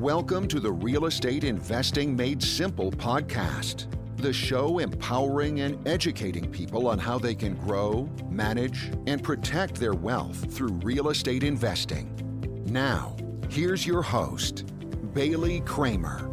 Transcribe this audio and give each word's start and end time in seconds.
Welcome 0.00 0.48
to 0.48 0.60
the 0.60 0.72
Real 0.72 1.04
Estate 1.04 1.44
Investing 1.44 2.16
Made 2.16 2.42
Simple 2.42 2.90
podcast, 2.90 3.84
the 4.16 4.32
show 4.32 4.78
empowering 4.78 5.60
and 5.60 5.86
educating 5.86 6.50
people 6.50 6.88
on 6.88 6.98
how 6.98 7.18
they 7.18 7.34
can 7.34 7.54
grow, 7.56 8.08
manage, 8.30 8.90
and 9.06 9.22
protect 9.22 9.74
their 9.74 9.92
wealth 9.92 10.54
through 10.54 10.72
real 10.82 11.10
estate 11.10 11.44
investing. 11.44 12.64
Now, 12.64 13.14
here's 13.50 13.86
your 13.86 14.00
host, 14.00 14.64
Bailey 15.12 15.60
Kramer. 15.66 16.30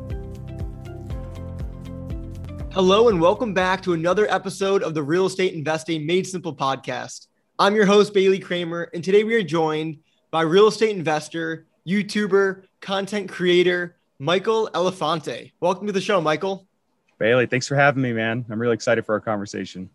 Hello, 2.71 3.09
and 3.09 3.19
welcome 3.19 3.53
back 3.53 3.83
to 3.83 3.91
another 3.91 4.31
episode 4.31 4.81
of 4.81 4.93
the 4.93 5.03
Real 5.03 5.25
Estate 5.25 5.53
Investing 5.53 6.05
Made 6.05 6.25
Simple 6.25 6.55
podcast. 6.55 7.27
I'm 7.59 7.75
your 7.75 7.85
host, 7.85 8.13
Bailey 8.13 8.39
Kramer, 8.39 8.83
and 8.93 9.03
today 9.03 9.25
we 9.25 9.35
are 9.35 9.43
joined 9.43 9.97
by 10.31 10.43
real 10.43 10.67
estate 10.67 10.95
investor, 10.95 11.67
YouTuber, 11.85 12.63
content 12.81 13.29
creator, 13.29 13.95
Michael 14.19 14.69
Elefante. 14.73 15.51
Welcome 15.59 15.87
to 15.87 15.93
the 15.93 16.01
show, 16.01 16.21
Michael. 16.21 16.67
Bailey, 17.19 17.47
thanks 17.47 17.67
for 17.67 17.75
having 17.75 18.01
me, 18.01 18.13
man. 18.13 18.45
I'm 18.49 18.59
really 18.59 18.75
excited 18.75 19.05
for 19.05 19.13
our 19.13 19.19
conversation. 19.19 19.89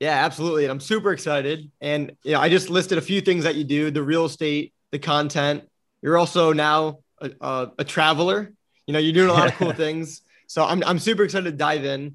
Yeah, 0.00 0.24
absolutely. 0.24 0.64
And 0.64 0.70
I'm 0.70 0.80
super 0.80 1.12
excited. 1.12 1.70
And 1.80 2.12
you 2.22 2.32
know, 2.32 2.40
I 2.40 2.48
just 2.48 2.70
listed 2.70 2.98
a 2.98 3.02
few 3.02 3.20
things 3.20 3.44
that 3.44 3.56
you 3.56 3.64
do, 3.64 3.90
the 3.90 4.02
real 4.02 4.26
estate, 4.26 4.72
the 4.92 4.98
content. 4.98 5.68
You're 6.02 6.16
also 6.16 6.52
now 6.52 7.00
a, 7.20 7.30
a, 7.40 7.72
a 7.80 7.84
traveler. 7.84 8.52
You 8.86 8.92
know, 8.92 9.00
you're 9.00 9.12
doing 9.12 9.28
a 9.28 9.32
lot 9.32 9.48
of 9.48 9.54
cool 9.54 9.72
things. 9.74 10.22
So 10.46 10.64
I'm, 10.64 10.82
I'm 10.84 10.98
super 10.98 11.24
excited 11.24 11.50
to 11.50 11.56
dive 11.56 11.84
in. 11.84 12.14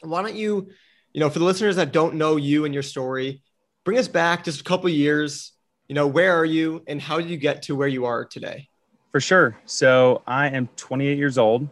Why 0.00 0.22
don't 0.22 0.36
you, 0.36 0.70
you 1.12 1.20
know, 1.20 1.28
for 1.28 1.40
the 1.40 1.44
listeners 1.44 1.76
that 1.76 1.92
don't 1.92 2.14
know 2.14 2.36
you 2.36 2.64
and 2.64 2.72
your 2.72 2.84
story, 2.84 3.42
bring 3.84 3.98
us 3.98 4.08
back 4.08 4.44
just 4.44 4.60
a 4.60 4.64
couple 4.64 4.88
years. 4.88 5.52
You 5.88 5.94
know, 5.94 6.06
where 6.06 6.38
are 6.38 6.44
you 6.44 6.84
and 6.86 7.02
how 7.02 7.18
did 7.18 7.30
you 7.30 7.36
get 7.36 7.62
to 7.62 7.74
where 7.74 7.88
you 7.88 8.04
are 8.04 8.24
today? 8.24 8.68
For 9.12 9.20
sure. 9.20 9.56
So 9.64 10.22
I 10.26 10.48
am 10.48 10.68
28 10.76 11.16
years 11.16 11.38
old. 11.38 11.68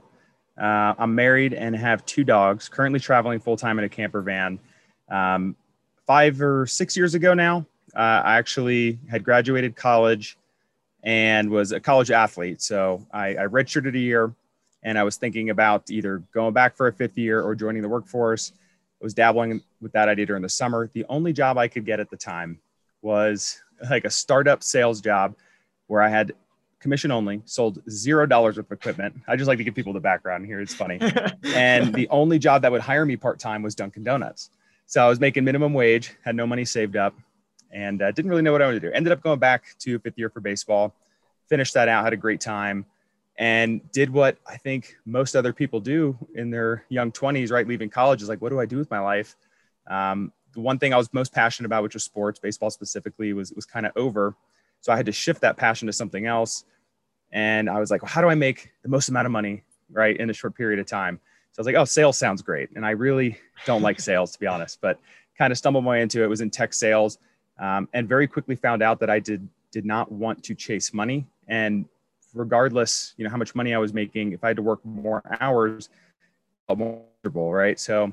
Uh, 0.58 0.94
I'm 0.98 1.14
married 1.14 1.52
and 1.52 1.76
have 1.76 2.04
two 2.06 2.24
dogs, 2.24 2.68
currently 2.68 2.98
traveling 2.98 3.40
full 3.40 3.56
time 3.56 3.78
in 3.78 3.84
a 3.84 3.88
camper 3.88 4.22
van. 4.22 4.58
Um, 5.10 5.54
five 6.06 6.40
or 6.40 6.66
six 6.66 6.96
years 6.96 7.14
ago 7.14 7.34
now, 7.34 7.66
uh, 7.94 8.22
I 8.24 8.36
actually 8.38 8.98
had 9.10 9.22
graduated 9.22 9.76
college 9.76 10.38
and 11.02 11.50
was 11.50 11.72
a 11.72 11.80
college 11.80 12.10
athlete. 12.10 12.62
So 12.62 13.06
I, 13.12 13.28
I 13.36 13.46
redshirted 13.46 13.94
a 13.94 13.98
year 13.98 14.34
and 14.82 14.98
I 14.98 15.02
was 15.02 15.16
thinking 15.16 15.50
about 15.50 15.90
either 15.90 16.22
going 16.32 16.54
back 16.54 16.74
for 16.74 16.86
a 16.86 16.92
fifth 16.92 17.18
year 17.18 17.42
or 17.42 17.54
joining 17.54 17.82
the 17.82 17.88
workforce. 17.88 18.52
I 19.00 19.04
was 19.04 19.12
dabbling 19.12 19.62
with 19.82 19.92
that 19.92 20.08
idea 20.08 20.24
during 20.24 20.42
the 20.42 20.48
summer. 20.48 20.90
The 20.94 21.04
only 21.10 21.34
job 21.34 21.58
I 21.58 21.68
could 21.68 21.84
get 21.84 22.00
at 22.00 22.08
the 22.08 22.16
time 22.16 22.60
was 23.02 23.60
like 23.90 24.06
a 24.06 24.10
startup 24.10 24.62
sales 24.62 25.02
job 25.02 25.34
where 25.86 26.00
I 26.00 26.08
had 26.08 26.32
commission 26.86 27.10
only, 27.10 27.42
sold 27.46 27.82
zero 27.90 28.26
dollars 28.26 28.56
worth 28.56 28.66
of 28.66 28.72
equipment. 28.78 29.12
I 29.26 29.34
just 29.34 29.48
like 29.48 29.58
to 29.58 29.64
give 29.64 29.74
people 29.74 29.92
the 29.92 29.98
background 29.98 30.46
here. 30.46 30.60
It's 30.60 30.72
funny. 30.72 31.00
and 31.56 31.92
the 31.92 32.08
only 32.10 32.38
job 32.38 32.62
that 32.62 32.70
would 32.70 32.80
hire 32.80 33.04
me 33.04 33.16
part 33.16 33.40
time 33.40 33.60
was 33.60 33.74
Dunkin' 33.74 34.04
Donuts. 34.04 34.50
So 34.86 35.04
I 35.04 35.08
was 35.08 35.18
making 35.18 35.42
minimum 35.42 35.74
wage, 35.74 36.14
had 36.24 36.36
no 36.36 36.46
money 36.46 36.64
saved 36.64 36.94
up, 36.94 37.12
and 37.72 38.00
uh, 38.00 38.12
didn't 38.12 38.30
really 38.30 38.42
know 38.42 38.52
what 38.52 38.62
I 38.62 38.66
wanted 38.66 38.82
to 38.82 38.88
do. 38.88 38.94
Ended 38.94 39.12
up 39.12 39.20
going 39.20 39.40
back 39.40 39.64
to 39.80 39.98
fifth 39.98 40.16
year 40.16 40.30
for 40.30 40.38
baseball, 40.38 40.94
finished 41.48 41.74
that 41.74 41.88
out, 41.88 42.04
had 42.04 42.12
a 42.12 42.16
great 42.16 42.40
time, 42.40 42.86
and 43.36 43.80
did 43.90 44.08
what 44.08 44.38
I 44.46 44.58
think 44.58 44.94
most 45.04 45.34
other 45.34 45.52
people 45.52 45.80
do 45.80 46.16
in 46.36 46.50
their 46.50 46.84
young 46.88 47.10
20s, 47.10 47.50
right? 47.50 47.66
Leaving 47.66 47.90
college 47.90 48.22
is 48.22 48.28
like, 48.28 48.40
what 48.40 48.50
do 48.50 48.60
I 48.60 48.66
do 48.66 48.76
with 48.78 48.92
my 48.92 49.00
life? 49.00 49.34
Um, 49.88 50.32
the 50.52 50.60
one 50.60 50.78
thing 50.78 50.94
I 50.94 50.98
was 50.98 51.12
most 51.12 51.32
passionate 51.32 51.66
about, 51.66 51.82
which 51.82 51.94
was 51.94 52.04
sports, 52.04 52.38
baseball 52.38 52.70
specifically, 52.70 53.32
was 53.32 53.52
was 53.54 53.66
kind 53.66 53.86
of 53.86 53.92
over. 53.96 54.36
So 54.82 54.92
I 54.92 54.96
had 54.96 55.06
to 55.06 55.12
shift 55.12 55.40
that 55.40 55.56
passion 55.56 55.86
to 55.86 55.92
something 55.92 56.26
else. 56.26 56.64
And 57.32 57.68
I 57.68 57.80
was 57.80 57.90
like, 57.90 58.02
well, 58.02 58.10
how 58.10 58.20
do 58.20 58.28
I 58.28 58.34
make 58.34 58.70
the 58.82 58.88
most 58.88 59.08
amount 59.08 59.26
of 59.26 59.32
money, 59.32 59.62
right, 59.90 60.16
in 60.16 60.30
a 60.30 60.32
short 60.32 60.54
period 60.54 60.78
of 60.78 60.86
time? 60.86 61.20
So 61.52 61.60
I 61.60 61.62
was 61.62 61.66
like, 61.66 61.76
oh, 61.76 61.84
sales 61.84 62.18
sounds 62.18 62.42
great. 62.42 62.70
And 62.76 62.84
I 62.84 62.90
really 62.90 63.38
don't 63.64 63.82
like 63.82 64.00
sales, 64.10 64.32
to 64.32 64.40
be 64.40 64.46
honest, 64.46 64.80
but 64.80 64.98
kind 65.36 65.50
of 65.50 65.58
stumbled 65.58 65.84
my 65.84 65.90
way 65.90 66.02
into 66.02 66.22
it. 66.22 66.24
it 66.24 66.28
was 66.28 66.40
in 66.40 66.50
tech 66.50 66.72
sales 66.72 67.18
um, 67.58 67.88
and 67.92 68.08
very 68.08 68.26
quickly 68.26 68.56
found 68.56 68.82
out 68.82 69.00
that 69.00 69.10
I 69.10 69.18
did 69.18 69.48
did 69.72 69.84
not 69.84 70.10
want 70.10 70.42
to 70.44 70.54
chase 70.54 70.94
money. 70.94 71.26
And 71.48 71.84
regardless, 72.32 73.14
you 73.16 73.24
know, 73.24 73.30
how 73.30 73.36
much 73.36 73.54
money 73.54 73.74
I 73.74 73.78
was 73.78 73.92
making, 73.92 74.32
if 74.32 74.42
I 74.42 74.48
had 74.48 74.56
to 74.56 74.62
work 74.62 74.82
more 74.84 75.22
hours, 75.40 75.90
more 76.74 77.02
comfortable, 77.26 77.52
right? 77.52 77.78
So 77.78 78.12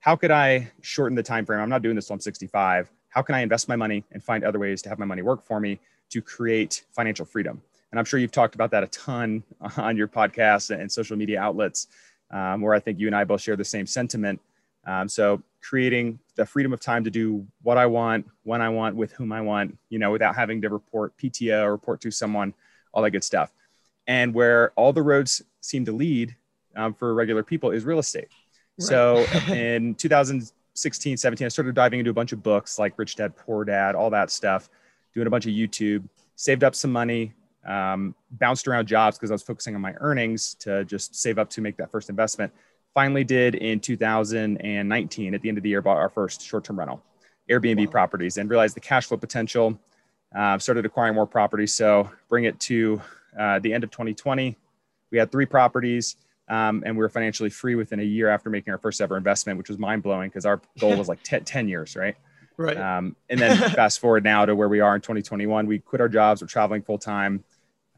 how 0.00 0.16
could 0.16 0.30
I 0.30 0.70
shorten 0.80 1.14
the 1.14 1.22
time 1.22 1.46
frame? 1.46 1.60
I'm 1.60 1.68
not 1.68 1.82
doing 1.82 1.94
this 1.94 2.06
till 2.06 2.14
I'm 2.14 2.20
65. 2.20 2.90
How 3.08 3.22
can 3.22 3.34
I 3.34 3.40
invest 3.40 3.68
my 3.68 3.76
money 3.76 4.04
and 4.12 4.22
find 4.22 4.44
other 4.44 4.58
ways 4.58 4.82
to 4.82 4.88
have 4.88 4.98
my 4.98 5.06
money 5.06 5.22
work 5.22 5.42
for 5.42 5.60
me 5.60 5.78
to 6.10 6.20
create 6.20 6.84
financial 6.92 7.24
freedom? 7.24 7.62
And 7.94 7.98
I'm 8.00 8.04
sure 8.04 8.18
you've 8.18 8.32
talked 8.32 8.56
about 8.56 8.72
that 8.72 8.82
a 8.82 8.88
ton 8.88 9.44
on 9.76 9.96
your 9.96 10.08
podcast 10.08 10.76
and 10.76 10.90
social 10.90 11.16
media 11.16 11.40
outlets, 11.40 11.86
um, 12.32 12.60
where 12.60 12.74
I 12.74 12.80
think 12.80 12.98
you 12.98 13.06
and 13.06 13.14
I 13.14 13.22
both 13.22 13.40
share 13.40 13.54
the 13.54 13.64
same 13.64 13.86
sentiment. 13.86 14.40
Um, 14.84 15.08
so 15.08 15.40
creating 15.62 16.18
the 16.34 16.44
freedom 16.44 16.72
of 16.72 16.80
time 16.80 17.04
to 17.04 17.10
do 17.10 17.46
what 17.62 17.78
I 17.78 17.86
want, 17.86 18.26
when 18.42 18.60
I 18.60 18.68
want, 18.68 18.96
with 18.96 19.12
whom 19.12 19.30
I 19.30 19.42
want, 19.42 19.78
you 19.90 20.00
know, 20.00 20.10
without 20.10 20.34
having 20.34 20.60
to 20.62 20.70
report 20.70 21.16
PTO 21.18 21.62
or 21.62 21.70
report 21.70 22.00
to 22.00 22.10
someone, 22.10 22.52
all 22.92 23.00
that 23.04 23.12
good 23.12 23.22
stuff. 23.22 23.52
And 24.08 24.34
where 24.34 24.72
all 24.74 24.92
the 24.92 25.00
roads 25.00 25.40
seem 25.60 25.84
to 25.84 25.92
lead 25.92 26.34
um, 26.74 26.94
for 26.94 27.14
regular 27.14 27.44
people 27.44 27.70
is 27.70 27.84
real 27.84 28.00
estate. 28.00 28.26
Right. 28.80 28.88
So 28.88 29.18
in 29.54 29.94
2016, 29.94 31.16
17, 31.16 31.44
I 31.44 31.48
started 31.48 31.76
diving 31.76 32.00
into 32.00 32.10
a 32.10 32.14
bunch 32.14 32.32
of 32.32 32.42
books 32.42 32.76
like 32.76 32.98
Rich 32.98 33.14
Dad, 33.14 33.36
Poor 33.36 33.64
Dad, 33.64 33.94
all 33.94 34.10
that 34.10 34.32
stuff, 34.32 34.68
doing 35.14 35.28
a 35.28 35.30
bunch 35.30 35.46
of 35.46 35.52
YouTube, 35.52 36.02
saved 36.34 36.64
up 36.64 36.74
some 36.74 36.90
money, 36.90 37.32
um, 37.66 38.14
bounced 38.30 38.68
around 38.68 38.86
jobs 38.86 39.16
because 39.16 39.30
I 39.30 39.34
was 39.34 39.42
focusing 39.42 39.74
on 39.74 39.80
my 39.80 39.94
earnings 39.98 40.54
to 40.60 40.84
just 40.84 41.14
save 41.14 41.38
up 41.38 41.50
to 41.50 41.60
make 41.60 41.76
that 41.76 41.90
first 41.90 42.08
investment. 42.08 42.52
Finally, 42.94 43.24
did 43.24 43.56
in 43.56 43.80
2019 43.80 45.34
at 45.34 45.42
the 45.42 45.48
end 45.48 45.58
of 45.58 45.62
the 45.62 45.68
year, 45.68 45.82
bought 45.82 45.96
our 45.96 46.08
first 46.08 46.42
short 46.42 46.64
term 46.64 46.78
rental, 46.78 47.02
Airbnb 47.50 47.86
wow. 47.86 47.90
properties, 47.90 48.36
and 48.36 48.48
realized 48.48 48.76
the 48.76 48.80
cash 48.80 49.06
flow 49.06 49.16
potential. 49.16 49.78
Uh, 50.34 50.58
started 50.58 50.84
acquiring 50.84 51.14
more 51.14 51.26
properties. 51.26 51.72
So 51.72 52.10
bring 52.28 52.44
it 52.44 52.58
to 52.60 53.00
uh, 53.38 53.60
the 53.60 53.72
end 53.72 53.84
of 53.84 53.90
2020. 53.92 54.56
We 55.12 55.18
had 55.18 55.30
three 55.30 55.46
properties. 55.46 56.16
Um, 56.48 56.82
and 56.84 56.94
we 56.96 57.00
were 57.00 57.08
financially 57.08 57.50
free 57.50 57.74
within 57.74 58.00
a 58.00 58.04
year 58.04 58.28
after 58.28 58.50
making 58.50 58.72
our 58.72 58.78
first 58.78 59.00
ever 59.00 59.16
investment, 59.16 59.56
which 59.58 59.68
was 59.68 59.78
mind 59.78 60.02
blowing 60.02 60.28
because 60.28 60.44
our 60.44 60.60
goal 60.78 60.96
was 60.98 61.08
like 61.08 61.22
10, 61.22 61.44
10 61.44 61.68
years, 61.68 61.96
right? 61.96 62.16
Right. 62.56 62.76
Um, 62.76 63.16
and 63.28 63.40
then 63.40 63.56
fast 63.70 63.98
forward 63.98 64.24
now 64.24 64.44
to 64.44 64.54
where 64.54 64.68
we 64.68 64.80
are 64.80 64.94
in 64.94 65.00
2021. 65.00 65.66
We 65.66 65.78
quit 65.78 66.00
our 66.00 66.08
jobs. 66.08 66.42
We're 66.42 66.48
traveling 66.48 66.82
full 66.82 66.98
time 66.98 67.42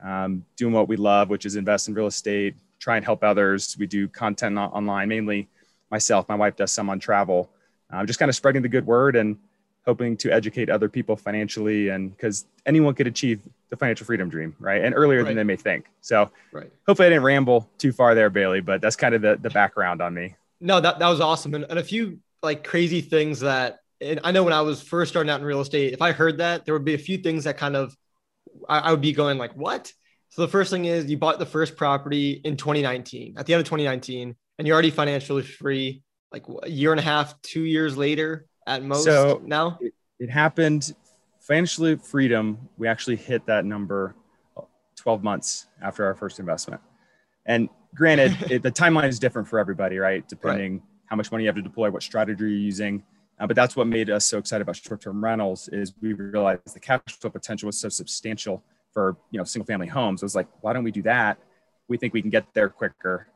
um, 0.03 0.45
doing 0.57 0.73
what 0.73 0.89
we 0.89 0.97
love, 0.97 1.29
which 1.29 1.47
is 1.47 1.57
invest 1.57 1.89
in 1.89 1.95
real 1.95 2.07
estate, 2.07 2.55
try 2.79 2.97
and 2.97 3.05
help 3.05 3.25
others. 3.25 3.77
We 3.79 3.87
do 3.87 4.09
content 4.09 4.59
online, 4.59 5.09
mainly 5.09 5.49
myself. 5.91 6.29
My 6.29 6.35
wife 6.35 6.57
does 6.57 6.73
some 6.73 6.91
on 6.91 6.99
travel. 6.99 7.51
Uh, 7.91 8.05
just 8.05 8.19
kind 8.19 8.29
of 8.29 8.37
spreading 8.37 8.63
the 8.63 8.69
good 8.69 8.87
word 8.87 9.17
and 9.17 9.39
hoping 9.87 10.17
to 10.17 10.33
educate 10.33 10.69
other 10.69 10.89
people 10.89 11.17
financially 11.17 11.89
and 11.91 12.11
because 12.11 12.45
anyone 12.67 12.93
could 12.93 13.07
achieve 13.07 13.41
the 13.69 13.77
financial 13.77 14.05
freedom 14.05 14.29
dream 14.29 14.55
right 14.59 14.85
and 14.85 14.95
earlier 14.95 15.21
right. 15.21 15.29
than 15.29 15.37
they 15.37 15.45
may 15.45 15.57
think 15.57 15.87
so 16.01 16.29
right. 16.53 16.71
hopefully 16.87 17.07
i 17.07 17.09
didn't 17.09 17.23
ramble 17.23 17.69
too 17.79 17.93
far 17.93 18.15
there 18.15 18.29
bailey 18.29 18.61
but 18.61 18.81
that's 18.81 18.97
kind 18.97 19.15
of 19.15 19.23
the, 19.23 19.39
the 19.41 19.51
background 19.51 20.03
on 20.03 20.13
me 20.13 20.35
no 20.61 20.81
that, 20.81 20.99
that 20.99 21.09
was 21.09 21.21
awesome 21.21 21.55
and, 21.55 21.65
and 21.71 21.79
a 21.79 21.85
few 21.85 22.19
like 22.43 22.65
crazy 22.65 23.01
things 23.01 23.41
that 23.41 23.79
and 24.01 24.19
i 24.25 24.33
know 24.33 24.43
when 24.43 24.53
i 24.53 24.61
was 24.61 24.83
first 24.83 25.11
starting 25.11 25.31
out 25.31 25.41
in 25.41 25.47
real 25.47 25.61
estate 25.61 25.93
if 25.93 26.03
i 26.03 26.11
heard 26.11 26.39
that 26.39 26.65
there 26.65 26.75
would 26.75 26.85
be 26.85 26.95
a 26.95 26.99
few 26.99 27.19
things 27.19 27.45
that 27.45 27.57
kind 27.57 27.77
of 27.77 27.97
I, 28.69 28.79
I 28.81 28.91
would 28.91 29.01
be 29.01 29.13
going 29.13 29.39
like, 29.39 29.53
what? 29.55 29.93
So 30.31 30.43
the 30.43 30.49
first 30.49 30.71
thing 30.71 30.85
is 30.85 31.07
you 31.07 31.17
bought 31.17 31.39
the 31.39 31.47
first 31.47 31.77
property 31.77 32.41
in 32.45 32.57
2019, 32.57 33.37
at 33.39 33.47
the 33.47 33.55
end 33.55 33.61
of 33.61 33.67
2019, 33.67 34.37
and 34.59 34.67
you're 34.67 34.75
already 34.75 34.91
financially 34.91 35.43
free, 35.43 36.03
like 36.33 36.45
a 36.63 36.69
year 36.69 36.91
and 36.91 37.01
a 37.01 37.03
half, 37.03 37.41
two 37.43 37.63
years 37.63 37.97
later 37.97 38.47
at 38.67 38.83
most. 38.83 39.05
So 39.05 39.41
now 39.45 39.79
it, 39.81 39.95
it 40.19 40.31
happened 40.31 40.95
financially 41.41 41.97
freedom. 41.97 42.69
We 42.77 42.89
actually 42.89 43.17
hit 43.17 43.47
that 43.47 43.65
number 43.65 44.15
uh, 44.57 44.63
12 44.97 45.23
months 45.23 45.67
after 45.81 46.05
our 46.05 46.15
first 46.15 46.39
investment. 46.39 46.81
And 47.47 47.69
granted, 47.95 48.37
it, 48.51 48.63
the 48.63 48.73
timeline 48.73 49.09
is 49.09 49.19
different 49.19 49.49
for 49.49 49.59
everybody, 49.59 49.99
right? 49.99 50.29
Depending 50.29 50.73
right. 50.75 50.83
how 51.07 51.17
much 51.17 51.31
money 51.31 51.45
you 51.45 51.49
have 51.49 51.57
to 51.57 51.63
deploy, 51.63 51.91
what 51.91 52.03
strategy 52.03 52.41
you're 52.41 52.51
using. 52.51 53.05
Uh, 53.39 53.47
but 53.47 53.55
that's 53.55 53.77
what 53.77 53.87
made 53.87 54.09
us 54.09 54.25
so 54.25 54.39
excited 54.39 54.63
about 54.63 54.77
short-term 54.77 55.23
rentals 55.23 55.69
is 55.69 55.93
we 56.01 56.15
realized 56.15 56.75
the 56.75 56.81
cash 56.81 57.01
flow 57.09 57.31
potential 57.31 57.67
was 57.67 57.79
so 57.79 57.89
substantial 57.89 58.63
for 58.93 59.17
you 59.31 59.39
know 59.39 59.45
single 59.45 59.67
family 59.67 59.87
homes. 59.87 60.23
It 60.23 60.25
was 60.25 60.35
like, 60.35 60.49
why 60.63 60.73
don't 60.73 60.85
we 60.85 60.91
do 60.91 61.03
that? 61.03 61.39
We 61.89 61.99
think 61.99 62.15
we 62.15 62.23
can 62.23 62.31
get 62.31 62.47
there 62.55 62.69
quicker. 62.69 63.29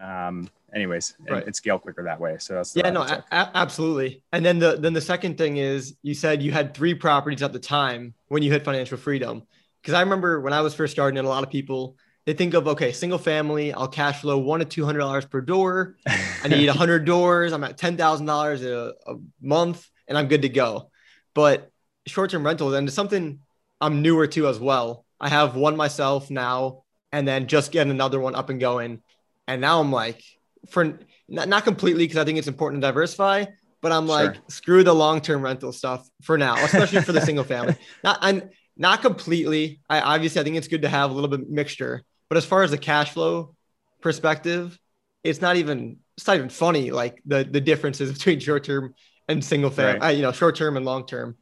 Um, 0.00 0.48
anyways, 0.72 1.16
right. 1.18 1.38
and, 1.38 1.46
and, 1.46 1.56
scale 1.56 1.78
quicker 1.78 2.04
that 2.04 2.20
way. 2.20 2.36
So 2.38 2.54
that's 2.54 2.76
yeah, 2.76 2.90
no, 2.90 3.02
a- 3.02 3.24
absolutely. 3.32 4.22
And 4.32 4.44
then 4.44 4.60
the 4.60 4.76
then 4.76 4.92
the 4.92 5.00
second 5.00 5.36
thing 5.36 5.56
is 5.56 5.96
you 6.02 6.14
said 6.14 6.40
you 6.40 6.52
had 6.52 6.72
three 6.72 6.94
properties 6.94 7.42
at 7.42 7.52
the 7.52 7.58
time 7.58 8.14
when 8.28 8.44
you 8.44 8.52
hit 8.52 8.64
financial 8.64 8.96
freedom. 8.96 9.42
Because 9.82 9.94
I 9.94 10.00
remember 10.00 10.40
when 10.40 10.52
I 10.52 10.60
was 10.60 10.74
first 10.74 10.92
starting, 10.92 11.18
and 11.18 11.26
a 11.26 11.30
lot 11.30 11.42
of 11.42 11.50
people 11.50 11.96
they 12.28 12.34
think 12.34 12.52
of 12.52 12.68
okay, 12.68 12.92
single 12.92 13.16
family, 13.16 13.72
I'll 13.72 13.88
cash 13.88 14.20
flow 14.20 14.36
one 14.36 14.60
to 14.60 14.66
two 14.66 14.84
hundred 14.84 14.98
dollars 14.98 15.24
per 15.24 15.40
door. 15.40 15.96
I 16.06 16.48
need 16.48 16.68
hundred 16.68 17.06
doors. 17.06 17.54
I'm 17.54 17.64
at 17.64 17.78
ten 17.78 17.96
thousand 17.96 18.26
dollars 18.26 18.62
a 18.62 18.92
month, 19.40 19.88
and 20.06 20.18
I'm 20.18 20.28
good 20.28 20.42
to 20.42 20.50
go. 20.50 20.90
But 21.32 21.70
short 22.06 22.30
term 22.30 22.44
rentals, 22.44 22.74
and 22.74 22.86
it's 22.86 22.94
something 22.94 23.38
I'm 23.80 24.02
newer 24.02 24.26
to 24.26 24.46
as 24.46 24.60
well. 24.60 25.06
I 25.18 25.30
have 25.30 25.56
one 25.56 25.74
myself 25.74 26.30
now. 26.30 26.82
and 27.12 27.26
then 27.26 27.46
just 27.46 27.72
get 27.72 27.86
another 27.86 28.20
one 28.20 28.34
up 28.34 28.50
and 28.50 28.60
going. 28.60 29.00
And 29.46 29.62
now 29.62 29.80
I'm 29.80 29.90
like, 29.90 30.22
for 30.68 30.98
not, 31.28 31.48
not 31.48 31.64
completely 31.64 32.04
because 32.04 32.18
I 32.18 32.26
think 32.26 32.36
it's 32.36 32.46
important 32.46 32.82
to 32.82 32.88
diversify, 32.88 33.46
but 33.80 33.90
I'm 33.90 34.06
like, 34.06 34.34
sure. 34.34 34.44
screw 34.48 34.84
the 34.84 34.94
long 34.94 35.22
term 35.22 35.40
rental 35.40 35.72
stuff 35.72 36.06
for 36.20 36.36
now, 36.36 36.62
especially 36.62 37.00
for 37.00 37.12
the 37.12 37.22
single 37.22 37.44
family. 37.44 37.74
Not 38.04 38.18
I'm 38.20 38.50
not 38.76 39.00
completely. 39.02 39.80
I 39.88 40.00
obviously 40.00 40.40
I 40.40 40.44
think 40.44 40.56
it's 40.56 40.68
good 40.68 40.82
to 40.82 40.88
have 40.88 41.10
a 41.10 41.14
little 41.14 41.30
bit 41.30 41.48
mixture, 41.48 42.04
but 42.28 42.36
as 42.36 42.44
far 42.44 42.62
as 42.62 42.70
the 42.70 42.78
cash 42.78 43.12
flow 43.12 43.54
perspective, 44.00 44.78
it's 45.24 45.40
not 45.40 45.56
even 45.56 45.98
it's 46.16 46.26
not 46.26 46.36
even 46.36 46.48
funny 46.48 46.90
like 46.90 47.22
the 47.26 47.44
the 47.44 47.60
differences 47.60 48.12
between 48.16 48.40
short 48.40 48.64
term 48.64 48.94
and 49.28 49.44
single 49.44 49.70
family, 49.70 50.00
right. 50.00 50.08
uh, 50.08 50.12
you 50.12 50.22
know, 50.22 50.32
short 50.32 50.56
term 50.56 50.76
and 50.76 50.86
long 50.86 51.06
term. 51.06 51.36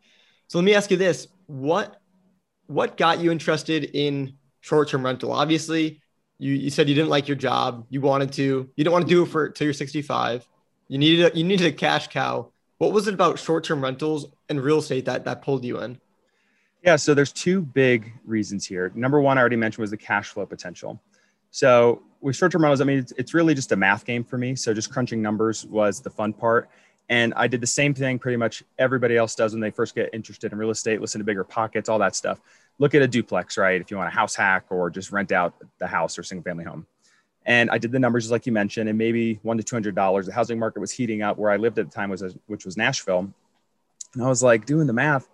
So 0.49 0.59
let 0.59 0.65
me 0.65 0.75
ask 0.75 0.91
you 0.91 0.97
this: 0.97 1.29
what 1.47 2.00
what 2.67 2.97
got 2.97 3.21
you 3.21 3.31
interested 3.31 3.85
in 3.94 4.35
short 4.61 4.88
term 4.88 5.05
rental? 5.05 5.33
Obviously, 5.33 6.03
you 6.38 6.55
you 6.55 6.71
said 6.71 6.88
you 6.88 6.94
didn't 6.94 7.11
like 7.11 7.29
your 7.29 7.37
job, 7.37 7.87
you 7.88 8.00
wanted 8.00 8.33
to, 8.35 8.43
you 8.43 8.85
didn't 8.85 8.93
want 8.93 9.06
to 9.06 9.09
do 9.09 9.23
it 9.23 9.27
for 9.27 9.49
till 9.50 9.67
you're 9.67 9.75
65. 9.75 10.47
You 10.88 10.99
needed 10.99 11.33
a, 11.33 11.37
you 11.37 11.44
needed 11.44 11.67
a 11.67 11.73
cash 11.73 12.09
cow. 12.09 12.53
What 12.79 12.93
was 12.93 13.09
it 13.09 13.15
about 13.15 13.38
short 13.38 13.65
term 13.65 13.83
rentals 13.83 14.27
and 14.49 14.61
real 14.61 14.79
estate 14.79 15.06
that 15.06 15.25
that 15.25 15.43
pulled 15.43 15.65
you 15.65 15.81
in? 15.81 15.99
Yeah, 16.87 16.94
so 16.94 17.15
there's 17.15 17.33
two 17.33 17.62
big 17.62 18.12
reasons 18.25 18.65
here. 18.65 18.93
Number 18.94 19.21
one, 19.21 19.38
I 19.38 19.41
already 19.41 19.56
mentioned 19.56 19.83
was 19.83 19.91
the 19.91 19.97
cash 19.97 20.29
flow 20.29 20.47
potential. 20.47 21.03
So 21.50 22.03
with 22.21 22.37
short 22.37 22.53
term 22.53 22.62
rentals, 22.62 22.81
I 22.81 22.85
mean, 22.85 22.99
it's, 23.00 23.12
it's 23.19 23.35
really 23.35 23.55
just 23.55 23.73
a 23.73 23.77
math 23.77 24.05
game 24.05 24.23
for 24.23 24.38
me. 24.38 24.55
So 24.55 24.73
just 24.73 24.93
crunching 24.93 25.21
numbers 25.21 25.67
was 25.67 26.00
the 26.00 26.11
fun 26.11 26.33
part. 26.33 26.71
And 27.09 27.35
I 27.35 27.49
did 27.49 27.61
the 27.61 27.67
same 27.67 27.93
thing 27.93 28.21
pretty 28.21 28.37
much 28.37 28.62
everybody 28.79 29.17
else 29.17 29.35
does 29.35 29.53
when 29.53 29.61
they 29.61 29.71
first 29.71 29.97
get 29.97 30.11
interested 30.12 30.53
in 30.53 30.59
real 30.59 30.71
estate, 30.71 31.00
listen 31.00 31.19
to 31.19 31.25
bigger 31.25 31.43
pockets, 31.43 31.88
all 31.88 31.99
that 31.99 32.15
stuff. 32.15 32.41
Look 32.79 32.94
at 32.94 33.03
a 33.03 33.09
duplex, 33.09 33.59
right? 33.59 33.81
If 33.81 33.91
you 33.91 33.97
want 33.97 34.09
a 34.09 34.15
house 34.15 34.37
hack 34.37 34.67
or 34.71 34.88
just 34.88 35.11
rent 35.11 35.33
out 35.33 35.55
the 35.79 35.88
house 35.88 36.17
or 36.17 36.23
single 36.23 36.44
family 36.44 36.65
home. 36.65 36.87
And 37.47 37.69
I 37.69 37.79
did 37.79 37.91
the 37.91 37.99
numbers 37.99 38.25
just 38.25 38.33
like 38.33 38.47
you 38.47 38.53
mentioned, 38.53 38.88
and 38.88 38.99
maybe 38.99 39.41
one 39.43 39.56
to 39.56 39.65
two 39.65 39.75
hundred 39.75 39.97
dollars. 39.97 40.27
The 40.27 40.33
housing 40.33 40.59
market 40.59 40.79
was 40.81 40.93
heating 40.93 41.23
up 41.23 41.37
where 41.37 41.50
I 41.50 41.56
lived 41.56 41.81
at 41.81 41.91
the 41.91 41.94
time 41.94 42.11
was 42.11 42.37
which 42.47 42.65
was 42.65 42.77
Nashville. 42.77 43.33
And 44.15 44.23
I 44.23 44.29
was 44.29 44.43
like 44.43 44.67
doing 44.67 44.87
the 44.87 44.93
math, 44.93 45.29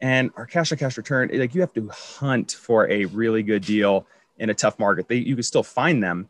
and 0.00 0.30
our 0.36 0.46
cash 0.46 0.72
on 0.72 0.78
cash 0.78 0.96
return, 0.96 1.30
like 1.32 1.54
you 1.54 1.60
have 1.60 1.72
to 1.74 1.88
hunt 1.88 2.52
for 2.52 2.90
a 2.90 3.04
really 3.06 3.42
good 3.42 3.62
deal 3.64 4.06
in 4.38 4.50
a 4.50 4.54
tough 4.54 4.78
market. 4.78 5.08
They, 5.08 5.16
you 5.16 5.34
can 5.34 5.42
still 5.42 5.62
find 5.62 6.02
them, 6.02 6.28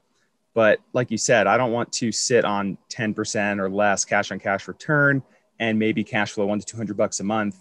but 0.55 0.81
like 0.93 1.11
you 1.11 1.19
said, 1.19 1.46
I 1.46 1.56
don't 1.56 1.72
want 1.72 1.93
to 1.93 2.11
sit 2.11 2.44
on 2.44 2.76
10% 2.90 3.61
or 3.61 3.70
less 3.70 4.05
cash 4.05 4.32
on 4.32 4.40
cash 4.40 4.67
return 4.67 5.22
and 5.61 5.78
maybe 5.78 6.02
cash 6.02 6.32
flow 6.32 6.46
one 6.46 6.58
to 6.58 6.67
200 6.67 6.96
bucks 6.96 7.20
a 7.20 7.25
month. 7.25 7.56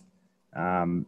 Um, 0.56 1.06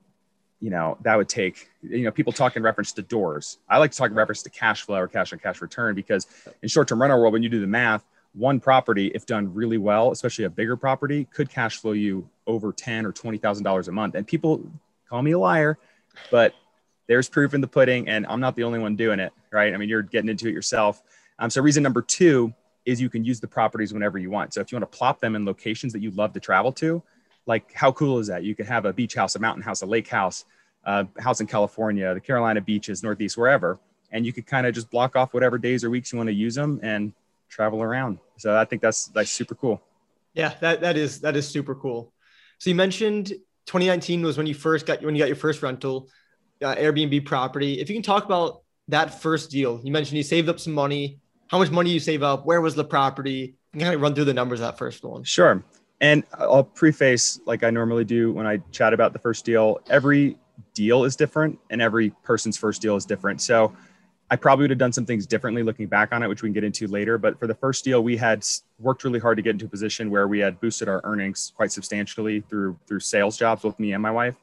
you 0.59 0.69
know, 0.69 0.97
that 1.01 1.17
would 1.17 1.27
take, 1.27 1.69
you 1.81 2.03
know, 2.03 2.11
people 2.11 2.31
talk 2.31 2.55
in 2.55 2.61
reference 2.61 2.91
to 2.93 3.01
doors. 3.01 3.57
I 3.67 3.79
like 3.79 3.91
to 3.91 3.97
talk 3.97 4.11
in 4.11 4.15
reference 4.15 4.43
to 4.43 4.51
cash 4.51 4.83
flow 4.83 4.99
or 4.99 5.07
cash 5.07 5.33
on 5.33 5.39
cash 5.39 5.59
return 5.59 5.95
because 5.95 6.27
in 6.61 6.69
short 6.69 6.87
term 6.87 7.01
rental 7.01 7.19
world, 7.19 7.33
when 7.33 7.41
you 7.41 7.49
do 7.49 7.59
the 7.59 7.67
math, 7.67 8.05
one 8.33 8.59
property, 8.59 9.07
if 9.07 9.25
done 9.25 9.51
really 9.53 9.79
well, 9.79 10.11
especially 10.11 10.45
a 10.45 10.49
bigger 10.49 10.77
property, 10.77 11.27
could 11.33 11.49
cash 11.49 11.77
flow 11.77 11.93
you 11.93 12.29
over 12.45 12.71
ten 12.71 13.05
or 13.05 13.11
twenty 13.11 13.39
thousand 13.39 13.63
dollars 13.63 13.87
a 13.87 13.91
month. 13.91 14.13
And 14.13 14.25
people 14.25 14.61
call 15.11 15.21
me 15.21 15.31
a 15.31 15.39
liar, 15.39 15.77
but 16.31 16.55
there's 17.07 17.27
proof 17.27 17.53
in 17.53 17.59
the 17.59 17.67
pudding, 17.67 18.07
and 18.07 18.25
I'm 18.27 18.39
not 18.39 18.55
the 18.55 18.63
only 18.63 18.79
one 18.79 18.95
doing 18.95 19.19
it, 19.19 19.33
right? 19.51 19.73
I 19.73 19.77
mean, 19.77 19.89
you're 19.89 20.01
getting 20.01 20.29
into 20.29 20.47
it 20.47 20.53
yourself. 20.53 21.03
Um, 21.37 21.49
so 21.49 21.61
reason 21.61 21.83
number 21.83 22.01
two 22.01 22.53
is 22.85 23.01
you 23.01 23.09
can 23.09 23.25
use 23.25 23.41
the 23.41 23.47
properties 23.47 23.93
whenever 23.93 24.17
you 24.17 24.29
want. 24.29 24.53
So 24.53 24.61
if 24.61 24.71
you 24.71 24.77
want 24.77 24.89
to 24.89 24.97
plop 24.97 25.19
them 25.19 25.35
in 25.35 25.45
locations 25.45 25.91
that 25.93 26.01
you 26.01 26.11
love 26.11 26.31
to 26.33 26.39
travel 26.39 26.71
to, 26.73 27.03
like 27.45 27.73
how 27.73 27.91
cool 27.91 28.19
is 28.19 28.27
that? 28.27 28.43
You 28.43 28.55
could 28.55 28.67
have 28.67 28.85
a 28.85 28.93
beach 28.93 29.13
house, 29.13 29.35
a 29.35 29.39
mountain 29.39 29.61
house, 29.61 29.81
a 29.81 29.85
lake 29.85 30.07
house, 30.07 30.45
a 30.85 31.05
house 31.19 31.41
in 31.41 31.47
California, 31.47 32.13
the 32.13 32.21
Carolina 32.21 32.61
beaches, 32.61 33.03
Northeast, 33.03 33.37
wherever, 33.37 33.79
and 34.11 34.25
you 34.25 34.31
could 34.31 34.47
kind 34.47 34.65
of 34.65 34.73
just 34.73 34.89
block 34.89 35.17
off 35.17 35.33
whatever 35.33 35.57
days 35.57 35.83
or 35.83 35.89
weeks 35.89 36.13
you 36.13 36.17
want 36.17 36.27
to 36.27 36.33
use 36.33 36.55
them 36.55 36.79
and 36.81 37.11
travel 37.49 37.83
around. 37.83 38.19
So 38.37 38.57
I 38.57 38.63
think 38.63 38.81
that's 38.81 39.07
that's 39.07 39.31
super 39.31 39.55
cool. 39.55 39.81
Yeah, 40.33 40.53
that 40.61 40.79
that 40.81 40.95
is 40.95 41.19
that 41.21 41.35
is 41.35 41.47
super 41.47 41.75
cool. 41.75 42.13
So 42.59 42.69
you 42.69 42.75
mentioned 42.75 43.33
2019 43.65 44.23
was 44.23 44.37
when 44.37 44.47
you 44.47 44.53
first 44.53 44.85
got 44.85 45.01
when 45.03 45.15
you 45.15 45.21
got 45.21 45.27
your 45.27 45.35
first 45.35 45.61
rental 45.61 46.09
uh, 46.61 46.75
Airbnb 46.75 47.25
property. 47.25 47.79
If 47.79 47.89
you 47.89 47.95
can 47.95 48.03
talk 48.03 48.25
about 48.25 48.61
that 48.87 49.21
first 49.21 49.51
deal, 49.51 49.79
you 49.83 49.91
mentioned 49.91 50.17
you 50.17 50.23
saved 50.23 50.49
up 50.49 50.59
some 50.59 50.73
money. 50.73 51.19
How 51.47 51.57
much 51.57 51.71
money 51.71 51.91
you 51.91 51.99
save 51.99 52.23
up? 52.23 52.45
Where 52.45 52.61
was 52.61 52.75
the 52.75 52.83
property? 52.83 53.55
You 53.73 53.79
kind 53.79 53.93
of 53.93 54.01
run 54.01 54.15
through 54.15 54.25
the 54.25 54.33
numbers 54.33 54.59
that 54.59 54.77
first 54.77 55.03
one. 55.03 55.23
Sure. 55.23 55.63
And 55.99 56.23
I'll 56.33 56.63
preface 56.63 57.39
like 57.45 57.63
I 57.63 57.69
normally 57.69 58.05
do 58.05 58.31
when 58.31 58.47
I 58.47 58.57
chat 58.71 58.93
about 58.93 59.13
the 59.13 59.19
first 59.19 59.45
deal. 59.45 59.79
Every 59.89 60.37
deal 60.73 61.03
is 61.03 61.15
different, 61.15 61.59
and 61.69 61.81
every 61.81 62.11
person's 62.23 62.57
first 62.57 62.81
deal 62.81 62.95
is 62.95 63.05
different. 63.05 63.41
So 63.41 63.75
I 64.31 64.37
probably 64.37 64.63
would 64.63 64.69
have 64.69 64.79
done 64.79 64.93
some 64.93 65.05
things 65.05 65.27
differently 65.27 65.61
looking 65.61 65.87
back 65.87 66.13
on 66.13 66.23
it, 66.23 66.27
which 66.29 66.41
we 66.41 66.47
can 66.47 66.53
get 66.53 66.63
into 66.63 66.87
later. 66.87 67.17
But 67.17 67.37
for 67.37 67.47
the 67.47 67.53
first 67.53 67.83
deal, 67.83 68.01
we 68.01 68.15
had 68.15 68.47
worked 68.79 69.03
really 69.03 69.19
hard 69.19 69.35
to 69.35 69.41
get 69.43 69.51
into 69.51 69.65
a 69.65 69.67
position 69.67 70.09
where 70.09 70.25
we 70.25 70.39
had 70.39 70.57
boosted 70.61 70.87
our 70.87 71.01
earnings 71.03 71.51
quite 71.53 71.73
substantially 71.73 72.39
through 72.39 72.79
through 72.87 73.01
sales 73.01 73.37
jobs 73.37 73.63
with 73.63 73.77
me 73.77 73.91
and 73.91 74.01
my 74.01 74.09
wife. 74.09 74.35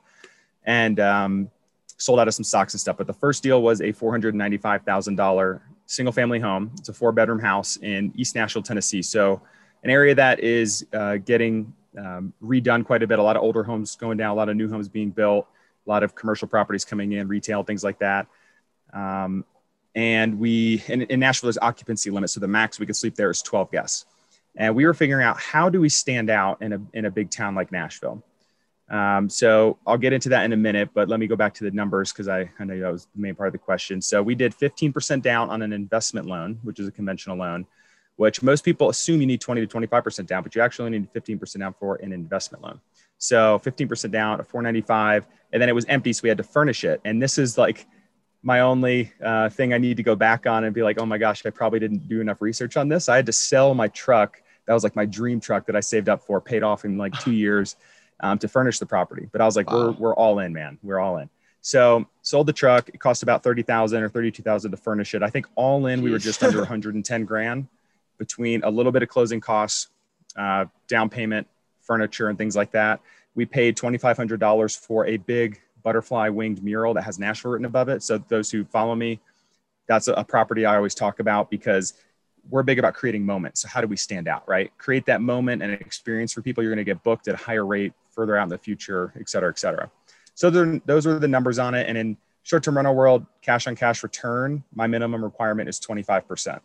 And 0.65 1.01
um, 1.01 1.51
sold 1.97 2.21
out 2.21 2.29
of 2.29 2.35
some 2.35 2.45
stocks 2.45 2.75
and 2.75 2.81
stuff. 2.81 2.99
But 2.99 3.07
the 3.07 3.15
first 3.15 3.43
deal 3.43 3.63
was 3.63 3.81
a 3.81 3.93
$495,000 3.93 5.61
single 5.87 6.13
family 6.13 6.39
home. 6.39 6.71
It's 6.79 6.91
a 6.91 6.93
four 6.93 7.11
bedroom 7.11 7.41
house 7.41 7.77
in 7.79 8.13
East 8.15 8.35
Nashville, 8.35 8.63
Tennessee. 8.63 9.03
So, 9.03 9.41
an 9.85 9.91
area 9.91 10.15
that 10.15 10.41
is 10.41 10.87
uh, 10.93 11.17
getting 11.17 11.73
um, 11.97 12.33
redone 12.43 12.85
quite 12.85 13.03
a 13.03 13.07
bit. 13.07 13.19
A 13.19 13.23
lot 13.23 13.37
of 13.37 13.43
older 13.43 13.63
homes 13.63 13.97
going 13.97 14.19
down, 14.19 14.31
a 14.31 14.35
lot 14.35 14.49
of 14.49 14.57
new 14.57 14.69
homes 14.69 14.89
being 14.89 15.11
built, 15.11 15.47
a 15.87 15.91
lot 15.91 16.03
of 16.03 16.15
commercial 16.15 16.49
properties 16.49 16.85
coming 16.85 17.13
in, 17.13 17.29
retail, 17.29 17.63
things 17.63 17.85
like 17.85 17.99
that. 18.01 18.27
Um, 18.93 19.45
and 19.99 20.39
we, 20.39 20.85
in, 20.87 21.03
in 21.03 21.19
Nashville, 21.19 21.49
there's 21.49 21.59
occupancy 21.59 22.09
limits. 22.11 22.33
So, 22.33 22.39
the 22.39 22.47
max 22.47 22.79
we 22.79 22.87
could 22.87 22.95
sleep 22.95 23.17
there 23.17 23.31
is 23.31 23.43
12 23.43 23.73
guests. 23.73 24.07
And 24.55 24.77
we 24.77 24.87
were 24.87 24.95
figuring 24.95 25.25
out 25.25 25.41
how 25.41 25.69
do 25.69 25.81
we 25.81 25.89
stand 25.89 26.31
out 26.31 26.63
in 26.63 26.73
a, 26.73 26.81
in 26.95 27.05
a 27.07 27.11
big 27.11 27.31
town 27.31 27.57
like 27.57 27.73
Nashville? 27.73 28.23
Um, 28.89 29.29
so 29.29 29.77
I'll 29.87 29.99
get 29.99 30.13
into 30.13 30.29
that 30.31 30.45
in 30.45 30.53
a 30.53 30.57
minute, 30.57 30.91
but 30.95 31.09
let 31.09 31.19
me 31.19 31.27
go 31.27 31.35
back 31.35 31.53
to 31.55 31.65
the 31.65 31.73
numbers 31.73 32.13
because 32.13 32.29
I, 32.29 32.49
I 32.59 32.65
know 32.65 32.79
that 32.79 32.93
was 32.93 33.09
the 33.15 33.21
main 33.21 33.35
part 33.35 33.49
of 33.49 33.53
the 33.53 33.59
question. 33.59 34.01
So 34.01 34.23
we 34.23 34.35
did 34.35 34.55
15% 34.55 35.21
down 35.21 35.51
on 35.51 35.63
an 35.63 35.73
investment 35.73 36.27
loan, 36.27 36.59
which 36.63 36.79
is 36.79 36.87
a 36.87 36.93
conventional 36.93 37.37
loan, 37.37 37.67
which 38.17 38.41
most 38.41 38.65
people 38.65 38.89
assume 38.89 39.21
you 39.21 39.27
need 39.27 39.41
20 39.41 39.67
to 39.67 39.79
25% 39.79 40.27
down, 40.27 40.43
but 40.43 40.55
you 40.55 40.63
actually 40.63 40.91
need 40.91 41.13
15% 41.13 41.59
down 41.59 41.75
for 41.79 41.97
an 41.97 42.13
investment 42.13 42.63
loan. 42.63 42.81
So 43.19 43.61
15% 43.65 44.11
down, 44.11 44.41
a 44.41 44.45
495, 44.45 45.27
and 45.53 45.61
then 45.61 45.69
it 45.69 45.75
was 45.75 45.85
empty, 45.87 46.13
so 46.13 46.21
we 46.23 46.29
had 46.29 46.39
to 46.39 46.45
furnish 46.45 46.85
it. 46.85 47.01
And 47.05 47.21
this 47.21 47.37
is 47.37 47.59
like 47.59 47.87
my 48.43 48.61
only 48.61 49.13
uh, 49.23 49.49
thing 49.49 49.73
I 49.73 49.79
need 49.79 49.97
to 49.97 50.03
go 50.03 50.15
back 50.15 50.47
on 50.47 50.65
and 50.65 50.75
be 50.75 50.83
like, 50.83 51.01
oh 51.01 51.07
my 51.07 51.19
gosh, 51.19 51.45
I 51.45 51.51
probably 51.51 51.81
didn't 51.81 52.09
do 52.09 52.21
enough 52.21 52.41
research 52.41 52.77
on 52.77 52.89
this. 52.89 53.09
I 53.09 53.17
had 53.17 53.27
to 53.27 53.33
sell 53.33 53.75
my 53.75 53.89
truck. 53.89 54.41
That 54.67 54.75
was 54.75 54.85
like 54.85 54.95
my 54.95 55.07
dream 55.07 55.41
truck 55.41 55.67
that 55.67 55.77
I 55.77 55.81
saved 55.81 56.09
up 56.09 56.23
for, 56.23 56.41
paid 56.41 56.63
off 56.63 56.85
in 56.85 56.99
like 56.99 57.19
two 57.21 57.33
years 57.47 57.77
um, 58.21 58.39
to 58.39 58.49
furnish 58.49 58.79
the 58.79 58.87
property. 58.87 59.29
But 59.33 59.41
I 59.41 59.45
was 59.45 59.57
like, 59.57 59.71
wow. 59.71 59.89
we're, 59.89 59.93
we're 59.93 60.15
all 60.15 60.39
in, 60.39 60.53
man. 60.53 60.79
We're 60.83 61.01
all 61.01 61.19
in. 61.19 61.29
So 61.61 62.07
sold 62.23 62.47
the 62.47 62.53
truck. 62.53 62.89
It 62.89 63.01
cost 63.01 63.23
about 63.23 63.43
30,000 63.43 64.03
or 64.03 64.09
32,000 64.09 64.71
to 64.71 64.77
furnish 64.77 65.15
it. 65.15 65.23
I 65.23 65.31
think 65.31 65.47
all 65.55 65.87
in, 65.87 66.01
Jeez. 66.01 66.05
we 66.05 66.11
were 66.11 66.19
just 66.19 66.43
under 66.43 66.59
110 66.59 67.25
grand 67.25 67.67
between 68.19 68.63
a 68.65 68.71
little 68.71 68.93
bit 68.93 69.03
of 69.03 69.09
closing 69.09 69.41
costs, 69.41 69.89
uh, 70.37 70.67
down 70.89 71.09
payment, 71.09 71.47
furniture, 71.81 72.29
and 72.29 72.39
things 72.39 72.55
like 72.55 72.73
that. 72.73 73.01
We 73.35 73.47
paid 73.47 73.77
$2,500 73.77 74.79
for 74.79 75.07
a 75.07 75.17
big 75.17 75.61
butterfly 75.89 76.29
winged 76.29 76.63
mural 76.63 76.93
that 76.93 77.03
has 77.03 77.19
Nashville 77.19 77.53
written 77.53 77.65
above 77.65 77.89
it. 77.89 78.03
So 78.03 78.19
those 78.19 78.51
who 78.51 78.63
follow 78.67 78.95
me, 78.95 79.21
that's 79.87 80.07
a, 80.07 80.13
a 80.13 80.23
property 80.23 80.67
I 80.67 80.77
always 80.77 80.95
talk 80.95 81.19
about 81.19 81.51
because 81.51 81.95
we're 82.51 82.63
big 82.63 82.79
about 82.79 82.93
creating 82.93 83.25
moments. 83.25 83.63
So 83.63 83.69
how 83.69 83.81
do 83.81 83.87
we 83.87 83.97
stand 83.97 84.29
out, 84.29 84.47
right? 84.47 84.71
Create 84.77 85.07
that 85.07 85.23
moment 85.23 85.63
and 85.63 85.73
experience 85.73 86.31
for 86.35 86.43
people. 86.43 86.63
You're 86.63 86.75
going 86.75 86.85
to 86.85 86.93
get 86.93 87.03
booked 87.03 87.27
at 87.27 87.33
a 87.33 87.39
higher 87.39 87.65
rate 87.65 87.95
further 88.11 88.37
out 88.37 88.43
in 88.43 88.49
the 88.51 88.59
future, 88.59 89.15
et 89.19 89.31
cetera, 89.31 89.49
et 89.49 89.59
cetera. 89.59 89.91
So 90.35 90.51
those 90.85 91.07
are 91.07 91.19
the 91.19 91.27
numbers 91.27 91.59
on 91.59 91.73
it. 91.73 91.89
And 91.89 91.97
in 91.97 92.19
short-term 92.43 92.77
rental 92.77 92.95
world, 92.95 93.25
cash 93.41 93.67
on 93.67 93.75
cash 93.75 94.03
return, 94.03 94.63
my 94.75 94.87
minimum 94.87 95.25
requirement 95.25 95.71
is 95.71 95.81
25%. 95.81 96.61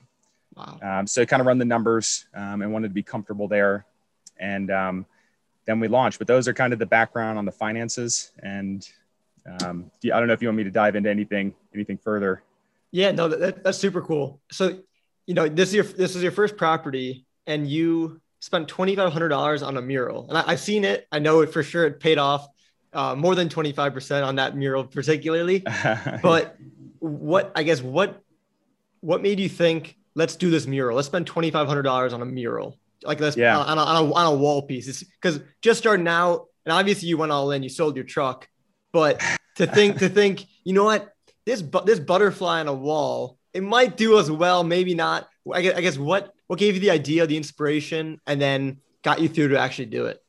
Wow. 0.58 0.80
Um, 0.82 1.08
so 1.08 1.25
kind 1.25 1.39
of 1.39 1.48
run 1.48 1.60
the 1.60 1.65
numbers 1.65 2.25
um, 2.36 2.62
and 2.62 2.74
wanted 2.74 2.89
to 2.89 2.94
be 2.94 3.03
comfortable 3.03 3.48
there. 3.48 3.86
And 4.38 4.70
um, 4.70 5.06
then 5.65 5.80
we 5.80 5.88
launched, 5.88 6.20
but 6.20 6.27
those 6.27 6.50
are 6.50 6.53
kind 6.53 6.74
of 6.74 6.80
the 6.80 6.86
background 6.86 7.38
on 7.38 7.46
the 7.46 7.51
finances. 7.51 8.32
And 8.42 8.88
um, 9.46 9.92
I 10.06 10.20
don't 10.20 10.28
know 10.28 10.34
if 10.34 10.42
you 10.42 10.48
want 10.48 10.58
me 10.58 10.64
to 10.64 10.72
dive 10.72 10.96
into 10.96 11.10
anything, 11.10 11.54
anything 11.74 11.98
further. 11.98 12.44
Yeah, 12.92 13.12
no, 13.12 13.28
that, 13.28 13.64
that's 13.64 13.78
super 13.78 14.02
cool. 14.02 14.40
So, 14.52 14.80
you 15.26 15.34
know, 15.34 15.48
this 15.48 15.70
is 15.70 15.76
your, 15.76 15.84
this 15.84 16.16
is 16.16 16.24
your 16.24 16.32
first 16.32 16.58
property 16.58 17.26
and 17.48 17.68
you 17.68 18.22
spent 18.40 18.68
$2,500 18.68 19.66
on 19.66 19.78
a 19.78 19.82
mural. 19.82 20.28
And 20.30 20.38
I, 20.38 20.52
have 20.52 20.60
seen 20.60 20.84
it. 20.84 21.08
I 21.12 21.20
know 21.20 21.42
it 21.42 21.52
for 21.52 21.64
sure. 21.64 21.86
It 21.86 22.00
paid 22.00 22.18
off 22.18 22.48
uh, 22.94 23.16
more 23.16 23.36
than 23.36 23.50
25% 23.50 24.26
on 24.26 24.36
that 24.36 24.56
mural, 24.56 24.84
particularly. 24.84 25.64
but 26.22 26.56
what, 27.00 27.52
I 27.56 27.64
guess, 27.64 27.82
what, 27.82 28.22
what 29.02 29.22
made 29.22 29.40
you 29.40 29.50
think, 29.50 29.98
let's 30.16 30.36
do 30.36 30.50
this 30.50 30.68
mural? 30.68 30.96
Let's 30.96 31.08
spend 31.08 31.26
$2,500 31.26 32.14
on 32.14 32.22
a 32.22 32.26
mural. 32.26 32.78
Like 33.04 33.18
this 33.18 33.36
yeah. 33.36 33.58
on, 33.58 33.78
a, 33.78 33.82
on, 33.82 34.06
a, 34.06 34.14
on 34.14 34.34
a 34.34 34.36
wall 34.36 34.62
piece. 34.62 35.04
Because 35.04 35.42
just 35.62 35.80
starting 35.80 36.08
out, 36.08 36.48
and 36.66 36.72
obviously 36.72 37.10
you 37.10 37.18
went 37.18 37.32
all 37.32 37.52
in, 37.52 37.64
you 37.64 37.70
sold 37.70 37.96
your 37.96 38.06
truck. 38.06 38.48
But 38.94 39.22
to 39.56 39.68
think, 39.68 39.98
to 40.00 40.08
think, 40.08 40.46
you 40.64 40.72
know 40.72 40.86
what? 40.86 41.14
This, 41.46 41.62
bu- 41.62 41.84
this 41.84 42.00
butterfly 42.00 42.62
on 42.62 42.70
a 42.70 42.74
wall 42.74 43.38
it 43.54 43.62
might 43.62 43.96
do 43.96 44.18
as 44.20 44.30
well, 44.32 44.64
maybe 44.64 44.96
not. 44.96 45.30
I 45.52 45.62
guess, 45.62 45.76
I 45.76 45.82
guess 45.82 45.98
what 45.98 46.34
what 46.48 46.60
gave 46.60 46.76
you 46.76 46.82
the 46.82 46.92
idea, 46.92 47.26
the 47.28 47.38
inspiration, 47.38 48.20
and 48.28 48.42
then 48.42 48.78
got 49.04 49.22
you 49.22 49.30
through 49.30 49.50
to 49.50 49.60
actually 49.60 49.86
do 49.86 50.06
it? 50.06 50.22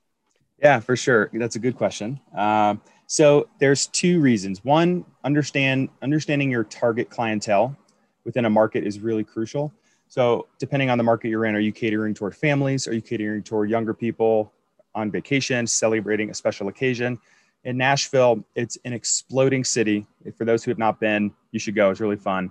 Yeah, 0.59 0.81
for 0.81 0.97
sure. 0.97 1.31
That's 1.33 1.57
a 1.57 1.59
good 1.59 1.77
question. 1.77 2.21
Um, 2.37 2.81
so 3.07 3.49
there's 3.61 3.87
two 3.89 4.21
reasons. 4.21 4.65
One, 4.65 5.05
understand 5.25 5.89
understanding 6.03 6.51
your 6.51 6.65
target 6.65 7.11
clientele 7.11 7.77
within 8.25 8.45
a 8.45 8.51
market 8.51 8.87
is 8.87 9.01
really 9.01 9.25
crucial. 9.25 9.73
So 10.09 10.47
depending 10.59 10.91
on 10.91 10.99
the 10.99 11.05
market 11.05 11.29
you're 11.29 11.45
in, 11.45 11.55
are 11.55 11.61
you 11.61 11.73
catering 11.73 12.15
toward 12.15 12.37
families? 12.37 12.87
Are 12.87 12.95
you 12.95 13.03
catering 13.03 13.43
toward 13.43 13.69
younger 13.69 13.95
people 13.95 14.53
on 14.95 15.11
vacation, 15.11 15.67
celebrating 15.67 16.31
a 16.31 16.35
special 16.35 16.69
occasion? 16.69 17.19
In 17.65 17.79
Nashville, 17.79 18.45
it's 18.55 18.77
an 18.85 18.93
exploding 18.93 19.65
city. 19.65 20.07
For 20.37 20.45
those 20.45 20.63
who 20.63 20.71
have 20.71 20.79
not 20.79 21.01
been, 21.01 21.33
you 21.51 21.59
should 21.59 21.75
go. 21.75 21.91
It's 21.91 22.01
really 22.01 22.17
fun. 22.17 22.51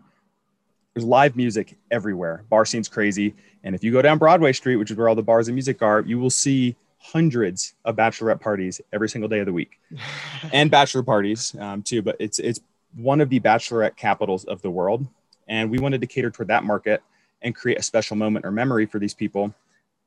There's 0.93 1.05
live 1.05 1.35
music 1.35 1.77
everywhere. 1.91 2.43
Bar 2.49 2.65
scene's 2.65 2.87
crazy. 2.87 3.35
And 3.63 3.75
if 3.75 3.83
you 3.83 3.91
go 3.91 4.01
down 4.01 4.17
Broadway 4.17 4.53
Street, 4.53 4.75
which 4.77 4.91
is 4.91 4.97
where 4.97 5.07
all 5.07 5.15
the 5.15 5.23
bars 5.23 5.47
and 5.47 5.55
music 5.55 5.81
are, 5.81 6.01
you 6.01 6.19
will 6.19 6.29
see 6.29 6.75
hundreds 6.97 7.73
of 7.85 7.95
bachelorette 7.95 8.39
parties 8.39 8.79
every 8.91 9.09
single 9.09 9.27
day 9.27 9.39
of 9.39 9.45
the 9.45 9.53
week, 9.53 9.79
and 10.53 10.71
bachelor 10.71 11.03
parties 11.03 11.55
um, 11.59 11.83
too. 11.83 12.01
But 12.01 12.15
it's 12.19 12.39
it's 12.39 12.59
one 12.95 13.21
of 13.21 13.29
the 13.29 13.39
bachelorette 13.39 13.95
capitals 13.95 14.45
of 14.45 14.61
the 14.61 14.69
world, 14.69 15.07
and 15.47 15.69
we 15.69 15.79
wanted 15.79 16.01
to 16.01 16.07
cater 16.07 16.31
toward 16.31 16.47
that 16.47 16.63
market 16.63 17.01
and 17.41 17.55
create 17.55 17.77
a 17.77 17.83
special 17.83 18.15
moment 18.15 18.45
or 18.45 18.51
memory 18.51 18.85
for 18.85 18.99
these 18.99 19.13
people. 19.13 19.53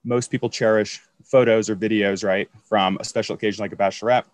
Most 0.04 0.30
people 0.30 0.48
cherish 0.48 1.02
photos 1.24 1.68
or 1.68 1.76
videos, 1.76 2.24
right, 2.24 2.48
from 2.64 2.96
a 3.00 3.04
special 3.04 3.34
occasion 3.34 3.62
like 3.62 3.72
a 3.72 3.76
bachelorette. 3.76 4.24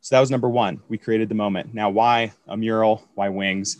So 0.00 0.16
that 0.16 0.20
was 0.20 0.30
number 0.30 0.48
one. 0.48 0.80
We 0.88 0.98
created 0.98 1.28
the 1.28 1.34
moment. 1.34 1.74
Now, 1.74 1.90
why 1.90 2.32
a 2.46 2.56
mural? 2.56 3.04
Why 3.14 3.28
wings? 3.28 3.78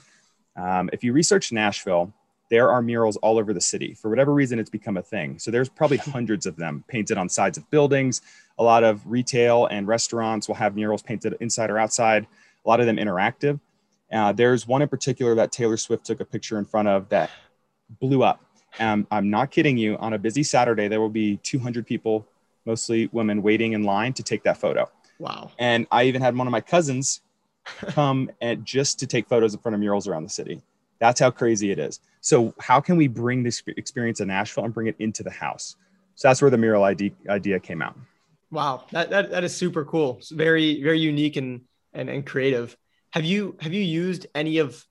Um, 0.57 0.91
if 0.93 1.05
you 1.05 1.13
research 1.13 1.53
Nashville, 1.53 2.13
there 2.51 2.71
are 2.71 2.83
murals 2.83 3.17
all 3.19 3.39
over 3.39 3.53
the 3.53 3.61
city. 3.61 3.95
For 3.95 4.09
whatever 4.09 4.33
reason, 4.33 4.59
it's 4.59 4.71
become 4.71 4.97
a 4.97 5.03
thing. 5.03 5.39
So 5.39 5.51
there's 5.51 5.69
probably 5.69 5.97
hundreds 6.15 6.47
of 6.47 6.57
them 6.57 6.85
painted 6.89 7.19
on 7.19 7.29
sides 7.29 7.59
of 7.59 7.71
buildings. 7.71 8.23
A 8.59 8.63
lot 8.63 8.85
of 8.85 9.01
retail 9.07 9.67
and 9.67 9.87
restaurants 9.87 10.49
will 10.49 10.57
have 10.57 10.75
murals 10.75 11.03
painted 11.03 11.37
inside 11.41 11.71
or 11.71 11.79
outside. 11.79 12.27
A 12.65 12.69
lot 12.69 12.81
of 12.81 12.87
them 12.87 12.97
interactive. 12.97 13.61
Uh, 14.11 14.33
there's 14.33 14.67
one 14.67 14.83
in 14.83 14.89
particular 14.89 15.35
that 15.35 15.53
Taylor 15.53 15.77
Swift 15.77 16.07
took 16.07 16.21
a 16.21 16.25
picture 16.25 16.59
in 16.59 16.65
front 16.65 16.89
of 16.89 17.09
that 17.11 17.31
blew 18.01 18.23
up. 18.23 18.43
Um, 18.79 19.07
I'm 19.11 19.31
not 19.31 19.51
kidding 19.51 19.77
you. 19.77 19.97
On 19.99 20.13
a 20.13 20.19
busy 20.19 20.43
Saturday, 20.43 20.89
there 20.89 21.01
will 21.01 21.09
be 21.09 21.37
200 21.39 21.87
people, 21.87 22.27
mostly 22.65 23.09
women, 23.13 23.43
waiting 23.43 23.73
in 23.73 23.83
line 23.83 24.13
to 24.15 24.23
take 24.23 24.43
that 24.45 24.59
photo. 24.59 24.91
Wow. 25.19 25.51
And 25.59 25.87
I 25.91 26.05
even 26.05 26.23
had 26.23 26.37
one 26.37 26.47
of 26.47 26.53
my 26.53 26.61
cousins 26.61 27.21
come 27.65 28.31
and 28.41 28.65
just 28.65 28.99
to 29.01 29.07
take 29.07 29.29
photos 29.29 29.55
in 29.55 29.61
front 29.61 29.75
of 29.75 29.81
murals 29.81 30.07
around 30.07 30.25
the 30.25 30.31
city. 30.31 30.63
That's 31.01 31.21
how 31.21 31.31
crazy 31.31 31.71
it 31.71 31.79
is. 31.79 32.01
So 32.21 32.55
how 32.59 32.81
can 32.81 32.97
we 32.97 33.09
bring 33.09 33.43
this 33.43 33.63
experience 33.67 34.21
of 34.21 34.29
Nashville 34.29 34.65
and 34.65 34.75
bring 34.75 34.89
it 34.89 34.97
into 34.99 35.23
the 35.23 35.31
house? 35.31 35.77
So 36.17 36.29
that's 36.29 36.43
where 36.43 36.51
the 36.51 36.59
mural 36.59 36.83
ID 36.83 37.13
idea 37.29 37.61
came 37.61 37.81
out. 37.81 37.97
Wow, 38.51 38.85
that, 38.91 39.11
that, 39.11 39.31
that 39.31 39.45
is 39.45 39.55
super 39.55 39.85
cool. 39.85 40.17
It's 40.19 40.31
very 40.31 40.83
very 40.83 40.99
unique 40.99 41.37
and, 41.37 41.61
and 41.93 42.09
and 42.09 42.27
creative. 42.27 42.77
Have 43.11 43.25
you 43.25 43.57
have 43.61 43.73
you 43.73 43.83
used 43.83 44.27
any 44.35 44.59
of 44.59 44.85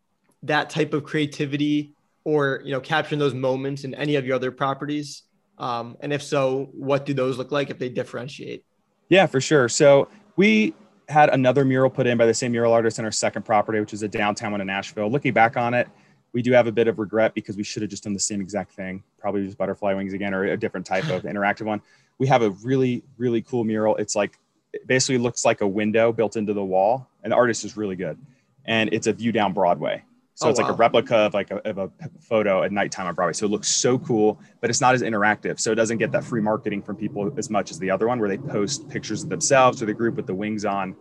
that 0.43 0.69
type 0.69 0.93
of 0.93 1.03
creativity 1.03 1.95
or 2.23 2.61
you 2.63 2.71
know 2.71 2.79
capturing 2.79 3.19
those 3.19 3.33
moments 3.33 3.83
in 3.83 3.93
any 3.95 4.15
of 4.15 4.25
your 4.25 4.35
other 4.35 4.51
properties? 4.51 5.23
Um, 5.57 5.97
and 6.01 6.13
if 6.13 6.21
so, 6.21 6.69
what 6.71 7.05
do 7.05 7.13
those 7.13 7.37
look 7.37 7.51
like 7.51 7.71
if 7.71 7.79
they 7.79 7.89
differentiate? 7.89 8.63
Yeah, 9.09 9.25
for 9.25 9.39
sure. 9.41 9.69
So 9.69 10.09
we 10.35 10.73
had 11.09 11.29
another 11.29 11.63
mural 11.63 11.89
put 11.89 12.07
in 12.07 12.17
by 12.17 12.25
the 12.25 12.33
same 12.33 12.51
mural 12.51 12.73
artist 12.73 12.99
in 12.99 13.05
our 13.05 13.11
second 13.11 13.43
property, 13.43 13.79
which 13.79 13.93
is 13.93 14.03
a 14.03 14.07
downtown 14.07 14.51
one 14.51 14.61
in 14.61 14.67
Nashville. 14.67 15.09
Looking 15.09 15.33
back 15.33 15.55
on 15.55 15.73
it, 15.73 15.87
we 16.33 16.41
do 16.41 16.51
have 16.51 16.67
a 16.67 16.71
bit 16.71 16.87
of 16.87 16.99
regret 16.99 17.33
because 17.33 17.55
we 17.55 17.63
should 17.63 17.81
have 17.81 17.89
just 17.89 18.03
done 18.03 18.13
the 18.13 18.19
same 18.19 18.41
exact 18.41 18.73
thing, 18.73 19.03
probably 19.17 19.45
just 19.45 19.57
butterfly 19.57 19.93
wings 19.93 20.13
again 20.13 20.33
or 20.33 20.43
a 20.43 20.57
different 20.57 20.85
type 20.85 21.09
of 21.09 21.23
interactive 21.23 21.65
one. 21.65 21.81
We 22.17 22.27
have 22.27 22.41
a 22.41 22.49
really, 22.49 23.03
really 23.17 23.41
cool 23.41 23.63
mural. 23.63 23.95
It's 23.95 24.15
like 24.15 24.37
it 24.73 24.85
basically 24.85 25.17
looks 25.19 25.45
like 25.45 25.61
a 25.61 25.67
window 25.67 26.11
built 26.11 26.35
into 26.35 26.53
the 26.53 26.63
wall, 26.63 27.07
and 27.23 27.31
the 27.31 27.37
artist 27.37 27.63
is 27.63 27.77
really 27.77 27.95
good. 27.95 28.17
And 28.65 28.89
it's 28.91 29.07
a 29.07 29.13
view 29.13 29.31
down 29.31 29.53
Broadway. 29.53 30.03
So 30.37 30.45
oh, 30.45 30.49
it's 30.51 30.59
like 30.59 30.67
wow. 30.67 30.75
a 30.75 30.77
replica 30.77 31.15
of 31.15 31.33
like 31.33 31.49
a, 31.49 31.67
of 31.67 31.79
a 31.79 31.89
photo 32.19 32.61
at 32.61 32.71
nighttime 32.71 33.07
on 33.07 33.15
Broadway. 33.15 33.33
So 33.33 33.47
it 33.47 33.49
looks 33.49 33.69
so 33.69 33.97
cool, 33.97 34.39
but 34.61 34.69
it's 34.69 34.79
not 34.79 34.93
as 34.93 35.01
interactive. 35.01 35.59
So 35.59 35.71
it 35.71 35.75
doesn't 35.75 35.97
get 35.97 36.11
that 36.11 36.23
free 36.23 36.41
marketing 36.41 36.83
from 36.83 36.95
people 36.95 37.33
as 37.37 37.49
much 37.49 37.71
as 37.71 37.79
the 37.79 37.89
other 37.89 38.07
one, 38.07 38.19
where 38.19 38.29
they 38.29 38.37
post 38.37 38.87
pictures 38.87 39.23
of 39.23 39.29
themselves 39.29 39.81
or 39.81 39.87
the 39.87 39.95
group 39.95 40.13
with 40.13 40.27
the 40.27 40.35
wings 40.35 40.63
on. 40.63 40.95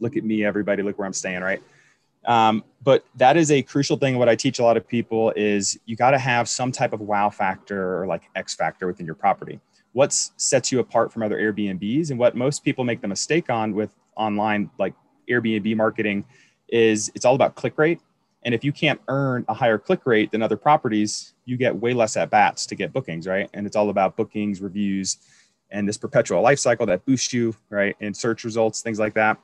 Look 0.00 0.16
at 0.16 0.24
me, 0.24 0.42
everybody! 0.42 0.82
Look 0.82 0.98
where 0.98 1.04
I'm 1.04 1.12
staying, 1.12 1.42
right? 1.42 1.62
Um, 2.24 2.64
but 2.82 3.04
that 3.16 3.36
is 3.36 3.50
a 3.50 3.60
crucial 3.60 3.98
thing. 3.98 4.16
What 4.16 4.30
I 4.30 4.36
teach 4.36 4.58
a 4.58 4.62
lot 4.62 4.78
of 4.78 4.88
people 4.88 5.34
is 5.36 5.78
you 5.84 5.94
got 5.94 6.12
to 6.12 6.18
have 6.18 6.48
some 6.48 6.72
type 6.72 6.94
of 6.94 7.00
wow 7.00 7.28
factor 7.28 8.00
or 8.00 8.06
like 8.06 8.22
X 8.36 8.54
factor 8.54 8.86
within 8.86 9.04
your 9.04 9.16
property. 9.16 9.60
What 9.92 10.14
sets 10.14 10.72
you 10.72 10.78
apart 10.78 11.12
from 11.12 11.22
other 11.22 11.36
Airbnbs, 11.36 12.08
and 12.08 12.18
what 12.18 12.34
most 12.34 12.64
people 12.64 12.84
make 12.84 13.02
the 13.02 13.08
mistake 13.08 13.50
on 13.50 13.74
with 13.74 13.90
online 14.16 14.70
like 14.78 14.94
Airbnb 15.28 15.76
marketing 15.76 16.24
is 16.70 17.12
it's 17.14 17.26
all 17.26 17.34
about 17.34 17.54
click 17.54 17.76
rate 17.76 18.00
and 18.44 18.54
if 18.54 18.64
you 18.64 18.72
can't 18.72 19.00
earn 19.08 19.44
a 19.48 19.54
higher 19.54 19.78
click 19.78 20.06
rate 20.06 20.30
than 20.30 20.42
other 20.42 20.56
properties, 20.56 21.34
you 21.44 21.56
get 21.56 21.74
way 21.74 21.92
less 21.92 22.16
at 22.16 22.30
bats 22.30 22.66
to 22.66 22.74
get 22.74 22.92
bookings, 22.92 23.26
right? 23.26 23.50
And 23.52 23.66
it's 23.66 23.76
all 23.76 23.90
about 23.90 24.16
bookings, 24.16 24.60
reviews, 24.60 25.18
and 25.70 25.88
this 25.88 25.98
perpetual 25.98 26.40
life 26.40 26.58
cycle 26.58 26.86
that 26.86 27.04
boosts 27.04 27.32
you, 27.32 27.54
right? 27.70 27.96
And 28.00 28.16
search 28.16 28.44
results, 28.44 28.80
things 28.80 28.98
like 28.98 29.14
that. 29.14 29.38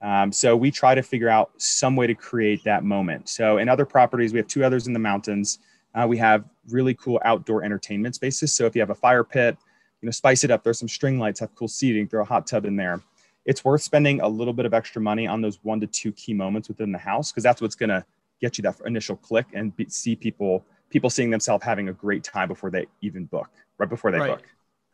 Um, 0.00 0.32
so 0.32 0.56
we 0.56 0.70
try 0.70 0.94
to 0.94 1.02
figure 1.02 1.28
out 1.28 1.50
some 1.56 1.96
way 1.96 2.06
to 2.06 2.14
create 2.14 2.62
that 2.64 2.84
moment. 2.84 3.28
So 3.28 3.58
in 3.58 3.68
other 3.68 3.84
properties, 3.84 4.32
we 4.32 4.38
have 4.38 4.46
two 4.46 4.64
others 4.64 4.86
in 4.86 4.92
the 4.92 4.98
mountains. 4.98 5.58
Uh, 5.94 6.06
we 6.08 6.16
have 6.18 6.44
really 6.68 6.94
cool 6.94 7.20
outdoor 7.24 7.64
entertainment 7.64 8.14
spaces. 8.14 8.54
So 8.54 8.66
if 8.66 8.74
you 8.74 8.80
have 8.80 8.90
a 8.90 8.94
fire 8.94 9.24
pit, 9.24 9.56
you 10.00 10.06
know, 10.06 10.12
spice 10.12 10.44
it 10.44 10.50
up. 10.50 10.62
There's 10.62 10.78
some 10.78 10.88
string 10.88 11.18
lights, 11.18 11.40
have 11.40 11.54
cool 11.54 11.68
seating, 11.68 12.06
throw 12.06 12.22
a 12.22 12.24
hot 12.24 12.46
tub 12.46 12.64
in 12.64 12.76
there. 12.76 13.02
It's 13.44 13.64
worth 13.64 13.82
spending 13.82 14.20
a 14.20 14.28
little 14.28 14.52
bit 14.52 14.66
of 14.66 14.74
extra 14.74 15.02
money 15.02 15.26
on 15.26 15.40
those 15.40 15.58
one 15.62 15.80
to 15.80 15.86
two 15.86 16.12
key 16.12 16.34
moments 16.34 16.68
within 16.68 16.92
the 16.92 16.98
house 16.98 17.32
because 17.32 17.42
that's 17.42 17.60
what's 17.60 17.74
going 17.74 17.88
to 17.88 18.04
get 18.40 18.58
you 18.58 18.62
that 18.62 18.76
initial 18.86 19.16
click 19.16 19.46
and 19.52 19.74
be, 19.76 19.88
see 19.88 20.16
people 20.16 20.64
people 20.90 21.10
seeing 21.10 21.30
themselves 21.30 21.64
having 21.64 21.88
a 21.88 21.92
great 21.92 22.24
time 22.24 22.48
before 22.48 22.70
they 22.70 22.86
even 23.02 23.24
book 23.26 23.50
right 23.78 23.88
before 23.88 24.10
they 24.10 24.18
right. 24.18 24.30
book. 24.30 24.42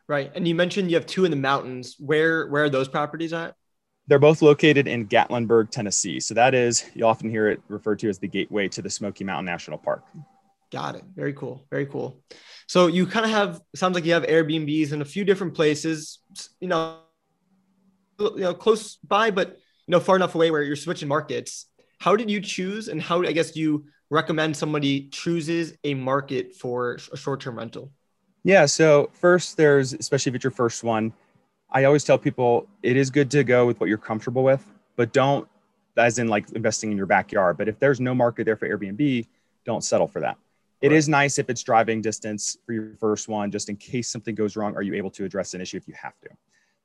Right. 0.07 0.31
And 0.35 0.47
you 0.47 0.55
mentioned 0.55 0.91
you 0.91 0.97
have 0.97 1.07
two 1.07 1.25
in 1.25 1.31
the 1.31 1.37
mountains. 1.37 1.97
Where 1.99 2.47
where 2.49 2.65
are 2.65 2.71
those 2.71 2.89
properties 2.89 3.33
at? 3.33 3.55
They're 4.07 4.19
both 4.19 4.43
located 4.43 4.87
in 4.87 5.09
gatlinburg 5.09 5.71
tennessee. 5.71 6.21
So 6.21 6.35
that 6.35 6.55
is 6.55 6.85
you 6.95 7.07
often 7.07 7.31
hear 7.31 7.49
it 7.49 7.63
referred 7.69 7.99
to 8.01 8.09
as 8.09 8.19
the 8.19 8.29
gateway 8.29 8.69
to 8.69 8.83
the 8.83 8.91
smoky 8.91 9.25
mountain 9.25 9.47
national 9.47 9.79
park. 9.79 10.05
Got 10.71 10.97
it. 10.97 11.05
Very 11.15 11.33
cool. 11.33 11.65
Very 11.71 11.87
cool. 11.87 12.23
So 12.67 12.87
you 12.87 13.07
kind 13.07 13.25
of 13.25 13.31
have 13.31 13.61
sounds 13.75 13.95
like 13.95 14.05
you 14.05 14.13
have 14.13 14.25
airbnbs 14.25 14.93
in 14.93 15.01
a 15.01 15.07
few 15.07 15.25
different 15.25 15.55
places 15.55 16.19
you 16.61 16.69
know 16.69 16.99
you 18.19 18.37
know 18.37 18.55
close 18.55 18.97
by 18.97 19.31
but 19.31 19.51
you 19.87 19.93
know 19.93 20.01
far 20.01 20.17
enough 20.17 20.35
away 20.35 20.51
where 20.51 20.63
you're 20.63 20.77
switching 20.77 21.09
markets 21.09 21.67
how 22.05 22.15
did 22.15 22.31
you 22.31 22.41
choose 22.41 22.89
and 22.89 23.01
how 23.01 23.23
i 23.23 23.33
guess 23.33 23.51
do 23.53 23.61
you 23.61 23.85
recommend 24.11 24.55
somebody 24.55 25.09
chooses 25.09 25.73
a 25.85 25.95
market 25.95 26.55
for 26.55 26.99
a 27.13 27.17
short-term 27.17 27.57
rental? 27.57 27.91
Yeah 28.45 28.67
so 28.67 29.11
first 29.15 29.57
there's 29.57 29.95
especially 29.95 30.31
if 30.31 30.37
it's 30.37 30.45
your 30.45 30.51
first 30.51 30.85
one 30.85 31.15
i 31.71 31.85
always 31.85 32.05
tell 32.05 32.19
people 32.19 32.69
it 32.83 32.97
is 32.99 33.09
good 33.09 33.31
to 33.31 33.43
go 33.43 33.65
with 33.67 33.81
what 33.81 33.89
you're 33.89 34.07
comfortable 34.11 34.45
with 34.45 34.63
but 34.97 35.15
don't 35.15 35.49
as 35.97 36.19
in 36.19 36.29
like 36.29 36.51
investing 36.51 36.91
in 36.91 36.97
your 36.97 37.07
backyard. 37.07 37.57
But 37.57 37.69
if 37.69 37.79
there's 37.79 38.01
no 38.01 38.15
market 38.15 38.45
there 38.45 38.57
for 38.57 38.69
airbnb 38.69 39.27
don't 39.65 39.83
settle 39.83 40.07
for 40.07 40.21
that. 40.21 40.37
It 40.83 40.89
right. 40.89 40.97
is 40.97 41.09
nice 41.09 41.39
if 41.39 41.49
it's 41.49 41.63
driving 41.63 42.03
distance 42.03 42.59
for 42.67 42.73
your 42.75 42.97
first 43.01 43.29
one 43.29 43.51
just 43.51 43.71
in 43.71 43.77
case 43.77 44.11
something 44.11 44.35
goes 44.35 44.57
wrong 44.57 44.77
are 44.77 44.83
you 44.83 44.95
able 44.95 45.11
to 45.13 45.25
address 45.25 45.55
an 45.55 45.63
issue 45.63 45.79
if 45.79 45.89
you 45.89 45.95
have 45.95 46.19
to 46.21 46.29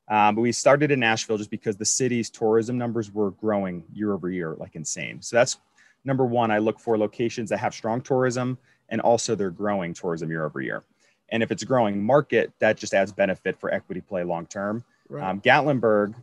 um, 0.09 0.35
but 0.35 0.41
we 0.41 0.51
started 0.51 0.91
in 0.91 0.99
Nashville 0.99 1.37
just 1.37 1.51
because 1.51 1.77
the 1.77 1.85
city's 1.85 2.29
tourism 2.29 2.77
numbers 2.77 3.11
were 3.11 3.31
growing 3.31 3.83
year 3.93 4.13
over 4.13 4.29
year, 4.29 4.55
like 4.57 4.75
insane. 4.75 5.21
So 5.21 5.35
that's 5.35 5.57
number 6.03 6.25
one. 6.25 6.49
I 6.49 6.57
look 6.57 6.79
for 6.79 6.97
locations 6.97 7.49
that 7.51 7.57
have 7.57 7.73
strong 7.73 8.01
tourism 8.01 8.57
and 8.89 9.01
also 9.01 9.35
they're 9.35 9.51
growing 9.51 9.93
tourism 9.93 10.29
year 10.29 10.45
over 10.45 10.61
year. 10.61 10.83
And 11.31 11.43
if 11.43 11.51
it's 11.51 11.61
a 11.61 11.65
growing 11.65 12.03
market, 12.03 12.51
that 12.57 12.77
just 12.77 12.95
adds 12.95 13.11
benefit 13.11 13.59
for 13.59 13.71
equity 13.71 14.01
play 14.01 14.23
long 14.23 14.47
term. 14.47 14.83
Right. 15.09 15.23
Um, 15.23 15.41
Gatlinburg 15.41 16.15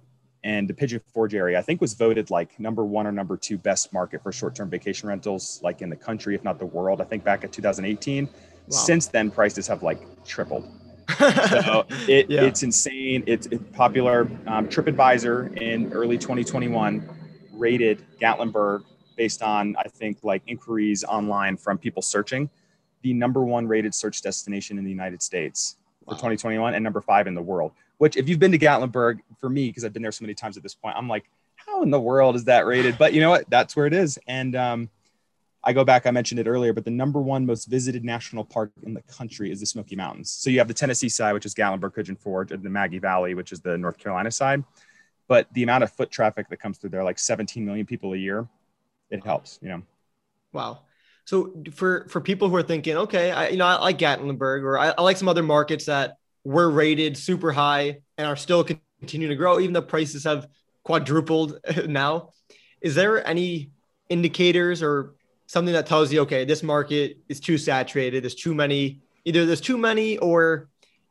and 0.43 0.69
the 0.69 0.75
Pigeon 0.75 1.01
Forge 1.13 1.35
area, 1.35 1.57
I 1.57 1.63
think, 1.63 1.81
was 1.81 1.95
voted 1.95 2.29
like 2.31 2.59
number 2.59 2.85
one 2.85 3.07
or 3.07 3.13
number 3.13 3.37
two 3.37 3.57
best 3.57 3.93
market 3.93 4.21
for 4.21 4.33
short 4.33 4.57
term 4.57 4.69
vacation 4.69 5.09
rentals, 5.09 5.61
like 5.63 5.81
in 5.81 5.91
the 5.91 5.97
country, 5.97 6.35
if 6.35 6.43
not 6.43 6.59
the 6.59 6.67
world. 6.67 7.01
I 7.01 7.05
think 7.05 7.23
back 7.23 7.45
in 7.45 7.51
2018. 7.51 8.27
Wow. 8.27 8.33
Since 8.69 9.07
then, 9.07 9.31
prices 9.31 9.69
have 9.69 9.85
like 9.85 10.01
tripled 10.25 10.69
so 11.19 11.87
it, 12.09 12.31
yeah. 12.31 12.43
it's 12.43 12.63
insane. 12.63 13.25
It's, 13.27 13.47
it's 13.47 13.63
popular. 13.73 14.23
Um, 14.47 14.69
TripAdvisor 14.69 15.57
in 15.61 15.93
early 15.93 16.19
2021 16.19 17.09
rated 17.53 18.05
Gatlinburg 18.21 18.85
based 19.17 19.43
on, 19.43 19.77
I 19.79 19.89
think, 19.89 20.19
like 20.23 20.43
inquiries 20.47 21.05
online 21.05 21.57
from 21.57 21.79
people 21.79 22.03
searching, 22.03 22.51
the 23.03 23.15
number 23.15 23.45
one 23.45 23.67
rated 23.67 23.95
search 23.95 24.23
destination 24.23 24.79
in 24.79 24.85
the 24.85 24.91
United 24.91 25.23
States 25.23 25.77
for 26.05 26.13
2021 26.13 26.75
and 26.75 26.85
number 26.85 27.01
five 27.01 27.27
in 27.27 27.35
the 27.35 27.43
world. 27.43 27.73
Which, 27.99 28.17
if 28.17 28.29
you've 28.29 28.39
been 28.39 28.53
to 28.53 28.59
Gatlinburg, 28.59 29.21
for 29.39 29.49
me, 29.49 29.69
because 29.69 29.85
I've 29.85 29.93
been 29.93 30.03
there 30.03 30.13
so 30.13 30.23
many 30.23 30.35
times 30.35 30.57
at 30.57 30.63
this 30.63 30.75
point, 30.75 30.97
I'm 30.99 31.09
like, 31.09 31.31
how 31.55 31.83
in 31.83 31.91
the 31.91 32.01
world 32.01 32.37
is 32.37 32.45
that 32.45 32.67
rated? 32.67 32.99
But 32.99 33.15
you 33.15 33.21
know 33.21 33.31
what? 33.31 33.49
That's 33.49 33.75
where 33.75 33.87
it 33.87 33.95
is. 33.95 34.19
And 34.27 34.55
um, 34.55 34.91
I 35.67 35.73
go 35.73 35.85
back, 35.85 36.07
I 36.07 36.13
mentioned 36.13 36.39
it 36.39 36.47
earlier, 36.47 36.73
but 36.73 36.85
the 36.85 36.93
number 36.93 37.21
one 37.21 37.45
most 37.45 37.65
visited 37.65 38.05
national 38.05 38.45
park 38.45 38.71
in 38.85 38.95
the 38.95 39.03
country 39.03 39.51
is 39.51 39.59
the 39.59 39.67
Smoky 39.67 39.97
Mountains. 39.97 40.31
So 40.31 40.49
you 40.49 40.59
have 40.59 40.69
the 40.69 40.75
Tennessee 40.75 41.09
side, 41.09 41.33
which 41.33 41.45
is 41.45 41.57
Gatlinburg, 41.57 41.93
Pigeon 41.93 42.15
Forge, 42.15 42.53
and 42.53 42.63
the 42.63 42.71
Maggie 42.71 43.01
Valley, 43.01 43.35
which 43.35 43.51
is 43.51 43.61
the 43.61 43.77
North 43.77 43.99
Carolina 43.99 44.31
side. 44.31 44.63
But 45.27 45.53
the 45.55 45.65
amount 45.65 45.83
of 45.83 45.91
foot 45.91 46.13
traffic 46.13 46.49
that 46.51 46.59
comes 46.59 46.79
through 46.79 46.91
there, 46.91 47.03
like 47.03 47.19
17 47.19 47.67
million 47.67 47.85
people 47.85 48.13
a 48.13 48.17
year, 48.17 48.47
it 49.11 49.25
helps, 49.25 49.59
you 49.61 49.69
know. 49.69 49.83
Wow. 50.53 50.83
So 51.25 51.53
for 51.75 52.07
for 52.09 52.21
people 52.21 52.49
who 52.49 52.55
are 52.55 52.63
thinking, 52.63 52.97
okay, 52.97 53.33
I 53.33 53.49
you 53.49 53.57
know 53.57 53.67
I 53.67 53.81
like 53.81 53.99
Gatlinburg 53.99 54.63
or 54.63 54.79
I, 54.79 54.95
I 54.97 55.03
like 55.03 55.17
some 55.17 55.27
other 55.27 55.43
markets 55.43 55.87
that 55.87 56.19
were 56.45 56.71
rated 56.71 57.19
super 57.19 57.51
high 57.51 57.99
and 58.17 58.29
are 58.29 58.37
still 58.37 58.63
continuing 59.01 59.31
to 59.31 59.37
grow, 59.37 59.59
even 59.59 59.73
though 59.73 59.83
prices 59.83 60.23
have 60.23 60.47
quadrupled 60.85 61.59
now. 61.89 62.31
Is 62.81 62.95
there 62.95 63.27
any 63.27 63.73
indicators 64.09 64.81
or 64.81 65.16
something 65.47 65.73
that 65.73 65.87
tells 65.87 66.13
you, 66.13 66.21
okay, 66.21 66.45
this 66.45 66.63
market 66.63 67.19
is 67.29 67.41
too 67.41 67.57
saturated. 67.57 68.23
There's 68.23 68.35
too 68.35 68.55
many, 68.55 69.01
either 69.25 69.47
there's 69.47 69.61
too 69.61 69.79
many 69.79 70.19
or 70.19 70.69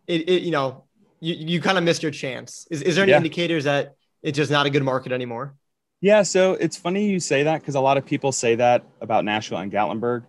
it, 0.07 0.27
it 0.29 0.43
you 0.43 0.51
know, 0.51 0.83
you, 1.19 1.33
you 1.35 1.61
kind 1.61 1.77
of 1.77 1.83
missed 1.83 2.03
your 2.03 2.11
chance. 2.11 2.67
Is, 2.69 2.81
is 2.81 2.95
there 2.95 3.03
any 3.03 3.11
yeah. 3.11 3.17
indicators 3.17 3.63
that 3.63 3.95
it's 4.21 4.35
just 4.35 4.51
not 4.51 4.65
a 4.65 4.69
good 4.69 4.83
market 4.83 5.11
anymore? 5.11 5.55
Yeah. 6.01 6.23
So 6.23 6.53
it's 6.53 6.77
funny 6.77 7.09
you 7.09 7.19
say 7.19 7.43
that 7.43 7.61
because 7.61 7.75
a 7.75 7.79
lot 7.79 7.97
of 7.97 8.05
people 8.05 8.31
say 8.31 8.55
that 8.55 8.83
about 9.01 9.25
Nashville 9.25 9.59
and 9.59 9.71
Gatlinburg. 9.71 10.23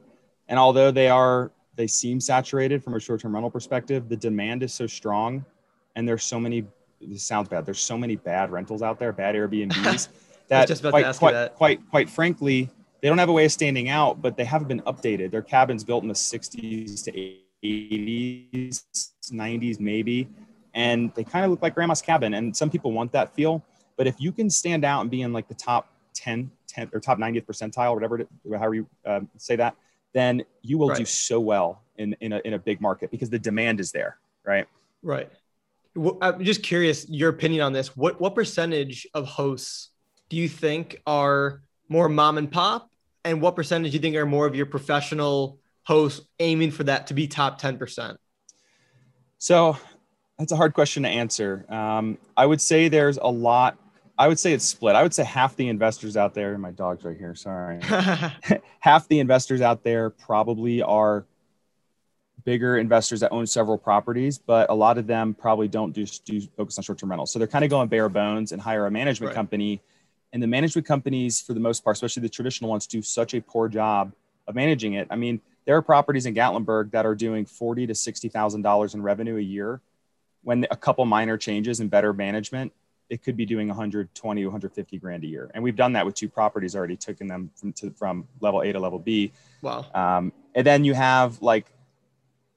And 0.49 0.59
although 0.59 0.91
they 0.91 1.09
are, 1.09 1.51
they 1.75 1.87
seem 1.87 2.21
saturated 2.21 2.83
from 2.83 2.95
a 2.95 3.01
short-term 3.01 3.35
rental 3.35 3.51
perspective, 3.51 4.09
the 4.09 4.17
demand 4.17 4.63
is 4.63 4.73
so 4.73 4.87
strong 4.87 5.45
and 5.97 6.09
there's 6.09 6.25
so 6.25 6.39
many, 6.39 6.65
this 7.01 7.25
sounds 7.25 7.49
bad. 7.49 7.67
There's 7.67 7.81
so 7.81 7.99
many 7.99 8.17
bad 8.17 8.51
rentals 8.51 8.81
out 8.81 8.99
there, 8.99 9.13
bad 9.13 9.35
Airbnbs 9.35 10.09
that, 10.49 10.69
quite, 10.81 11.17
quite, 11.17 11.33
that. 11.33 11.55
quite, 11.57 11.91
quite 11.91 12.09
frankly, 12.09 12.71
they 13.07 13.11
don't 13.11 13.19
have 13.19 13.29
a 13.29 13.33
way 13.33 13.45
of 13.45 13.53
standing 13.53 13.89
out, 13.89 14.21
but 14.21 14.37
they 14.37 14.45
haven't 14.45 14.67
been 14.67 14.81
updated. 14.81 15.31
Their 15.31 15.41
cabins 15.41 15.85
built 15.85 16.03
in 16.03 16.09
the 16.09 16.15
60s 16.15 17.05
to 17.05 17.13
80s, 17.65 18.83
90s, 19.31 19.79
maybe. 19.79 20.29
And 20.75 21.15
they 21.15 21.23
kind 21.23 21.45
of 21.45 21.53
look 21.53 21.63
like 21.63 21.77
grandma's 21.77 22.03
cabin. 22.03 22.35
And 22.35 22.57
some 22.57 22.69
people 22.69 22.91
want 22.91 23.13
that 23.13 23.33
feel. 23.33 23.65
But 23.97 24.09
if 24.09 24.17
you 24.19 24.33
can 24.33 24.51
stand 24.51 24.85
out 24.85 25.03
and 25.03 25.09
be 25.09 25.23
in 25.23 25.33
like 25.33 25.47
the 25.47 25.55
top 25.55 25.89
10, 26.15 26.51
10 26.67 26.91
or 26.93 26.99
top 26.99 27.19
90th 27.19 27.47
percentile, 27.47 27.95
whatever, 27.95 28.23
it, 28.23 28.29
however 28.45 28.75
you 28.75 28.89
uh, 29.05 29.21
say 29.37 29.55
that, 29.55 29.77
then 30.13 30.43
you 30.63 30.77
will 30.77 30.89
right. 30.89 30.99
do 30.99 31.05
so 31.05 31.39
well 31.39 31.83
in, 31.99 32.17
in, 32.19 32.33
a, 32.33 32.41
in 32.45 32.55
a 32.55 32.59
big 32.59 32.81
market 32.81 33.13
because 33.13 33.31
the 33.31 33.39
demand 33.39 33.79
is 33.79 33.93
there. 33.93 34.19
Right. 34.45 34.67
Right. 35.05 35.31
Well, 35.95 36.19
I'm 36.21 36.43
just 36.43 36.65
curious 36.65 37.09
your 37.09 37.31
opinion 37.31 37.63
on 37.63 37.73
this. 37.73 37.97
What, 37.97 38.21
what 38.21 38.35
percentage 38.35 39.07
of 39.15 39.29
hosts 39.29 39.91
do 40.29 40.37
you 40.37 40.49
think 40.49 41.01
are 41.07 41.63
more 41.89 42.09
mom 42.09 42.39
and 42.39 42.51
pop? 42.51 42.91
And 43.27 43.43
what 43.43 43.57
percentage 43.57 43.91
do 43.91 43.97
you 43.97 44.01
think 44.01 44.15
are 44.17 44.25
more 44.25 44.47
of 44.47 44.55
your 44.55 44.67
professional 44.67 45.59
hosts 45.83 46.25
aiming 46.39 46.71
for 46.71 46.85
that 46.85 47.09
to 47.09 47.15
be 47.15 47.27
top 47.27 47.61
10%? 47.61 48.17
So 49.39 49.77
that's 50.39 50.53
a 50.53 50.57
hard 50.57 50.75
question 50.75 51.03
to 51.03 51.09
answer. 51.09 51.67
Um, 51.69 52.19
I 52.37 52.47
would 52.47 52.61
say 52.61 52.89
there's 52.89 53.19
a 53.19 53.27
lot. 53.27 53.79
I 54.17 54.29
would 54.29 54.39
say 54.39 54.53
it's 54.53 54.65
split. 54.65 54.95
I 54.95 55.03
would 55.03 55.13
say 55.13 55.25
half 55.25 55.57
the 55.57 55.69
investors 55.69 56.17
out 56.17 56.35
there, 56.35 56.57
my 56.57 56.71
dog's 56.71 57.05
right 57.05 57.17
here, 57.17 57.35
sorry. 57.35 57.81
half 58.81 59.09
the 59.09 59.19
investors 59.19 59.61
out 59.61 59.83
there 59.83 60.09
probably 60.11 60.81
are 60.81 61.27
bigger 62.45 62.79
investors 62.79 63.21
that 63.21 63.33
own 63.33 63.47
several 63.47 63.77
properties, 63.77 64.39
but 64.39 64.71
a 64.71 64.75
lot 64.75 64.99
of 64.99 65.07
them 65.07 65.35
probably 65.35 65.69
don't 65.69 65.93
do, 65.93 66.07
do 66.25 66.41
focus 66.57 66.79
on 66.79 66.85
short-term 66.85 67.11
rentals. 67.11 67.33
So 67.33 67.41
they're 67.41 67.49
kind 67.49 67.65
of 67.65 67.71
going 67.71 67.89
bare 67.89 68.09
bones 68.09 68.53
and 68.53 68.63
hire 68.63 68.87
a 68.87 68.91
management 68.91 69.31
right. 69.31 69.35
company 69.35 69.83
and 70.37 70.43
the 70.43 70.47
management 70.47 70.87
companies, 70.87 71.41
for 71.41 71.55
the 71.55 71.61
most 71.61 71.83
part, 71.83 71.97
especially 71.97 72.21
the 72.21 72.29
traditional 72.29 72.69
ones, 72.69 72.87
do 72.87 73.01
such 73.01 73.33
a 73.33 73.41
poor 73.41 73.71
job 73.71 74.13
of 74.47 74.55
managing 74.55 74.93
it. 74.93 75.07
I 75.09 75.17
mean, 75.17 75.41
there 75.65 75.75
are 75.79 75.81
properties 75.81 76.27
in 76.27 76.35
Gatlinburg 76.35 76.91
that 76.91 77.07
are 77.07 77.15
doing 77.15 77.47
forty 77.47 77.87
to 77.87 77.95
sixty 77.95 78.29
thousand 78.29 78.61
dollars 78.61 78.93
in 78.93 79.01
revenue 79.01 79.39
a 79.39 79.41
year. 79.41 79.81
When 80.43 80.67
a 80.71 80.77
couple 80.77 81.07
minor 81.07 81.39
changes 81.39 81.81
and 81.81 81.91
better 81.91 82.13
management, 82.13 82.75
it 83.09 83.23
could 83.23 83.35
be 83.35 83.47
doing 83.47 83.69
120, 83.69 84.45
150 84.45 84.99
grand 84.99 85.25
a 85.25 85.27
year. 85.27 85.51
And 85.55 85.65
we've 85.65 85.75
done 85.75 85.95
that 85.95 86.05
with 86.05 86.15
two 86.15 86.29
properties 86.29 86.77
already, 86.77 86.97
taking 86.97 87.29
them 87.29 87.51
from 87.57 87.73
to, 87.73 87.91
from 87.93 88.29
level 88.41 88.61
A 88.61 88.71
to 88.71 88.79
level 88.79 88.99
B. 88.99 89.33
Wow. 89.63 89.87
Um, 89.95 90.35
and 90.55 90.67
then 90.67 90.85
you 90.85 90.93
have 90.93 91.41
like, 91.41 91.65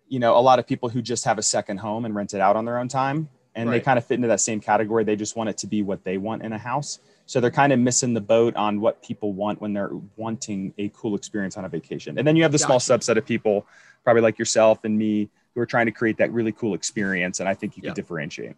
you 0.10 0.20
know, 0.20 0.38
a 0.38 0.42
lot 0.42 0.60
of 0.60 0.68
people 0.68 0.90
who 0.90 1.02
just 1.02 1.24
have 1.24 1.38
a 1.38 1.44
second 1.44 1.78
home 1.78 2.04
and 2.04 2.14
rent 2.14 2.34
it 2.34 2.42
out 2.42 2.58
on 2.58 2.66
their 2.66 2.78
own 2.78 2.90
time, 2.90 3.30
and 3.60 3.70
right. 3.70 3.78
they 3.78 3.84
kind 3.84 3.98
of 3.98 4.06
fit 4.06 4.16
into 4.16 4.30
that 4.30 4.40
same 4.40 4.62
category. 4.62 5.04
They 5.04 5.18
just 5.18 5.36
want 5.36 5.50
it 5.50 5.58
to 5.60 5.68
be 5.68 5.82
what 5.82 6.04
they 6.06 6.18
want 6.18 6.44
in 6.44 6.54
a 6.54 6.58
house. 6.58 7.00
So 7.26 7.40
they're 7.40 7.52
kind 7.52 7.74
of 7.74 7.80
missing 7.80 8.14
the 8.14 8.22
boat 8.22 8.56
on 8.56 8.80
what 8.80 9.04
people 9.04 9.34
want 9.34 9.62
when 9.62 9.74
they're 9.74 9.92
wanting 10.16 10.74
a 10.78 10.90
cool 10.90 11.14
experience 11.14 11.58
on 11.58 11.66
a 11.66 11.70
vacation. 11.70 12.18
And 12.18 12.26
then 12.26 12.36
you 12.36 12.44
have 12.44 12.54
the 12.54 12.58
gotcha. 12.58 12.80
small 12.80 12.98
subset 12.98 13.18
of 13.18 13.26
people, 13.26 13.68
probably 14.04 14.22
like 14.22 14.40
yourself 14.40 14.84
and 14.86 14.98
me, 14.98 15.30
who 15.54 15.62
are 15.62 15.66
trying 15.66 15.88
to 15.88 15.92
create 15.92 16.18
that 16.18 16.32
really 16.32 16.54
cool 16.54 16.74
experience. 16.74 17.42
And 17.42 17.50
I 17.50 17.54
think 17.54 17.76
you 17.76 17.84
can 17.84 17.94
differentiate. 17.94 18.56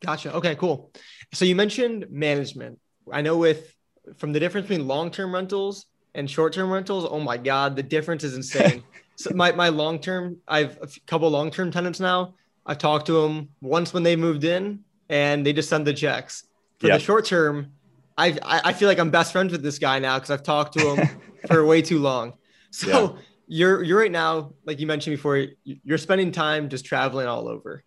Gotcha. 0.00 0.32
Okay, 0.34 0.54
cool. 0.54 0.92
So 1.32 1.44
you 1.44 1.56
mentioned 1.56 2.06
management. 2.08 2.78
I 3.10 3.22
know 3.22 3.36
with 3.36 3.74
from 4.16 4.32
the 4.32 4.38
difference 4.38 4.68
between 4.68 4.86
long-term 4.86 5.34
rentals 5.34 5.86
and 6.14 6.30
short-term 6.30 6.70
rentals, 6.70 7.06
oh 7.10 7.18
my 7.18 7.36
God, 7.36 7.74
the 7.74 7.82
difference 7.82 8.22
is 8.22 8.36
insane. 8.36 8.84
so 9.16 9.30
my, 9.34 9.50
my 9.52 9.70
long-term, 9.70 10.38
I've 10.46 10.78
a 10.80 10.88
couple 11.06 11.28
long-term 11.30 11.72
tenants 11.72 11.98
now. 11.98 12.34
I've 12.66 12.78
talked 12.78 13.06
to 13.06 13.22
them 13.22 13.48
once 13.60 13.94
when 13.94 14.02
they 14.02 14.16
moved 14.16 14.44
in 14.44 14.80
and 15.08 15.46
they 15.46 15.52
just 15.52 15.68
send 15.68 15.86
the 15.86 15.94
checks. 15.94 16.44
For 16.80 16.88
yep. 16.88 16.98
the 16.98 17.04
short 17.04 17.24
term, 17.24 17.72
I 18.18 18.38
I 18.42 18.72
feel 18.72 18.88
like 18.88 18.98
I'm 18.98 19.10
best 19.10 19.32
friends 19.32 19.52
with 19.52 19.62
this 19.62 19.78
guy 19.78 19.98
now 19.98 20.16
because 20.16 20.30
I've 20.30 20.42
talked 20.42 20.76
to 20.78 20.94
him 20.94 21.20
for 21.46 21.64
way 21.64 21.80
too 21.80 22.00
long. 22.00 22.34
So 22.70 22.88
yeah. 22.88 23.22
you're 23.46 23.82
you're 23.82 23.98
right 23.98 24.12
now, 24.12 24.52
like 24.64 24.80
you 24.80 24.86
mentioned 24.86 25.16
before, 25.16 25.46
you're 25.64 25.98
spending 25.98 26.32
time 26.32 26.68
just 26.68 26.84
traveling 26.84 27.26
all 27.28 27.48
over, 27.48 27.82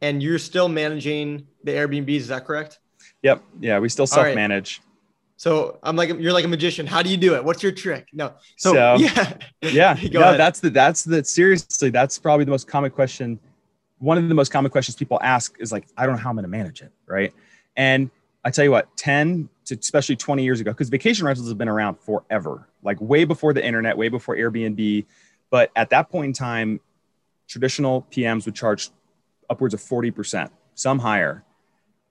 and 0.00 0.22
you're 0.22 0.38
still 0.38 0.68
managing 0.68 1.46
the 1.62 1.72
Airbnbs. 1.72 2.16
Is 2.16 2.28
that 2.28 2.46
correct? 2.46 2.80
Yep. 3.22 3.42
Yeah, 3.60 3.78
we 3.78 3.88
still 3.88 4.06
self 4.06 4.34
manage. 4.34 4.80
Right. 4.80 4.88
So 5.36 5.78
I'm 5.82 5.96
like 5.96 6.08
you're 6.20 6.32
like 6.32 6.44
a 6.44 6.48
magician. 6.48 6.86
How 6.86 7.02
do 7.02 7.10
you 7.10 7.16
do 7.16 7.34
it? 7.34 7.44
What's 7.44 7.62
your 7.62 7.72
trick? 7.72 8.08
No. 8.12 8.34
So, 8.56 8.72
so 8.72 8.94
yeah. 8.98 9.36
Yeah. 9.60 9.98
no, 10.12 10.20
ahead. 10.20 10.40
that's 10.40 10.60
the 10.60 10.70
that's 10.70 11.04
the 11.04 11.24
seriously, 11.24 11.90
that's 11.90 12.18
probably 12.18 12.44
the 12.44 12.50
most 12.50 12.68
common 12.68 12.90
question. 12.90 13.38
One 14.02 14.18
of 14.18 14.28
the 14.28 14.34
most 14.34 14.50
common 14.50 14.70
questions 14.72 14.96
people 14.96 15.18
ask 15.22 15.54
is 15.60 15.70
like, 15.70 15.86
I 15.96 16.06
don't 16.06 16.16
know 16.16 16.20
how 16.22 16.30
I'm 16.30 16.36
gonna 16.36 16.48
manage 16.48 16.82
it. 16.82 16.90
Right. 17.06 17.32
And 17.76 18.10
I 18.44 18.50
tell 18.50 18.64
you 18.64 18.72
what, 18.72 18.96
10 18.96 19.48
to 19.66 19.78
especially 19.78 20.16
20 20.16 20.42
years 20.42 20.60
ago, 20.60 20.72
because 20.72 20.88
vacation 20.88 21.24
rentals 21.24 21.48
have 21.48 21.56
been 21.56 21.68
around 21.68 22.00
forever, 22.00 22.68
like 22.82 23.00
way 23.00 23.24
before 23.24 23.52
the 23.52 23.64
internet, 23.64 23.96
way 23.96 24.08
before 24.08 24.36
Airbnb. 24.36 25.06
But 25.50 25.70
at 25.76 25.90
that 25.90 26.10
point 26.10 26.26
in 26.26 26.32
time, 26.32 26.80
traditional 27.46 28.02
PMs 28.10 28.44
would 28.44 28.56
charge 28.56 28.90
upwards 29.48 29.72
of 29.72 29.80
40%, 29.80 30.50
some 30.74 30.98
higher, 30.98 31.44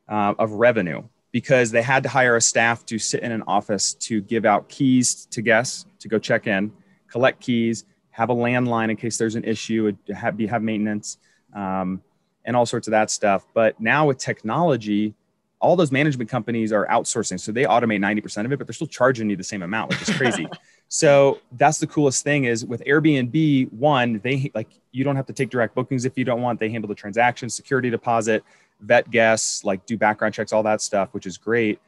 uh, 0.08 0.34
of 0.40 0.52
revenue 0.52 1.04
because 1.34 1.72
they 1.72 1.82
had 1.82 2.04
to 2.04 2.10
hire 2.10 2.36
a 2.36 2.42
staff 2.42 2.86
to 2.86 3.00
sit 3.00 3.22
in 3.22 3.32
an 3.34 3.44
office 3.48 3.94
to 3.96 4.22
give 4.22 4.46
out 4.46 4.70
keys 4.70 5.26
to 5.26 5.42
guests 5.42 5.86
to 6.00 6.08
go 6.08 6.20
check 6.20 6.48
in, 6.48 6.72
collect 7.08 7.42
keys, 7.42 7.86
have 8.12 8.30
a 8.30 8.36
landline 8.36 8.90
in 8.90 8.98
case 8.98 9.18
there's 9.18 9.36
an 9.36 9.44
issue, 9.44 9.96
have, 10.14 10.40
have 10.40 10.62
maintenance, 10.62 11.18
um, 11.54 12.02
and 12.46 12.56
all 12.56 12.66
sorts 12.66 12.88
of 12.88 12.92
that 12.92 13.10
stuff. 13.12 13.46
But 13.54 13.80
now 13.80 14.08
with 14.08 14.18
technology, 14.18 15.14
all 15.60 15.76
those 15.76 15.92
management 15.92 16.30
companies 16.30 16.72
are 16.74 16.88
outsourcing. 16.88 17.40
So 17.40 17.52
they 17.52 17.64
automate 17.64 18.00
90% 18.00 18.46
of 18.46 18.52
it, 18.52 18.58
but 18.58 18.68
they're 18.68 18.74
still 18.74 18.88
charging 18.88 19.30
you 19.30 19.36
the 19.36 19.44
same 19.44 19.62
amount, 19.62 19.92
which 19.92 20.02
is 20.02 20.16
crazy. 20.16 20.48
so 20.90 21.40
that's 21.54 21.78
the 21.78 21.88
coolest 21.88 22.24
thing 22.24 22.46
is 22.46 22.66
with 22.66 22.84
Airbnb, 22.86 23.72
one, 23.72 24.20
they 24.24 24.52
like 24.56 24.70
you 24.92 25.04
don't 25.04 25.16
have 25.16 25.28
to 25.28 25.34
take 25.34 25.50
direct 25.50 25.76
bookings 25.76 26.04
if 26.04 26.18
you 26.18 26.26
don't 26.26 26.42
want. 26.42 26.60
They 26.60 26.70
handle 26.70 26.88
the 26.88 26.96
transaction, 26.96 27.50
security 27.50 27.90
deposit, 27.90 28.44
vet 28.82 29.10
guests, 29.12 29.64
like 29.64 29.86
do 29.86 29.98
background 29.98 30.34
checks, 30.34 30.52
all 30.52 30.64
that 30.64 30.82
stuff, 30.82 31.14
which 31.14 31.28
is 31.28 31.38
great. 31.38 31.80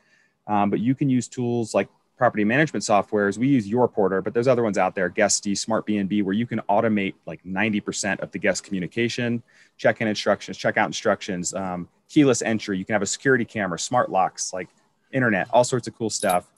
Um, 0.45 0.69
but 0.69 0.79
you 0.79 0.93
can 0.93 1.09
use 1.09 1.27
tools 1.27 1.73
like 1.73 1.89
property 2.17 2.43
management 2.43 2.83
softwares. 2.83 3.37
We 3.37 3.47
use 3.47 3.69
YourPorter, 3.69 4.23
but 4.23 4.33
there's 4.33 4.47
other 4.47 4.63
ones 4.63 4.77
out 4.77 4.95
there, 4.95 5.09
Guesty, 5.09 5.53
Smartbnb, 5.53 6.23
where 6.23 6.33
you 6.33 6.45
can 6.45 6.61
automate 6.69 7.15
like 7.25 7.43
90% 7.43 8.19
of 8.19 8.31
the 8.31 8.39
guest 8.39 8.63
communication, 8.63 9.41
check-in 9.77 10.07
instructions, 10.07 10.57
check-out 10.57 10.87
instructions, 10.87 11.53
um, 11.53 11.87
keyless 12.09 12.41
entry. 12.41 12.77
You 12.77 12.85
can 12.85 12.93
have 12.93 13.01
a 13.01 13.07
security 13.07 13.45
camera, 13.45 13.79
smart 13.79 14.11
locks, 14.11 14.53
like 14.53 14.69
internet, 15.11 15.47
all 15.51 15.63
sorts 15.63 15.87
of 15.87 15.95
cool 15.97 16.09
stuff. 16.09 16.49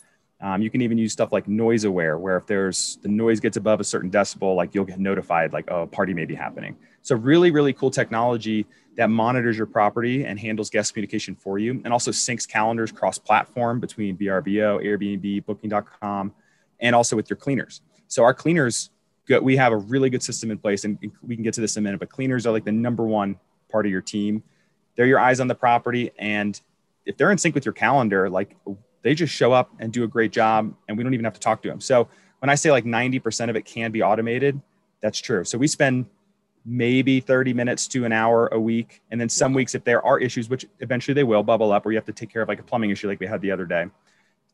Um, 0.41 0.61
you 0.61 0.69
can 0.69 0.81
even 0.81 0.97
use 0.97 1.13
stuff 1.13 1.31
like 1.31 1.45
NoiseAware, 1.45 2.19
where 2.19 2.37
if 2.37 2.45
there's 2.45 2.97
the 3.01 3.07
noise 3.07 3.39
gets 3.39 3.55
above 3.55 3.79
a 3.79 3.85
certain 3.85 4.11
decibel, 4.11 4.55
like 4.55 4.75
you'll 4.75 4.85
get 4.85 4.99
notified, 4.99 5.53
like 5.53 5.65
oh, 5.71 5.83
a 5.83 5.87
party 5.87 6.13
may 6.13 6.25
be 6.25 6.35
happening. 6.35 6.75
So 7.01 7.15
really, 7.15 7.51
really 7.51 7.71
cool 7.71 7.89
technology 7.89 8.65
that 8.97 9.09
monitors 9.09 9.57
your 9.57 9.67
property 9.67 10.25
and 10.25 10.39
handles 10.39 10.69
guest 10.69 10.93
communication 10.93 11.35
for 11.35 11.59
you, 11.59 11.81
and 11.83 11.91
also 11.91 12.11
syncs 12.11 12.47
calendars 12.47 12.91
cross-platform 12.91 13.79
between 13.79 14.17
VRBO, 14.17 14.83
Airbnb, 14.83 15.45
Booking.com, 15.45 16.33
and 16.79 16.95
also 16.95 17.15
with 17.15 17.29
your 17.29 17.37
cleaners. 17.37 17.81
So 18.07 18.23
our 18.23 18.33
cleaners, 18.33 18.89
we 19.41 19.57
have 19.57 19.73
a 19.73 19.77
really 19.77 20.09
good 20.09 20.23
system 20.23 20.51
in 20.51 20.57
place, 20.57 20.85
and 20.85 20.97
we 21.21 21.35
can 21.35 21.43
get 21.43 21.53
to 21.55 21.61
this 21.61 21.75
in 21.75 21.81
a 21.81 21.83
minute. 21.83 21.99
But 21.99 22.09
cleaners 22.09 22.45
are 22.45 22.51
like 22.51 22.65
the 22.65 22.71
number 22.71 23.03
one 23.03 23.37
part 23.69 23.85
of 23.85 23.91
your 23.91 24.01
team 24.01 24.43
they're 24.95 25.05
your 25.05 25.19
eyes 25.19 25.39
on 25.39 25.47
the 25.47 25.55
property. 25.55 26.11
And 26.17 26.59
if 27.05 27.17
they're 27.17 27.31
in 27.31 27.37
sync 27.37 27.55
with 27.55 27.65
your 27.65 27.73
calendar, 27.73 28.29
like 28.29 28.55
they 29.01 29.13
just 29.13 29.33
show 29.33 29.51
up 29.53 29.71
and 29.79 29.91
do 29.91 30.03
a 30.03 30.07
great 30.07 30.31
job 30.31 30.73
and 30.87 30.97
we 30.97 31.03
don't 31.03 31.13
even 31.13 31.25
have 31.25 31.33
to 31.33 31.39
talk 31.39 31.61
to 31.63 31.69
them. 31.69 31.81
So 31.81 32.07
when 32.39 32.49
I 32.49 32.55
say 32.55 32.71
like 32.71 32.85
90% 32.85 33.49
of 33.49 33.55
it 33.55 33.65
can 33.65 33.91
be 33.91 34.01
automated, 34.01 34.59
that's 35.01 35.19
true. 35.19 35.43
So 35.43 35.57
we 35.57 35.67
spend 35.67 36.05
maybe 36.65 37.19
30 37.19 37.53
minutes 37.53 37.87
to 37.89 38.05
an 38.05 38.11
hour 38.11 38.47
a 38.47 38.59
week. 38.59 39.01
And 39.11 39.21
then 39.21 39.29
some 39.29 39.53
weeks, 39.53 39.75
if 39.75 39.83
there 39.83 40.03
are 40.05 40.19
issues, 40.19 40.49
which 40.49 40.65
eventually 40.79 41.13
they 41.13 41.23
will 41.23 41.43
bubble 41.43 41.71
up, 41.71 41.85
or 41.85 41.91
you 41.91 41.97
have 41.97 42.05
to 42.05 42.13
take 42.13 42.31
care 42.31 42.41
of 42.41 42.47
like 42.47 42.59
a 42.59 42.63
plumbing 42.63 42.89
issue 42.89 43.07
like 43.07 43.19
we 43.19 43.27
had 43.27 43.41
the 43.41 43.51
other 43.51 43.65
day, 43.65 43.85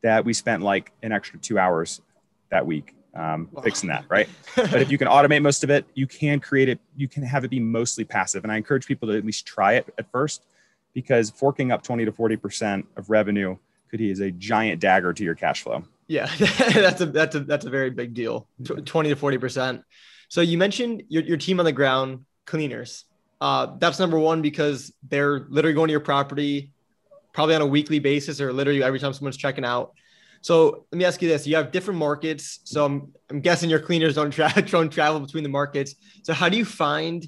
that 0.04 0.26
we 0.26 0.34
spent 0.34 0.62
like 0.62 0.92
an 1.04 1.12
extra 1.12 1.40
two 1.40 1.58
hours 1.58 2.02
that 2.50 2.66
week 2.66 2.96
um, 3.16 3.50
fixing 3.64 3.90
that, 3.90 4.06
right? 4.10 4.28
but 4.56 4.82
if 4.82 4.92
you 4.92 4.98
can 4.98 5.08
automate 5.08 5.42
most 5.42 5.64
of 5.64 5.70
it, 5.70 5.86
you 5.94 6.08
can 6.08 6.40
create 6.40 6.70
it, 6.70 6.80
you 6.96 7.08
can 7.08 7.24
have 7.24 7.44
it 7.44 7.50
be 7.50 7.60
mostly 7.60 8.04
passive. 8.04 8.44
And 8.44 8.52
I 8.52 8.58
encourage 8.58 8.86
people 8.86 9.08
to 9.10 9.18
at 9.18 9.26
least 9.26 9.46
try 9.46 9.74
it 9.74 9.94
at 9.98 10.10
first 10.12 10.46
because 10.94 11.30
forking 11.30 11.72
up 11.72 11.84
20 11.84 12.06
to 12.06 12.12
40% 12.12 12.86
of 12.98 13.10
revenue 13.10 13.58
could 13.90 14.00
be 14.00 14.12
a 14.12 14.32
giant 14.32 14.80
dagger 14.82 15.14
to 15.14 15.24
your 15.24 15.36
cash 15.36 15.64
flow. 15.64 15.84
Yeah, 16.08 16.30
that's 16.58 17.00
a 17.00 17.06
that's 17.06 17.36
a 17.36 17.40
that's 17.42 17.66
a 17.66 17.70
very 17.70 17.90
big 17.90 18.14
deal. 18.14 18.46
Twenty 18.86 19.10
to 19.10 19.16
forty 19.16 19.38
percent. 19.38 19.86
So 20.32 20.40
you 20.40 20.58
mentioned 20.58 21.04
your, 21.10 21.24
your 21.24 21.36
team 21.36 21.60
on 21.60 21.66
the 21.66 21.74
ground 21.74 22.24
cleaners. 22.46 23.04
Uh, 23.42 23.76
that's 23.80 24.00
number 24.00 24.18
one 24.18 24.42
because 24.42 24.94
they're 25.10 25.42
literally 25.50 25.74
going 25.74 25.90
to 25.90 25.92
your 25.92 26.00
property, 26.00 26.72
probably 27.34 27.54
on 27.56 27.62
a 27.62 27.66
weekly 27.66 28.00
basis 28.00 28.40
or 28.40 28.54
literally 28.54 28.82
every 28.82 28.98
time 28.98 29.12
someone's 29.12 29.36
checking 29.36 29.66
out. 29.66 29.92
So 30.40 30.86
let 30.90 30.98
me 30.98 31.04
ask 31.04 31.22
you 31.22 31.28
this: 31.28 31.46
You 31.46 31.58
have 31.58 31.74
different 31.74 32.00
markets, 32.00 32.62
so 32.64 32.86
I'm, 32.86 33.12
I'm 33.30 33.42
guessing 33.42 33.70
your 33.70 33.82
cleaners 33.82 34.16
don't, 34.16 34.32
tra- 34.32 34.62
don't 34.70 34.90
travel 34.90 35.20
between 35.20 35.44
the 35.44 35.50
markets. 35.50 35.96
So 36.24 36.32
how 36.32 36.48
do 36.48 36.56
you 36.56 36.64
find 36.64 37.28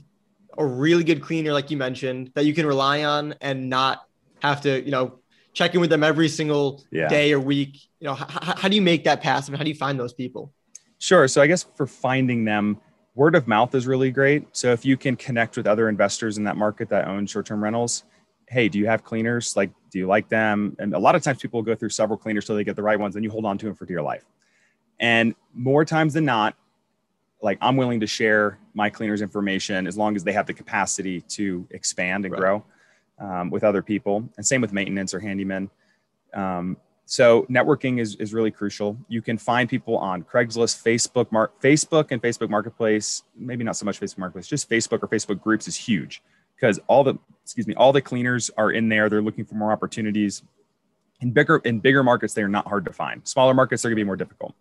a 0.58 0.66
really 0.66 1.04
good 1.04 1.22
cleaner, 1.22 1.52
like 1.52 1.72
you 1.72 1.76
mentioned, 1.76 2.32
that 2.36 2.46
you 2.46 2.54
can 2.54 2.66
rely 2.66 3.04
on 3.04 3.36
and 3.42 3.70
not 3.70 4.08
have 4.42 4.62
to, 4.62 4.82
you 4.82 4.92
know, 4.92 5.20
check 5.52 5.76
in 5.76 5.82
with 5.82 5.89
them 5.89 6.06
every 6.06 6.30
single 6.30 6.82
yeah. 6.89 7.10
day 7.10 7.34
or 7.34 7.42
week? 7.42 7.82
You 8.00 8.08
know, 8.08 8.13
how, 8.13 8.56
how 8.56 8.70
do 8.70 8.78
you 8.78 8.82
make 8.82 9.04
that 9.04 9.20
passive? 9.22 9.56
How 9.56 9.63
do 9.66 9.70
you 9.70 9.76
find 9.76 10.00
those 10.00 10.13
people? 10.13 10.54
Sure. 11.00 11.28
So 11.28 11.42
I 11.42 11.48
guess 11.48 11.63
for 11.76 11.86
finding 11.86 12.46
them, 12.46 12.80
word 13.15 13.36
of 13.36 13.47
mouth 13.47 13.76
is 13.76 13.86
really 13.86 14.12
great. 14.12 14.47
So 14.52 14.71
if 14.71 14.86
you 14.86 14.97
can 14.97 15.15
connect 15.15 15.58
with 15.58 15.67
other 15.67 15.88
investors 15.89 16.38
in 16.38 16.43
that 16.45 16.58
market 16.58 16.89
that 16.89 17.08
own 17.08 17.28
short-term 17.28 17.63
rentals, 17.63 18.04
hey, 18.47 18.69
do 18.69 18.80
you 18.80 18.88
have 18.88 19.04
cleaners? 19.04 19.56
Like, 19.56 19.71
do 19.89 19.99
you 19.99 20.08
like 20.08 20.30
them? 20.30 20.76
And 20.80 20.93
a 20.93 20.99
lot 20.99 21.15
of 21.15 21.23
times 21.23 21.39
people 21.39 21.62
go 21.62 21.76
through 21.76 21.89
several 21.89 22.17
cleaners 22.17 22.45
till 22.45 22.56
they 22.56 22.63
get 22.63 22.76
the 22.76 22.84
right 22.84 22.99
ones, 22.99 23.15
and 23.15 23.23
you 23.23 23.32
hold 23.32 23.45
on 23.45 23.58
to 23.60 23.65
them 23.67 23.76
for 23.76 23.86
dear 23.86 24.02
life. 24.02 24.26
And 24.99 25.36
more 25.54 25.86
times 25.86 26.13
than 26.13 26.26
not, 26.26 26.56
like 27.41 27.58
I'm 27.62 27.78
willing 27.78 27.99
to 27.99 28.08
share 28.08 28.58
my 28.73 28.89
cleaners 28.89 29.21
information 29.21 29.86
as 29.86 29.97
long 29.97 30.15
as 30.15 30.23
they 30.23 30.32
have 30.34 30.47
the 30.47 30.54
capacity 30.54 31.21
to 31.21 31.67
expand 31.71 32.26
and 32.26 32.32
right. 32.32 32.39
grow 32.39 32.65
um, 33.19 33.49
with 33.49 33.63
other 33.63 33.82
people. 33.82 34.28
And 34.38 34.45
same 34.45 34.62
with 34.62 34.71
maintenance 34.71 35.13
or 35.13 35.19
handyman. 35.19 35.69
Um, 36.34 36.78
so 37.13 37.43
networking 37.43 37.99
is, 37.99 38.15
is 38.15 38.34
really 38.34 38.49
crucial. 38.49 38.97
You 39.08 39.21
can 39.21 39.38
find 39.38 39.69
people 39.69 39.95
on 39.99 40.23
Craigslist, 40.23 40.82
Facebook, 40.82 41.32
Mar- 41.32 41.52
Facebook 41.62 42.08
and 42.10 42.19
Facebook 42.19 42.49
Marketplace. 42.49 43.21
Maybe 43.38 43.63
not 43.63 43.76
so 43.76 43.86
much 43.86 43.99
Facebook 43.99 44.17
Marketplace, 44.17 44.47
just 44.47 44.67
Facebook 44.67 45.04
or 45.04 45.08
Facebook 45.08 45.39
groups 45.39 45.67
is 45.67 45.76
huge 45.76 46.23
because 46.56 46.80
all 46.88 47.04
the 47.04 47.13
excuse 47.43 47.67
me 47.67 47.76
all 47.76 47.93
the 47.93 48.02
cleaners 48.02 48.49
are 48.58 48.71
in 48.71 48.89
there. 48.89 49.10
They're 49.10 49.21
looking 49.21 49.45
for 49.45 49.54
more 49.54 49.71
opportunities. 49.71 50.41
In 51.21 51.30
bigger 51.30 51.58
in 51.58 51.80
bigger 51.82 52.02
markets, 52.02 52.34
they 52.34 52.41
are 52.41 52.47
not 52.47 52.67
hard 52.67 52.84
to 52.86 52.91
find. 52.91 53.21
Smaller 53.28 53.54
markets, 53.54 53.84
they're 53.84 53.91
going 53.91 53.97
to 53.97 54.04
be 54.04 54.08
more 54.08 54.15
difficult. 54.15 54.56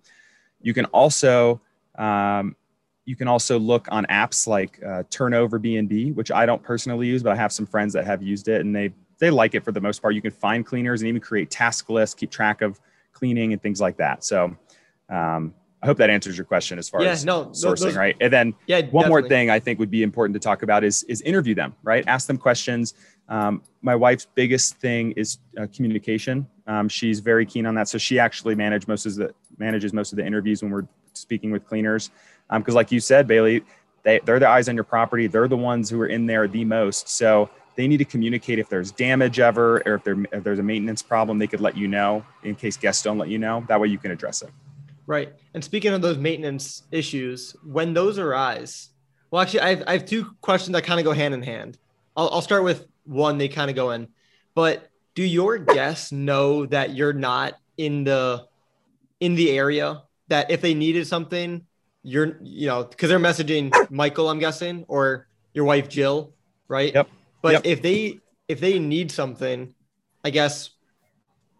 You 0.60 0.74
can 0.74 0.84
also 0.86 1.58
um, 1.96 2.54
you 3.06 3.16
can 3.16 3.28
also 3.28 3.58
look 3.58 3.88
on 3.90 4.04
apps 4.10 4.46
like 4.46 4.78
uh, 4.84 5.04
TurnoverBnB, 5.04 6.14
which 6.14 6.30
I 6.30 6.44
don't 6.44 6.62
personally 6.62 7.06
use, 7.06 7.22
but 7.22 7.32
I 7.32 7.36
have 7.36 7.50
some 7.50 7.64
friends 7.64 7.94
that 7.94 8.04
have 8.04 8.22
used 8.22 8.48
it 8.48 8.60
and 8.60 8.76
they 8.76 8.92
they 9.22 9.30
like 9.30 9.54
it 9.54 9.64
for 9.64 9.70
the 9.70 9.80
most 9.80 10.02
part. 10.02 10.16
You 10.16 10.20
can 10.20 10.32
find 10.32 10.66
cleaners 10.66 11.00
and 11.00 11.08
even 11.08 11.20
create 11.20 11.48
task 11.48 11.88
lists, 11.88 12.12
keep 12.12 12.28
track 12.28 12.60
of 12.60 12.80
cleaning 13.12 13.52
and 13.52 13.62
things 13.62 13.80
like 13.80 13.96
that. 13.98 14.24
So 14.24 14.56
um, 15.08 15.54
I 15.80 15.86
hope 15.86 15.96
that 15.98 16.10
answers 16.10 16.36
your 16.36 16.44
question 16.44 16.76
as 16.76 16.88
far 16.88 17.04
yeah, 17.04 17.10
as 17.10 17.24
no, 17.24 17.44
sourcing, 17.46 17.84
those, 17.84 17.96
right? 17.96 18.16
And 18.20 18.32
then 18.32 18.54
yeah, 18.66 18.78
one 18.78 19.04
definitely. 19.04 19.08
more 19.08 19.28
thing 19.28 19.48
I 19.48 19.60
think 19.60 19.78
would 19.78 19.92
be 19.92 20.02
important 20.02 20.34
to 20.34 20.40
talk 20.40 20.64
about 20.64 20.82
is 20.82 21.04
is 21.04 21.20
interview 21.20 21.54
them, 21.54 21.76
right? 21.84 22.02
Ask 22.08 22.26
them 22.26 22.36
questions. 22.36 22.94
Um, 23.28 23.62
my 23.80 23.94
wife's 23.94 24.26
biggest 24.34 24.78
thing 24.78 25.12
is 25.12 25.38
uh, 25.56 25.68
communication. 25.72 26.48
Um, 26.66 26.88
she's 26.88 27.20
very 27.20 27.46
keen 27.46 27.64
on 27.64 27.76
that, 27.76 27.86
so 27.86 27.98
she 27.98 28.18
actually 28.18 28.56
manage 28.56 28.88
most 28.88 29.06
of 29.06 29.14
the 29.14 29.32
manages 29.56 29.92
most 29.92 30.12
of 30.12 30.16
the 30.16 30.26
interviews 30.26 30.62
when 30.62 30.72
we're 30.72 30.88
speaking 31.12 31.52
with 31.52 31.64
cleaners. 31.64 32.10
Because, 32.50 32.72
um, 32.72 32.74
like 32.74 32.90
you 32.90 32.98
said, 32.98 33.28
Bailey, 33.28 33.62
they, 34.02 34.18
they're 34.24 34.40
the 34.40 34.48
eyes 34.48 34.68
on 34.68 34.74
your 34.74 34.84
property. 34.84 35.28
They're 35.28 35.46
the 35.46 35.56
ones 35.56 35.88
who 35.88 36.00
are 36.00 36.08
in 36.08 36.26
there 36.26 36.48
the 36.48 36.64
most. 36.64 37.08
So 37.08 37.50
they 37.76 37.88
need 37.88 37.98
to 37.98 38.04
communicate 38.04 38.58
if 38.58 38.68
there's 38.68 38.92
damage 38.92 39.40
ever 39.40 39.82
or 39.86 39.94
if, 39.94 40.04
there, 40.04 40.16
if 40.32 40.44
there's 40.44 40.58
a 40.58 40.62
maintenance 40.62 41.02
problem, 41.02 41.38
they 41.38 41.46
could 41.46 41.60
let 41.60 41.76
you 41.76 41.88
know 41.88 42.24
in 42.42 42.54
case 42.54 42.76
guests 42.76 43.02
don't 43.02 43.18
let 43.18 43.28
you 43.28 43.38
know. 43.38 43.64
That 43.68 43.80
way 43.80 43.88
you 43.88 43.98
can 43.98 44.10
address 44.10 44.42
it. 44.42 44.50
Right. 45.06 45.32
And 45.54 45.64
speaking 45.64 45.92
of 45.92 46.02
those 46.02 46.18
maintenance 46.18 46.84
issues, 46.90 47.56
when 47.64 47.94
those 47.94 48.18
arise, 48.18 48.90
well, 49.30 49.42
actually, 49.42 49.60
I 49.60 49.68
have, 49.70 49.84
I 49.86 49.92
have 49.92 50.04
two 50.06 50.34
questions 50.40 50.74
that 50.74 50.84
kind 50.84 51.00
of 51.00 51.04
go 51.04 51.12
hand 51.12 51.34
in 51.34 51.42
hand. 51.42 51.78
I'll, 52.16 52.28
I'll 52.30 52.42
start 52.42 52.64
with 52.64 52.86
one, 53.04 53.38
they 53.38 53.48
kind 53.48 53.70
of 53.70 53.76
go 53.76 53.90
in. 53.90 54.08
But 54.54 54.88
do 55.14 55.24
your 55.24 55.58
guests 55.58 56.12
know 56.12 56.66
that 56.66 56.94
you're 56.94 57.12
not 57.12 57.54
in 57.76 58.04
the 58.04 58.46
in 59.20 59.34
the 59.34 59.50
area 59.50 60.02
that 60.28 60.50
if 60.50 60.60
they 60.60 60.74
needed 60.74 61.06
something 61.06 61.64
you're 62.02 62.38
you 62.42 62.66
know 62.66 62.84
because 62.84 63.08
they're 63.08 63.18
messaging 63.18 63.72
michael 63.90 64.28
i'm 64.28 64.38
guessing 64.38 64.84
or 64.88 65.26
your 65.54 65.64
wife 65.64 65.88
jill 65.88 66.34
right 66.68 66.92
yep 66.94 67.08
but 67.42 67.52
yep. 67.52 67.62
if 67.64 67.82
they 67.82 68.18
if 68.48 68.60
they 68.60 68.78
need 68.78 69.10
something 69.10 69.74
i 70.24 70.30
guess 70.30 70.70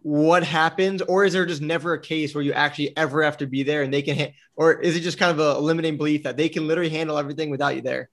what 0.01 0.43
happens 0.43 1.01
or 1.03 1.23
is 1.23 1.33
there 1.33 1.45
just 1.45 1.61
never 1.61 1.93
a 1.93 1.99
case 1.99 2.35
where 2.35 2.43
you 2.43 2.51
actually 2.53 2.95
ever 2.97 3.23
have 3.23 3.37
to 3.37 3.45
be 3.45 3.63
there 3.63 3.83
and 3.83 3.93
they 3.93 4.01
can 4.01 4.17
ha- 4.17 4.33
or 4.55 4.73
is 4.81 4.95
it 4.95 5.01
just 5.01 5.17
kind 5.17 5.31
of 5.31 5.39
a 5.39 5.59
limiting 5.59 5.95
belief 5.95 6.23
that 6.23 6.35
they 6.35 6.49
can 6.49 6.67
literally 6.67 6.89
handle 6.89 7.17
everything 7.17 7.49
without 7.49 7.75
you 7.75 7.81
there 7.81 8.09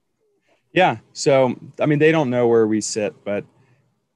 yeah 0.73 0.97
so 1.13 1.55
i 1.79 1.85
mean 1.85 1.99
they 1.99 2.11
don't 2.11 2.29
know 2.29 2.47
where 2.47 2.67
we 2.67 2.79
sit 2.79 3.13
but 3.25 3.43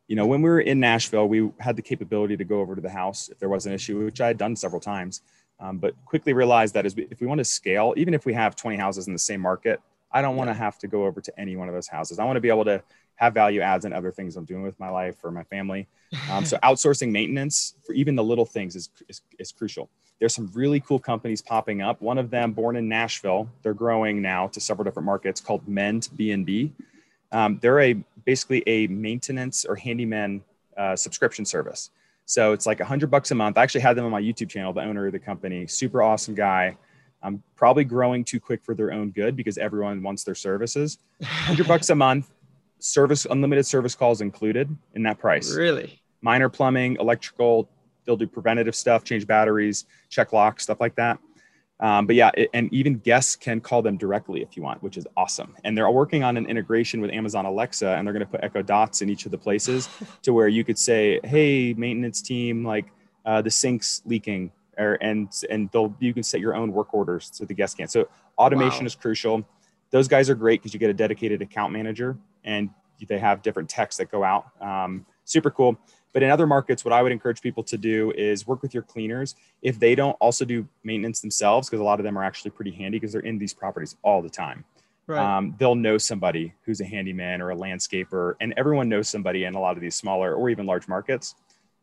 you 0.07 0.15
know 0.15 0.25
when 0.25 0.41
we 0.41 0.49
were 0.49 0.61
in 0.61 0.79
nashville 0.79 1.27
we 1.27 1.49
had 1.59 1.75
the 1.75 1.81
capability 1.81 2.37
to 2.37 2.45
go 2.45 2.59
over 2.59 2.75
to 2.75 2.81
the 2.81 2.89
house 2.89 3.27
if 3.29 3.39
there 3.39 3.49
was 3.49 3.65
an 3.65 3.73
issue 3.73 4.05
which 4.05 4.21
i 4.21 4.27
had 4.27 4.37
done 4.37 4.55
several 4.55 4.79
times 4.79 5.21
um, 5.59 5.77
but 5.77 5.93
quickly 6.05 6.33
realized 6.33 6.73
that 6.73 6.85
we, 6.95 7.07
if 7.09 7.21
we 7.21 7.27
want 7.27 7.39
to 7.39 7.45
scale, 7.45 7.93
even 7.97 8.13
if 8.13 8.25
we 8.25 8.33
have 8.33 8.55
20 8.55 8.77
houses 8.77 9.07
in 9.07 9.13
the 9.13 9.19
same 9.19 9.41
market, 9.41 9.81
I 10.11 10.21
don't 10.21 10.35
want 10.35 10.49
to 10.49 10.53
have 10.53 10.77
to 10.79 10.87
go 10.87 11.05
over 11.05 11.21
to 11.21 11.39
any 11.39 11.55
one 11.55 11.67
of 11.67 11.73
those 11.73 11.87
houses. 11.87 12.19
I 12.19 12.25
want 12.25 12.37
to 12.37 12.41
be 12.41 12.49
able 12.49 12.65
to 12.65 12.83
have 13.17 13.33
value 13.33 13.61
adds 13.61 13.85
and 13.85 13.93
other 13.93 14.11
things 14.11 14.35
I'm 14.35 14.45
doing 14.45 14.63
with 14.63 14.79
my 14.79 14.89
life 14.89 15.15
or 15.23 15.31
my 15.31 15.43
family. 15.43 15.87
Um, 16.29 16.45
so 16.45 16.57
outsourcing 16.63 17.11
maintenance 17.11 17.75
for 17.85 17.93
even 17.93 18.15
the 18.15 18.23
little 18.23 18.45
things 18.45 18.75
is, 18.75 18.89
is, 19.07 19.21
is, 19.39 19.51
crucial. 19.51 19.89
There's 20.19 20.33
some 20.33 20.49
really 20.53 20.79
cool 20.79 20.99
companies 20.99 21.41
popping 21.41 21.81
up. 21.81 22.01
One 22.01 22.17
of 22.17 22.29
them 22.29 22.51
born 22.51 22.75
in 22.75 22.87
Nashville, 22.87 23.49
they're 23.63 23.73
growing 23.73 24.21
now 24.21 24.47
to 24.47 24.59
several 24.59 24.83
different 24.83 25.05
markets 25.05 25.39
called 25.39 25.67
Mend 25.67 26.09
BNB. 26.15 26.71
Um, 27.31 27.59
they're 27.61 27.81
a 27.81 27.93
basically 28.25 28.63
a 28.67 28.87
maintenance 28.87 29.65
or 29.65 29.75
handyman 29.75 30.41
uh, 30.77 30.95
subscription 30.95 31.45
service. 31.45 31.89
So 32.25 32.53
it's 32.53 32.65
like 32.65 32.79
a 32.79 32.85
hundred 32.85 33.11
bucks 33.11 33.31
a 33.31 33.35
month. 33.35 33.57
I 33.57 33.63
actually 33.63 33.81
had 33.81 33.95
them 33.95 34.05
on 34.05 34.11
my 34.11 34.21
YouTube 34.21 34.49
channel, 34.49 34.73
the 34.73 34.81
owner 34.81 35.05
of 35.05 35.11
the 35.11 35.19
company, 35.19 35.67
super 35.67 36.01
awesome 36.01 36.33
guy. 36.33 36.75
I'm 37.21 37.41
probably 37.55 37.83
growing 37.83 38.23
too 38.23 38.39
quick 38.39 38.63
for 38.63 38.75
their 38.75 38.91
own 38.91 39.09
good 39.09 39.35
because 39.35 39.57
everyone 39.57 40.01
wants 40.03 40.23
their 40.23 40.35
services. 40.35 40.99
Hundred 41.23 41.67
bucks 41.67 41.89
a 41.89 41.95
month, 41.95 42.31
service, 42.79 43.25
unlimited 43.29 43.65
service 43.65 43.95
calls 43.95 44.21
included 44.21 44.75
in 44.93 45.03
that 45.03 45.19
price. 45.19 45.53
Really? 45.53 46.01
Minor 46.21 46.49
plumbing, 46.49 46.97
electrical, 46.99 47.69
they'll 48.05 48.17
do 48.17 48.27
preventative 48.27 48.75
stuff, 48.75 49.03
change 49.03 49.27
batteries, 49.27 49.85
check 50.09 50.33
locks, 50.33 50.63
stuff 50.63 50.79
like 50.79 50.95
that. 50.95 51.19
Um, 51.79 52.07
but 52.07 52.15
yeah, 52.15 52.31
it, 52.35 52.49
and 52.53 52.73
even 52.73 52.95
guests 52.99 53.35
can 53.35 53.59
call 53.59 53.81
them 53.81 53.97
directly 53.97 54.41
if 54.41 54.55
you 54.55 54.63
want, 54.63 54.81
which 54.81 54.95
is 54.97 55.05
awesome. 55.17 55.55
And 55.65 55.77
they're 55.77 55.89
working 55.89 56.23
on 56.23 56.37
an 56.37 56.45
integration 56.45 57.01
with 57.01 57.11
Amazon 57.11 57.45
Alexa, 57.45 57.89
and 57.89 58.07
they're 58.07 58.13
going 58.13 58.25
to 58.25 58.31
put 58.31 58.43
Echo 58.43 58.61
Dots 58.61 59.01
in 59.01 59.09
each 59.09 59.25
of 59.25 59.31
the 59.31 59.37
places 59.37 59.89
to 60.21 60.31
where 60.31 60.47
you 60.47 60.63
could 60.63 60.79
say, 60.79 61.19
"Hey, 61.23 61.73
maintenance 61.73 62.21
team, 62.21 62.63
like 62.63 62.85
uh, 63.25 63.41
the 63.41 63.51
sink's 63.51 64.01
leaking," 64.05 64.51
or 64.77 64.93
and 65.01 65.29
and 65.49 65.69
they'll 65.71 65.93
you 65.99 66.13
can 66.13 66.23
set 66.23 66.39
your 66.39 66.55
own 66.55 66.71
work 66.71 66.93
orders 66.93 67.29
so 67.33 67.43
the 67.43 67.53
guests 67.53 67.75
can. 67.75 67.89
So 67.89 68.07
automation 68.37 68.85
wow. 68.85 68.87
is 68.87 68.95
crucial. 68.95 69.45
Those 69.91 70.07
guys 70.07 70.29
are 70.29 70.35
great 70.35 70.61
because 70.61 70.73
you 70.73 70.79
get 70.79 70.89
a 70.89 70.93
dedicated 70.93 71.41
account 71.41 71.73
manager, 71.73 72.17
and 72.45 72.69
they 73.07 73.19
have 73.19 73.41
different 73.41 73.69
techs 73.69 73.97
that 73.97 74.09
go 74.09 74.23
out. 74.23 74.45
Um, 74.61 75.05
super 75.25 75.51
cool. 75.51 75.77
But 76.13 76.23
in 76.23 76.31
other 76.31 76.47
markets, 76.47 76.85
what 76.85 76.93
I 76.93 77.01
would 77.01 77.11
encourage 77.11 77.41
people 77.41 77.61
to 77.63 77.77
do 77.77 78.13
is 78.15 78.47
work 78.47 78.61
with 78.61 78.73
your 78.73 78.83
cleaners. 78.83 79.35
If 79.61 79.79
they 79.79 79.95
don't 79.95 80.15
also 80.21 80.45
do 80.45 80.65
maintenance 80.85 81.19
themselves, 81.19 81.67
because 81.67 81.81
a 81.81 81.83
lot 81.83 81.99
of 81.99 82.05
them 82.05 82.17
are 82.17 82.23
actually 82.23 82.51
pretty 82.51 82.71
handy 82.71 82.97
because 82.97 83.11
they're 83.11 83.21
in 83.21 83.37
these 83.37 83.53
properties 83.53 83.97
all 84.01 84.21
the 84.21 84.29
time. 84.29 84.63
Right. 85.07 85.19
Um, 85.19 85.55
they'll 85.59 85.75
know 85.75 85.97
somebody 85.97 86.53
who's 86.61 86.79
a 86.79 86.85
handyman 86.85 87.41
or 87.41 87.51
a 87.51 87.55
landscaper, 87.55 88.35
and 88.39 88.53
everyone 88.55 88.87
knows 88.87 89.09
somebody 89.09 89.43
in 89.43 89.55
a 89.55 89.59
lot 89.59 89.75
of 89.75 89.81
these 89.81 89.95
smaller 89.95 90.33
or 90.33 90.49
even 90.49 90.65
large 90.65 90.87
markets. 90.87 91.35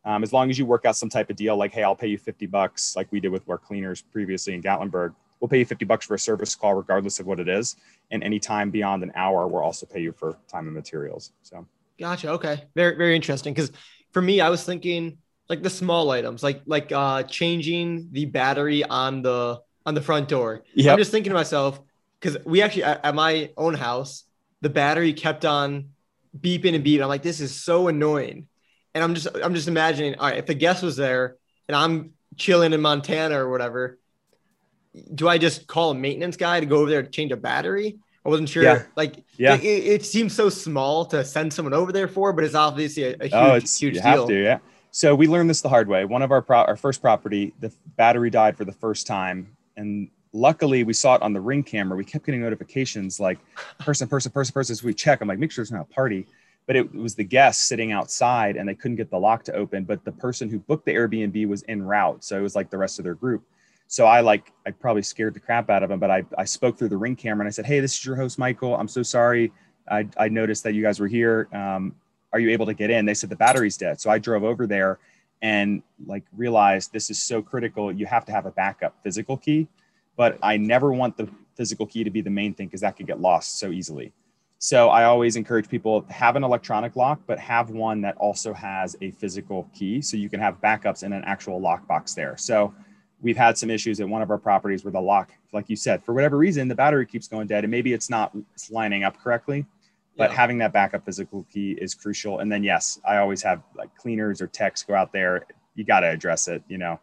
Um, 0.03 0.23
as 0.23 0.33
long 0.33 0.49
as 0.49 0.57
you 0.57 0.65
work 0.65 0.85
out 0.85 0.97
some 0.97 1.09
type 1.09 1.29
of 1.29 1.35
deal, 1.35 1.55
like, 1.55 1.71
hey, 1.71 1.83
I'll 1.83 1.95
pay 1.95 2.07
you 2.07 2.17
50 2.17 2.47
bucks, 2.47 2.95
like 2.95 3.07
we 3.11 3.19
did 3.19 3.31
with 3.31 3.47
our 3.47 3.57
cleaners 3.57 4.01
previously 4.01 4.53
in 4.53 4.61
Gatlinburg. 4.61 5.13
We'll 5.43 5.49
pay 5.49 5.59
you 5.59 5.65
50 5.65 5.83
bucks 5.83 6.05
for 6.05 6.13
a 6.13 6.19
service 6.19 6.55
call, 6.55 6.73
regardless 6.73 7.19
of 7.19 7.25
what 7.25 7.37
it 7.37 7.49
is. 7.49 7.75
And 8.11 8.23
any 8.23 8.39
time 8.39 8.71
beyond 8.71 9.03
an 9.03 9.11
hour, 9.13 9.45
we'll 9.45 9.61
also 9.61 9.85
pay 9.85 9.99
you 9.99 10.13
for 10.13 10.37
time 10.47 10.67
and 10.67 10.73
materials. 10.73 11.33
So, 11.41 11.67
gotcha. 11.99 12.29
Okay. 12.29 12.63
Very, 12.75 12.95
very 12.95 13.13
interesting. 13.13 13.53
Because 13.53 13.73
for 14.11 14.21
me, 14.21 14.39
I 14.39 14.47
was 14.47 14.63
thinking 14.63 15.17
like 15.49 15.61
the 15.61 15.69
small 15.69 16.11
items, 16.11 16.43
like 16.43 16.61
like 16.65 16.93
uh 16.93 17.23
changing 17.23 18.07
the 18.13 18.23
battery 18.23 18.85
on 18.85 19.21
the 19.21 19.59
on 19.85 19.93
the 19.95 20.01
front 20.01 20.29
door. 20.29 20.63
Yep. 20.75 20.93
I'm 20.93 20.97
just 20.97 21.11
thinking 21.11 21.31
to 21.31 21.35
myself, 21.35 21.81
because 22.21 22.37
we 22.45 22.61
actually 22.61 22.85
at, 22.85 23.03
at 23.03 23.13
my 23.13 23.49
own 23.57 23.73
house, 23.73 24.23
the 24.61 24.69
battery 24.69 25.11
kept 25.11 25.43
on 25.43 25.89
beeping 26.39 26.73
and 26.73 26.85
beeping. 26.85 27.01
I'm 27.01 27.09
like, 27.09 27.21
this 27.21 27.41
is 27.41 27.53
so 27.53 27.89
annoying. 27.89 28.47
And 28.95 29.03
I'm 29.03 29.13
just 29.13 29.27
I'm 29.43 29.55
just 29.55 29.67
imagining, 29.67 30.15
all 30.15 30.29
right, 30.29 30.37
if 30.37 30.45
the 30.45 30.53
guest 30.53 30.83
was 30.83 30.95
there 30.95 31.35
and 31.67 31.75
I'm 31.75 32.11
chilling 32.37 32.71
in 32.71 32.79
Montana 32.79 33.43
or 33.43 33.51
whatever, 33.51 33.99
do 35.13 35.27
I 35.27 35.37
just 35.37 35.67
call 35.67 35.91
a 35.91 35.95
maintenance 35.95 36.37
guy 36.37 36.59
to 36.59 36.65
go 36.65 36.77
over 36.77 36.89
there 36.89 37.03
to 37.03 37.09
change 37.09 37.31
a 37.31 37.37
battery? 37.37 37.97
I 38.25 38.29
wasn't 38.29 38.49
sure. 38.49 38.63
Yeah. 38.63 38.83
Like, 38.95 39.23
Yeah. 39.37 39.55
it, 39.55 39.63
it 39.63 40.05
seems 40.05 40.33
so 40.33 40.49
small 40.49 41.05
to 41.07 41.25
send 41.25 41.51
someone 41.51 41.73
over 41.73 41.91
there 41.91 42.07
for, 42.07 42.31
but 42.31 42.43
it's 42.43 42.55
obviously 42.55 43.03
a, 43.03 43.11
a 43.11 43.15
oh, 43.15 43.23
huge, 43.23 43.33
oh, 43.33 43.53
it's 43.55 43.81
huge 43.81 43.95
you 43.95 44.01
deal. 44.01 44.19
have 44.19 44.27
to, 44.27 44.41
yeah. 44.41 44.59
So 44.91 45.15
we 45.15 45.27
learned 45.27 45.49
this 45.49 45.61
the 45.61 45.69
hard 45.69 45.87
way. 45.87 46.05
One 46.05 46.21
of 46.21 46.31
our 46.31 46.41
pro- 46.41 46.65
our 46.65 46.77
first 46.77 47.01
property, 47.01 47.53
the 47.59 47.73
battery 47.97 48.29
died 48.29 48.55
for 48.55 48.63
the 48.63 48.71
first 48.71 49.07
time, 49.07 49.57
and 49.75 50.07
luckily 50.33 50.83
we 50.83 50.93
saw 50.93 51.15
it 51.15 51.21
on 51.23 51.33
the 51.33 51.41
ring 51.41 51.63
camera. 51.63 51.97
We 51.97 52.05
kept 52.05 52.27
getting 52.27 52.41
notifications 52.41 53.19
like 53.19 53.39
person, 53.79 54.07
person, 54.07 54.31
person, 54.31 54.53
person. 54.53 54.75
So 54.75 54.85
we 54.85 54.93
check. 54.93 55.21
I'm 55.21 55.27
like, 55.27 55.39
make 55.39 55.51
sure 55.51 55.63
it's 55.63 55.71
not 55.71 55.81
a 55.81 55.93
party. 55.93 56.27
But 56.67 56.75
it 56.75 56.93
was 56.93 57.15
the 57.15 57.23
guests 57.23 57.65
sitting 57.65 57.91
outside, 57.91 58.55
and 58.55 58.69
they 58.69 58.75
couldn't 58.75 58.95
get 58.95 59.09
the 59.09 59.19
lock 59.19 59.43
to 59.45 59.53
open. 59.53 59.83
But 59.83 60.05
the 60.05 60.11
person 60.11 60.47
who 60.47 60.59
booked 60.59 60.85
the 60.85 60.93
Airbnb 60.93 61.47
was 61.47 61.63
en 61.67 61.81
route, 61.81 62.23
so 62.23 62.37
it 62.37 62.41
was 62.41 62.55
like 62.55 62.69
the 62.69 62.77
rest 62.77 62.99
of 62.99 63.03
their 63.03 63.15
group. 63.15 63.43
So 63.87 64.05
I 64.05 64.21
like 64.21 64.51
I 64.65 64.71
probably 64.71 65.03
scared 65.03 65.33
the 65.33 65.39
crap 65.39 65.69
out 65.69 65.83
of 65.83 65.91
him, 65.91 65.99
but 65.99 66.09
I, 66.09 66.23
I 66.37 66.45
spoke 66.45 66.77
through 66.77 66.89
the 66.89 66.97
ring 66.97 67.15
camera 67.15 67.41
and 67.43 67.47
I 67.47 67.51
said, 67.51 67.65
Hey, 67.65 67.79
this 67.79 67.93
is 67.93 68.05
your 68.05 68.15
host, 68.15 68.39
Michael. 68.39 68.75
I'm 68.75 68.87
so 68.87 69.03
sorry. 69.03 69.51
I, 69.89 70.07
I 70.17 70.29
noticed 70.29 70.63
that 70.63 70.73
you 70.73 70.81
guys 70.81 70.99
were 70.99 71.07
here. 71.07 71.47
Um, 71.53 71.95
are 72.31 72.39
you 72.39 72.49
able 72.49 72.65
to 72.65 72.73
get 72.73 72.89
in? 72.89 73.05
They 73.05 73.13
said 73.13 73.29
the 73.29 73.35
battery's 73.35 73.77
dead. 73.77 74.01
So 74.01 74.09
I 74.09 74.17
drove 74.17 74.43
over 74.43 74.65
there 74.65 74.99
and 75.41 75.83
like 76.05 76.23
realized 76.35 76.91
this 76.93 77.09
is 77.09 77.21
so 77.21 77.41
critical. 77.41 77.91
You 77.91 78.05
have 78.05 78.25
to 78.25 78.31
have 78.31 78.45
a 78.45 78.51
backup 78.51 78.95
physical 79.03 79.37
key, 79.37 79.67
but 80.15 80.39
I 80.41 80.57
never 80.57 80.91
want 80.91 81.17
the 81.17 81.29
physical 81.55 81.85
key 81.85 82.03
to 82.03 82.09
be 82.09 82.21
the 82.21 82.29
main 82.29 82.53
thing 82.53 82.67
because 82.67 82.81
that 82.81 82.97
could 82.97 83.07
get 83.07 83.19
lost 83.19 83.59
so 83.59 83.69
easily. 83.69 84.13
So 84.57 84.89
I 84.89 85.03
always 85.03 85.35
encourage 85.35 85.67
people 85.67 86.05
have 86.09 86.37
an 86.37 86.43
electronic 86.45 86.95
lock, 86.95 87.19
but 87.27 87.37
have 87.37 87.69
one 87.69 87.99
that 88.01 88.15
also 88.15 88.53
has 88.53 88.95
a 89.01 89.11
physical 89.11 89.69
key 89.73 90.01
so 90.01 90.15
you 90.15 90.29
can 90.29 90.39
have 90.39 90.61
backups 90.61 91.03
in 91.03 91.11
an 91.11 91.23
actual 91.25 91.59
lockbox 91.59 92.15
there. 92.15 92.37
So 92.37 92.73
we've 93.23 93.37
had 93.37 93.57
some 93.57 93.71
issues 93.71 93.99
at 94.01 94.07
one 94.07 94.21
of 94.21 94.29
our 94.29 94.37
properties 94.37 94.83
where 94.83 94.91
the 94.91 95.01
lock, 95.01 95.31
like 95.53 95.69
you 95.69 95.75
said, 95.75 96.03
for 96.03 96.13
whatever 96.13 96.37
reason, 96.37 96.67
the 96.67 96.75
battery 96.75 97.05
keeps 97.05 97.27
going 97.27 97.47
dead 97.47 97.63
and 97.63 97.71
maybe 97.71 97.93
it's 97.93 98.09
not 98.09 98.35
it's 98.53 98.69
lining 98.69 99.03
up 99.03 99.17
correctly. 99.17 99.65
But 100.15 100.29
Yeah. 100.29 100.35
having 100.37 100.57
that 100.59 100.73
backup 100.73 101.05
physical 101.05 101.47
key 101.51 101.71
is 101.71 101.95
crucial. 101.95 102.39
And 102.39 102.51
then 102.51 102.63
yes, 102.63 102.99
I 103.07 103.17
always 103.17 103.41
have 103.41 103.63
like 103.75 103.95
cleaners 103.95 104.41
or 104.41 104.47
techs 104.47 104.83
go 104.83 104.93
out 104.93 105.11
there. 105.11 105.47
You 105.73 105.83
got 105.85 106.01
to 106.01 106.09
address 106.09 106.47
it, 106.47 106.61
you 106.67 106.77
know. 106.77 106.99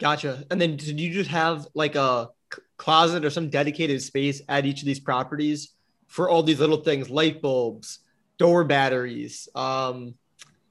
Gotcha. 0.00 0.44
And 0.50 0.60
then 0.60 0.76
did 0.76 0.98
you 0.98 1.12
just 1.12 1.30
have 1.30 1.68
like 1.74 1.94
a 1.94 2.30
closet 2.78 3.24
or 3.24 3.30
some 3.30 3.50
dedicated 3.50 4.02
space 4.02 4.40
at 4.48 4.64
each 4.64 4.80
of 4.80 4.86
these 4.86 4.98
properties 4.98 5.72
for 6.06 6.28
all 6.30 6.42
these 6.42 6.58
little 6.58 6.78
things, 6.78 7.10
light 7.10 7.42
bulbs, 7.42 8.00
door 8.38 8.64
batteries, 8.64 9.48
um, 9.54 10.14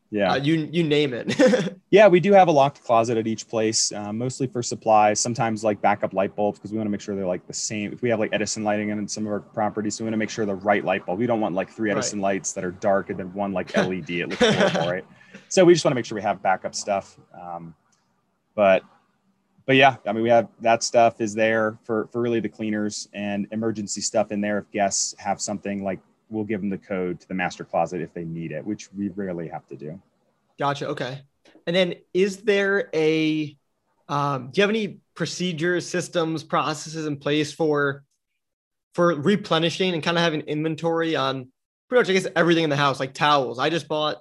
Yeah. 0.09 0.31
uh, 0.33 0.35
you 0.37 0.69
you 0.71 0.83
name 0.83 1.13
it. 1.13 1.73
Yeah, 1.89 2.09
we 2.09 2.19
do 2.19 2.33
have 2.33 2.49
a 2.49 2.51
locked 2.51 2.83
closet 2.83 3.17
at 3.17 3.27
each 3.27 3.47
place, 3.47 3.93
uh, 3.93 4.11
mostly 4.11 4.45
for 4.45 4.61
supplies. 4.61 5.21
Sometimes 5.21 5.63
like 5.63 5.81
backup 5.81 6.13
light 6.13 6.35
bulbs 6.35 6.59
because 6.59 6.71
we 6.73 6.77
want 6.77 6.87
to 6.87 6.91
make 6.91 6.99
sure 6.99 7.15
they're 7.15 7.25
like 7.25 7.47
the 7.47 7.53
same. 7.53 7.93
If 7.93 8.01
we 8.01 8.09
have 8.09 8.19
like 8.19 8.31
Edison 8.33 8.65
lighting 8.65 8.89
in 8.89 9.07
some 9.07 9.25
of 9.25 9.31
our 9.31 9.39
properties, 9.39 9.97
we 9.97 10.03
want 10.03 10.11
to 10.11 10.17
make 10.17 10.29
sure 10.29 10.45
the 10.45 10.53
right 10.55 10.83
light 10.83 11.05
bulb. 11.05 11.17
We 11.17 11.27
don't 11.27 11.39
want 11.39 11.55
like 11.55 11.69
three 11.69 11.89
Right. 11.89 11.97
Edison 11.97 12.19
lights 12.19 12.51
that 12.53 12.65
are 12.65 12.71
dark 12.71 13.09
and 13.09 13.17
then 13.17 13.33
one 13.33 13.53
like 13.53 13.73
LED. 13.77 14.09
It 14.09 14.27
looks 14.27 14.41
horrible, 14.41 14.91
right? 14.91 15.05
So 15.47 15.63
we 15.63 15.73
just 15.73 15.85
want 15.85 15.93
to 15.93 15.95
make 15.95 16.03
sure 16.05 16.17
we 16.17 16.21
have 16.23 16.41
backup 16.43 16.75
stuff. 16.75 17.17
Um, 17.33 17.73
but 18.53 18.83
but 19.65 19.77
yeah, 19.77 19.95
I 20.05 20.11
mean 20.11 20.23
we 20.23 20.29
have 20.29 20.49
that 20.59 20.83
stuff 20.83 21.21
is 21.21 21.33
there 21.33 21.77
for 21.85 22.07
for 22.11 22.19
really 22.21 22.41
the 22.41 22.49
cleaners 22.49 23.07
and 23.13 23.47
emergency 23.51 24.01
stuff 24.01 24.33
in 24.33 24.41
there. 24.41 24.57
If 24.57 24.69
guests 24.71 25.15
have 25.19 25.39
something 25.39 25.85
like 25.85 25.99
we'll 26.29 26.43
give 26.43 26.61
them 26.61 26.69
the 26.69 26.77
code 26.77 27.19
to 27.19 27.27
the 27.27 27.33
master 27.33 27.63
closet 27.63 28.01
if 28.01 28.13
they 28.13 28.23
need 28.23 28.51
it, 28.51 28.65
which 28.65 28.91
we 28.93 29.09
rarely 29.09 29.47
have 29.47 29.65
to 29.67 29.75
do. 29.75 29.99
gotcha. 30.59 30.87
Okay. 30.87 31.21
And 31.65 31.75
then 31.75 31.95
is 32.13 32.37
there 32.37 32.89
a 32.93 33.57
um, 34.09 34.51
do 34.51 34.59
you 34.59 34.63
have 34.63 34.69
any 34.69 34.99
procedures, 35.15 35.87
systems, 35.87 36.43
processes 36.43 37.05
in 37.05 37.17
place 37.17 37.51
for 37.51 38.03
for 38.93 39.13
replenishing 39.13 39.93
and 39.93 40.01
kind 40.01 40.17
of 40.17 40.23
having 40.23 40.41
inventory 40.41 41.15
on 41.15 41.51
pretty 41.89 42.01
much 42.01 42.09
I 42.09 42.13
guess 42.13 42.31
everything 42.35 42.63
in 42.63 42.69
the 42.69 42.77
house, 42.77 42.99
like 42.99 43.13
towels. 43.13 43.59
I 43.59 43.69
just 43.69 43.87
bought 43.87 44.17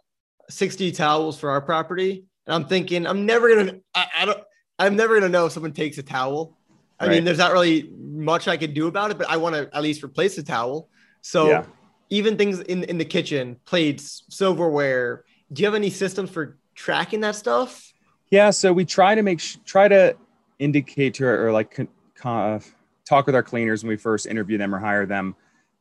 60 0.51 0.93
towels 0.93 1.39
for 1.39 1.51
our 1.51 1.61
property, 1.61 2.25
and 2.47 2.55
I'm 2.55 2.67
thinking 2.67 3.07
I'm 3.07 3.27
never 3.27 3.55
gonna 3.55 3.79
I, 3.95 4.07
I 4.19 4.25
don't 4.25 4.41
I'm 4.79 4.97
never 4.97 5.15
gonna 5.15 5.29
know 5.29 5.47
if 5.47 5.53
someone 5.53 5.73
takes 5.73 5.99
a 5.99 6.03
towel. 6.03 6.57
I 6.99 7.09
mean, 7.09 7.25
there's 7.25 7.39
not 7.39 7.53
really 7.53 7.91
much 7.95 8.49
I 8.49 8.57
could 8.57 8.73
do 8.73 8.87
about 8.87 9.11
it, 9.11 9.19
but 9.19 9.29
I 9.29 9.37
want 9.37 9.55
to 9.55 9.69
at 9.77 9.83
least 9.83 10.03
replace 10.03 10.37
the 10.37 10.43
towel. 10.43 10.89
So 11.21 11.49
Yeah. 11.49 11.65
Even 12.11 12.37
things 12.37 12.61
in 12.61 12.85
in 12.85 12.99
the 12.99 13.05
kitchen, 13.05 13.57
plates, 13.65 14.25
silverware. 14.31 15.25
Do 15.53 15.63
you 15.63 15.67
have 15.67 15.75
any 15.75 15.91
systems 15.91 16.31
for 16.31 16.57
tracking 16.75 17.21
that 17.21 17.37
stuff? 17.37 17.93
Yeah, 18.31 18.51
so 18.51 18.73
we 18.73 18.85
try 18.85 19.15
to 19.15 19.23
make 19.23 19.41
sh- 19.41 19.57
try 19.65 19.89
to 19.89 20.17
indicate 20.59 21.15
to 21.15 21.27
or 21.27 21.53
like 21.53 21.71
con- 21.75 21.89
con- 22.17 22.55
uh, 22.55 22.61
talk 23.09 23.27
with 23.27 23.35
our 23.35 23.43
cleaners 23.43 23.83
when 23.85 23.89
we 23.91 23.97
first 23.97 24.27
interview 24.27 24.59
them 24.59 24.75
or 24.75 24.79
hire 24.79 25.07
them. 25.07 25.37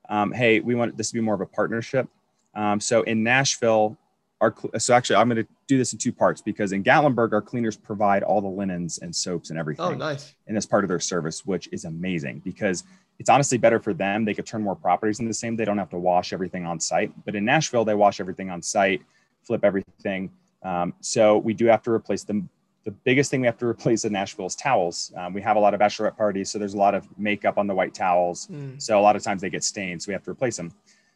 Um, 0.10 0.32
hey, 0.32 0.60
we 0.60 0.76
want 0.76 0.96
this 0.98 1.08
to 1.10 1.14
be 1.16 1.22
more 1.22 1.34
of 1.34 1.42
a 1.42 1.46
partnership. 1.48 2.08
Um, 2.54 2.80
so 2.80 3.02
in 3.04 3.24
Nashville, 3.24 3.98
our 4.42 4.54
so 4.78 4.94
actually 4.94 5.16
I'm 5.16 5.28
going 5.30 5.44
to 5.44 5.48
do 5.68 5.78
this 5.78 5.94
in 5.94 5.98
two 6.00 6.12
parts 6.12 6.42
because 6.42 6.72
in 6.74 6.84
Gatlinburg 6.84 7.32
our 7.34 7.42
cleaners 7.42 7.76
provide 7.76 8.22
all 8.22 8.42
the 8.42 8.48
linens 8.48 9.00
and 9.00 9.16
soaps 9.16 9.50
and 9.50 9.58
everything 9.58 9.86
Oh, 9.86 9.94
nice. 9.94 10.36
and 10.46 10.56
that's 10.56 10.66
part 10.68 10.84
of 10.84 10.90
their 10.90 11.00
service, 11.00 11.46
which 11.46 11.68
is 11.72 11.86
amazing 11.86 12.42
because 12.46 12.84
it's 13.20 13.30
honestly 13.30 13.58
better 13.58 13.80
for 13.80 13.94
them. 13.94 14.26
They 14.26 14.34
could 14.34 14.46
turn 14.46 14.62
more 14.62 14.76
properties 14.76 15.20
in 15.20 15.28
the 15.28 15.34
same. 15.34 15.56
They 15.56 15.66
don't 15.66 15.78
have 15.78 15.90
to 15.92 15.98
wash 15.98 16.34
everything 16.34 16.66
on 16.66 16.80
site. 16.80 17.12
But 17.26 17.36
in 17.36 17.46
Nashville, 17.46 17.86
they 17.86 17.96
wash 17.96 18.20
everything 18.20 18.50
on 18.50 18.62
site, 18.62 19.02
flip 19.44 19.64
everything. 19.64 20.32
Um, 20.64 20.94
so 21.00 21.38
we 21.38 21.54
do 21.54 21.66
have 21.68 21.82
to 21.84 21.92
replace 21.92 22.24
them. 22.24 22.50
The 22.84 22.92
biggest 22.92 23.32
thing 23.32 23.42
we 23.42 23.48
have 23.48 23.58
to 23.58 23.66
replace 23.66 24.06
in 24.06 24.14
Nashville 24.14 24.46
is 24.46 24.56
towels. 24.56 25.12
Um, 25.16 25.34
we 25.34 25.42
have 25.42 25.58
a 25.58 25.60
lot 25.60 25.74
of 25.74 25.80
bachelorette 25.80 26.18
parties, 26.18 26.52
so 26.52 26.60
there's 26.60 26.76
a 26.76 26.78
lot 26.78 26.94
of 26.94 27.08
makeup 27.18 27.58
on 27.58 27.68
the 27.68 27.74
white 27.74 27.94
towels. 27.94 28.48
Mm. 28.48 28.82
So 28.82 29.00
a 29.00 29.02
lot 29.02 29.16
of 29.16 29.24
times 29.24 29.42
they 29.42 29.50
get 29.50 29.64
stained, 29.64 30.04
so 30.04 30.10
we 30.10 30.14
have 30.14 30.24
to 30.24 30.32
replace 30.32 30.58
them. 30.58 30.72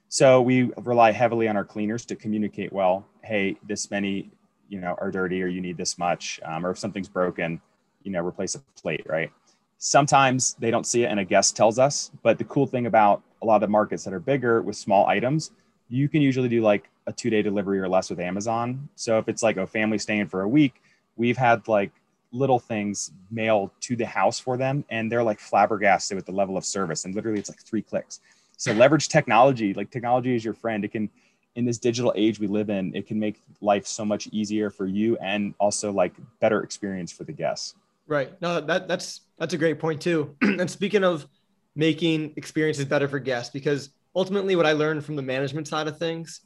So 0.07 0.41
we 0.41 0.71
rely 0.77 1.11
heavily 1.11 1.47
on 1.47 1.55
our 1.55 1.65
cleaners 1.65 2.05
to 2.05 2.15
communicate 2.15 2.73
well. 2.73 3.05
Hey, 3.23 3.57
this 3.67 3.91
many, 3.91 4.31
you 4.67 4.79
know, 4.79 4.95
are 4.99 5.11
dirty, 5.11 5.43
or 5.43 5.47
you 5.47 5.61
need 5.61 5.77
this 5.77 5.99
much, 5.99 6.39
um, 6.43 6.65
or 6.65 6.71
if 6.71 6.79
something's 6.79 7.09
broken, 7.09 7.61
you 8.01 8.11
know, 8.11 8.25
replace 8.25 8.55
a 8.55 8.59
plate, 8.81 9.05
right? 9.05 9.31
Sometimes 9.79 10.55
they 10.59 10.71
don't 10.71 10.85
see 10.85 11.03
it 11.03 11.07
and 11.07 11.19
a 11.19 11.25
guest 11.25 11.55
tells 11.55 11.79
us. 11.79 12.11
But 12.21 12.37
the 12.37 12.43
cool 12.43 12.67
thing 12.67 12.85
about 12.85 13.23
a 13.41 13.45
lot 13.45 13.55
of 13.55 13.61
the 13.61 13.67
markets 13.67 14.03
that 14.03 14.13
are 14.13 14.19
bigger 14.19 14.61
with 14.61 14.75
small 14.75 15.07
items, 15.07 15.51
you 15.89 16.09
can 16.09 16.21
usually 16.21 16.49
do 16.49 16.61
like 16.61 16.89
a 17.07 17.13
two 17.13 17.29
day 17.29 17.41
delivery 17.41 17.79
or 17.79 17.87
less 17.87 18.09
with 18.09 18.19
Amazon. 18.19 18.89
So 18.95 19.17
if 19.17 19.27
it's 19.29 19.41
like 19.41 19.57
a 19.57 19.65
family 19.65 19.97
staying 19.97 20.27
for 20.27 20.41
a 20.41 20.47
week, 20.47 20.81
we've 21.15 21.37
had 21.37 21.67
like 21.67 21.91
little 22.31 22.59
things 22.59 23.11
mailed 23.31 23.71
to 23.81 23.95
the 23.95 24.05
house 24.05 24.39
for 24.39 24.57
them 24.57 24.85
and 24.89 25.11
they're 25.11 25.23
like 25.23 25.39
flabbergasted 25.39 26.15
with 26.15 26.25
the 26.25 26.31
level 26.31 26.57
of 26.57 26.65
service. 26.65 27.05
And 27.05 27.15
literally 27.15 27.39
it's 27.39 27.49
like 27.49 27.61
three 27.61 27.81
clicks. 27.81 28.19
So 28.57 28.73
leverage 28.73 29.07
technology, 29.07 29.73
like 29.73 29.89
technology 29.89 30.35
is 30.35 30.43
your 30.43 30.53
friend. 30.53 30.83
It 30.83 30.91
can, 30.91 31.09
in 31.55 31.63
this 31.63 31.77
digital 31.77 32.11
age 32.15 32.39
we 32.39 32.47
live 32.47 32.69
in, 32.69 32.93
it 32.93 33.07
can 33.07 33.17
make 33.17 33.41
life 33.61 33.87
so 33.87 34.03
much 34.03 34.27
easier 34.27 34.69
for 34.69 34.85
you 34.85 35.17
and 35.17 35.53
also 35.57 35.91
like 35.91 36.13
better 36.41 36.61
experience 36.63 37.11
for 37.11 37.23
the 37.23 37.31
guests. 37.31 37.75
Right. 38.09 38.41
No, 38.41 38.59
that 38.59 38.87
that's 38.87 39.21
that's 39.37 39.53
a 39.53 39.57
great 39.57 39.79
point 39.79 40.01
too. 40.01 40.35
and 40.41 40.69
speaking 40.69 41.03
of 41.03 41.27
making 41.75 42.33
experiences 42.35 42.85
better 42.85 43.07
for 43.07 43.19
guests, 43.19 43.53
because 43.53 43.91
ultimately 44.15 44.55
what 44.55 44.65
I 44.65 44.73
learned 44.73 45.05
from 45.05 45.15
the 45.15 45.21
management 45.21 45.67
side 45.67 45.87
of 45.87 45.99
things, 45.99 46.41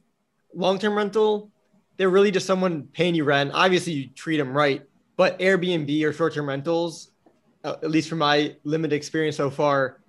long-term 0.54 0.94
rental, 0.94 1.50
they're 1.96 2.10
really 2.10 2.32
just 2.32 2.46
someone 2.46 2.84
paying 2.92 3.16
you 3.16 3.24
rent. 3.24 3.52
Obviously, 3.54 3.94
you 3.94 4.10
treat 4.10 4.38
them 4.38 4.56
right, 4.56 4.84
but 5.16 5.40
Airbnb 5.40 6.04
or 6.04 6.12
short-term 6.12 6.50
rentals, 6.50 7.12
uh, 7.64 7.76
at 7.82 7.90
least 7.90 8.10
from 8.10 8.20
my 8.20 8.56
limited 8.66 8.94
experience 8.94 9.38
so 9.38 9.50
far, 9.50 10.02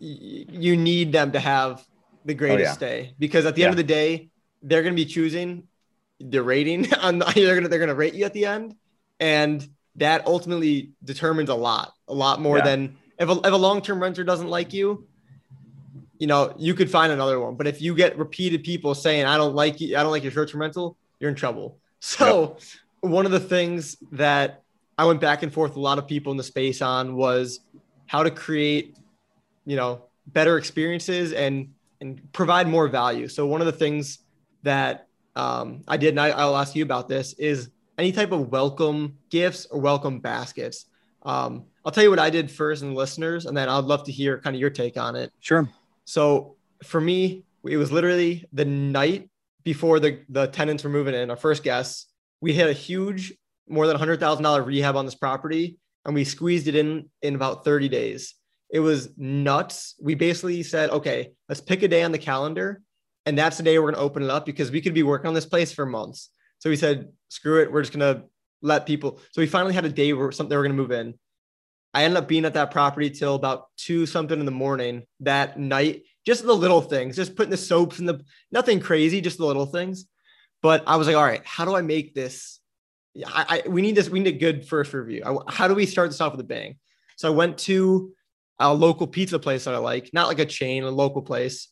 y- 0.00 0.46
you 0.50 0.78
need 0.78 1.12
them 1.12 1.30
to 1.32 1.38
have 1.38 1.86
the 2.24 2.34
greatest 2.34 2.68
yeah. 2.68 2.72
stay 2.72 3.14
because 3.18 3.44
at 3.44 3.54
the 3.54 3.64
end 3.64 3.70
of 3.70 3.76
the 3.76 3.84
day, 3.84 4.30
they're 4.62 4.82
going 4.82 4.94
to 4.94 5.00
be 5.00 5.04
choosing 5.06 5.64
the 6.20 6.42
rating 6.42 6.92
on 7.02 7.18
the, 7.18 7.24
they're 7.34 7.54
going 7.54 7.64
to 7.64 7.68
they're 7.68 7.78
going 7.78 7.90
to 7.90 7.94
rate 7.94 8.14
you 8.14 8.24
at 8.24 8.32
the 8.32 8.46
end, 8.46 8.74
and 9.20 9.68
that 9.96 10.26
ultimately 10.26 10.90
determines 11.04 11.48
a 11.50 11.54
lot, 11.54 11.92
a 12.08 12.14
lot 12.14 12.40
more 12.40 12.58
Yeah. 12.58 12.64
than 12.64 12.96
if 13.18 13.28
a, 13.28 13.32
if 13.32 13.52
a 13.52 13.56
long-term 13.56 14.00
renter 14.02 14.24
doesn't 14.24 14.48
like 14.48 14.72
you, 14.72 15.06
you 16.18 16.26
know, 16.26 16.54
you 16.58 16.74
could 16.74 16.90
find 16.90 17.12
another 17.12 17.40
one. 17.40 17.56
But 17.56 17.66
if 17.66 17.80
you 17.80 17.94
get 17.94 18.18
repeated 18.18 18.62
people 18.62 18.94
saying, 18.94 19.24
I 19.26 19.36
don't 19.36 19.54
like 19.54 19.80
you, 19.80 19.96
I 19.96 20.02
don't 20.02 20.12
like 20.12 20.22
your 20.22 20.32
short-term 20.32 20.60
rental, 20.60 20.96
you're 21.20 21.30
in 21.30 21.36
trouble. 21.36 21.78
So 22.00 22.58
one 23.00 23.24
of 23.26 23.32
the 23.32 23.40
things 23.40 23.96
that 24.12 24.62
I 24.98 25.06
went 25.06 25.20
back 25.20 25.42
and 25.42 25.52
forth 25.52 25.70
with 25.70 25.78
a 25.78 25.80
lot 25.80 25.98
of 25.98 26.06
people 26.06 26.30
in 26.30 26.36
the 26.36 26.44
space 26.44 26.80
on 26.82 27.16
was 27.16 27.60
how 28.06 28.22
to 28.22 28.30
create, 28.30 28.96
you 29.64 29.76
know, 29.76 30.02
better 30.26 30.56
experiences 30.58 31.32
and 31.32 31.70
and 32.00 32.20
provide 32.32 32.68
more 32.68 32.86
value. 32.86 33.26
So 33.28 33.46
one 33.46 33.60
of 33.60 33.66
the 33.66 33.72
things 33.72 34.18
that 34.62 35.08
um, 35.34 35.82
I 35.88 35.96
did, 35.96 36.10
and 36.10 36.20
I, 36.20 36.28
I'll 36.28 36.56
ask 36.56 36.76
you 36.76 36.82
about 36.84 37.08
this, 37.08 37.32
is 37.34 37.70
any 37.98 38.12
type 38.12 38.32
of 38.32 38.50
welcome 38.50 39.18
gifts 39.30 39.66
or 39.66 39.80
welcome 39.80 40.20
baskets. 40.20 40.86
Um, 41.22 41.64
I'll 41.84 41.92
tell 41.92 42.04
you 42.04 42.10
what 42.10 42.18
I 42.18 42.30
did 42.30 42.50
first 42.50 42.82
and 42.82 42.94
listeners, 42.94 43.46
and 43.46 43.56
then 43.56 43.68
I'd 43.68 43.84
love 43.84 44.04
to 44.04 44.12
hear 44.12 44.38
kind 44.38 44.54
of 44.54 44.60
your 44.60 44.70
take 44.70 44.96
on 44.96 45.16
it. 45.16 45.32
Sure. 45.40 45.68
So 46.04 46.56
for 46.84 47.00
me, 47.00 47.44
it 47.64 47.76
was 47.76 47.90
literally 47.90 48.44
the 48.52 48.64
night 48.64 49.28
before 49.64 49.98
the, 49.98 50.20
the 50.28 50.46
tenants 50.46 50.84
were 50.84 50.90
moving 50.90 51.14
in, 51.14 51.30
our 51.30 51.36
first 51.36 51.64
guests. 51.64 52.06
We 52.40 52.54
had 52.54 52.68
a 52.68 52.72
huge, 52.72 53.32
more 53.68 53.86
than 53.86 53.96
$100,000 53.96 54.66
rehab 54.66 54.96
on 54.96 55.04
this 55.04 55.14
property, 55.14 55.78
and 56.04 56.14
we 56.14 56.24
squeezed 56.24 56.68
it 56.68 56.76
in 56.76 57.10
in 57.22 57.34
about 57.34 57.64
30 57.64 57.88
days. 57.88 58.34
It 58.70 58.80
was 58.80 59.08
nuts. 59.16 59.94
We 60.00 60.14
basically 60.14 60.62
said, 60.62 60.90
okay, 60.90 61.32
let's 61.48 61.60
pick 61.60 61.82
a 61.82 61.88
day 61.88 62.02
on 62.02 62.12
the 62.12 62.18
calendar, 62.18 62.82
and 63.24 63.36
that's 63.36 63.56
the 63.56 63.62
day 63.62 63.78
we're 63.78 63.90
going 63.90 63.94
to 63.94 64.00
open 64.00 64.22
it 64.22 64.30
up 64.30 64.46
because 64.46 64.70
we 64.70 64.80
could 64.80 64.94
be 64.94 65.02
working 65.02 65.26
on 65.26 65.34
this 65.34 65.46
place 65.46 65.72
for 65.72 65.86
months. 65.86 66.30
So 66.58 66.70
we 66.70 66.76
said, 66.76 67.12
screw 67.28 67.62
it, 67.62 67.72
we're 67.72 67.82
just 67.82 67.92
going 67.92 68.16
to 68.16 68.24
let 68.62 68.86
people. 68.86 69.20
So 69.32 69.40
we 69.40 69.46
finally 69.46 69.74
had 69.74 69.84
a 69.84 69.90
day 69.90 70.12
where 70.12 70.32
something 70.32 70.50
they 70.50 70.56
were 70.56 70.62
going 70.62 70.76
to 70.76 70.82
move 70.82 70.92
in. 70.92 71.14
I 71.94 72.04
ended 72.04 72.18
up 72.18 72.28
being 72.28 72.44
at 72.44 72.54
that 72.54 72.70
property 72.70 73.08
till 73.08 73.34
about 73.34 73.68
two 73.76 74.04
something 74.04 74.38
in 74.38 74.44
the 74.44 74.52
morning 74.52 75.04
that 75.20 75.58
night. 75.58 76.02
Just 76.26 76.44
the 76.44 76.52
little 76.52 76.80
things, 76.80 77.16
just 77.16 77.36
putting 77.36 77.50
the 77.50 77.56
soaps 77.56 78.00
in 78.00 78.04
the 78.04 78.20
nothing 78.50 78.80
crazy, 78.80 79.20
just 79.20 79.38
the 79.38 79.46
little 79.46 79.64
things. 79.64 80.06
But 80.60 80.82
I 80.86 80.96
was 80.96 81.06
like, 81.06 81.16
all 81.16 81.24
right, 81.24 81.42
how 81.44 81.64
do 81.64 81.74
I 81.74 81.80
make 81.80 82.14
this? 82.14 82.60
I, 83.26 83.62
I 83.64 83.68
we 83.68 83.80
need 83.80 83.94
this. 83.94 84.10
We 84.10 84.18
need 84.18 84.34
a 84.34 84.38
good 84.38 84.66
first 84.66 84.92
review. 84.92 85.22
I, 85.24 85.52
how 85.52 85.68
do 85.68 85.74
we 85.74 85.86
start 85.86 86.10
this 86.10 86.20
off 86.20 86.32
with 86.32 86.40
a 86.40 86.44
bang? 86.44 86.76
So 87.16 87.32
I 87.32 87.34
went 87.34 87.56
to 87.58 88.12
a 88.58 88.74
local 88.74 89.06
pizza 89.06 89.38
place 89.38 89.64
that 89.64 89.74
I 89.74 89.78
like, 89.78 90.10
not 90.12 90.28
like 90.28 90.38
a 90.38 90.44
chain, 90.44 90.82
a 90.82 90.90
local 90.90 91.22
place. 91.22 91.68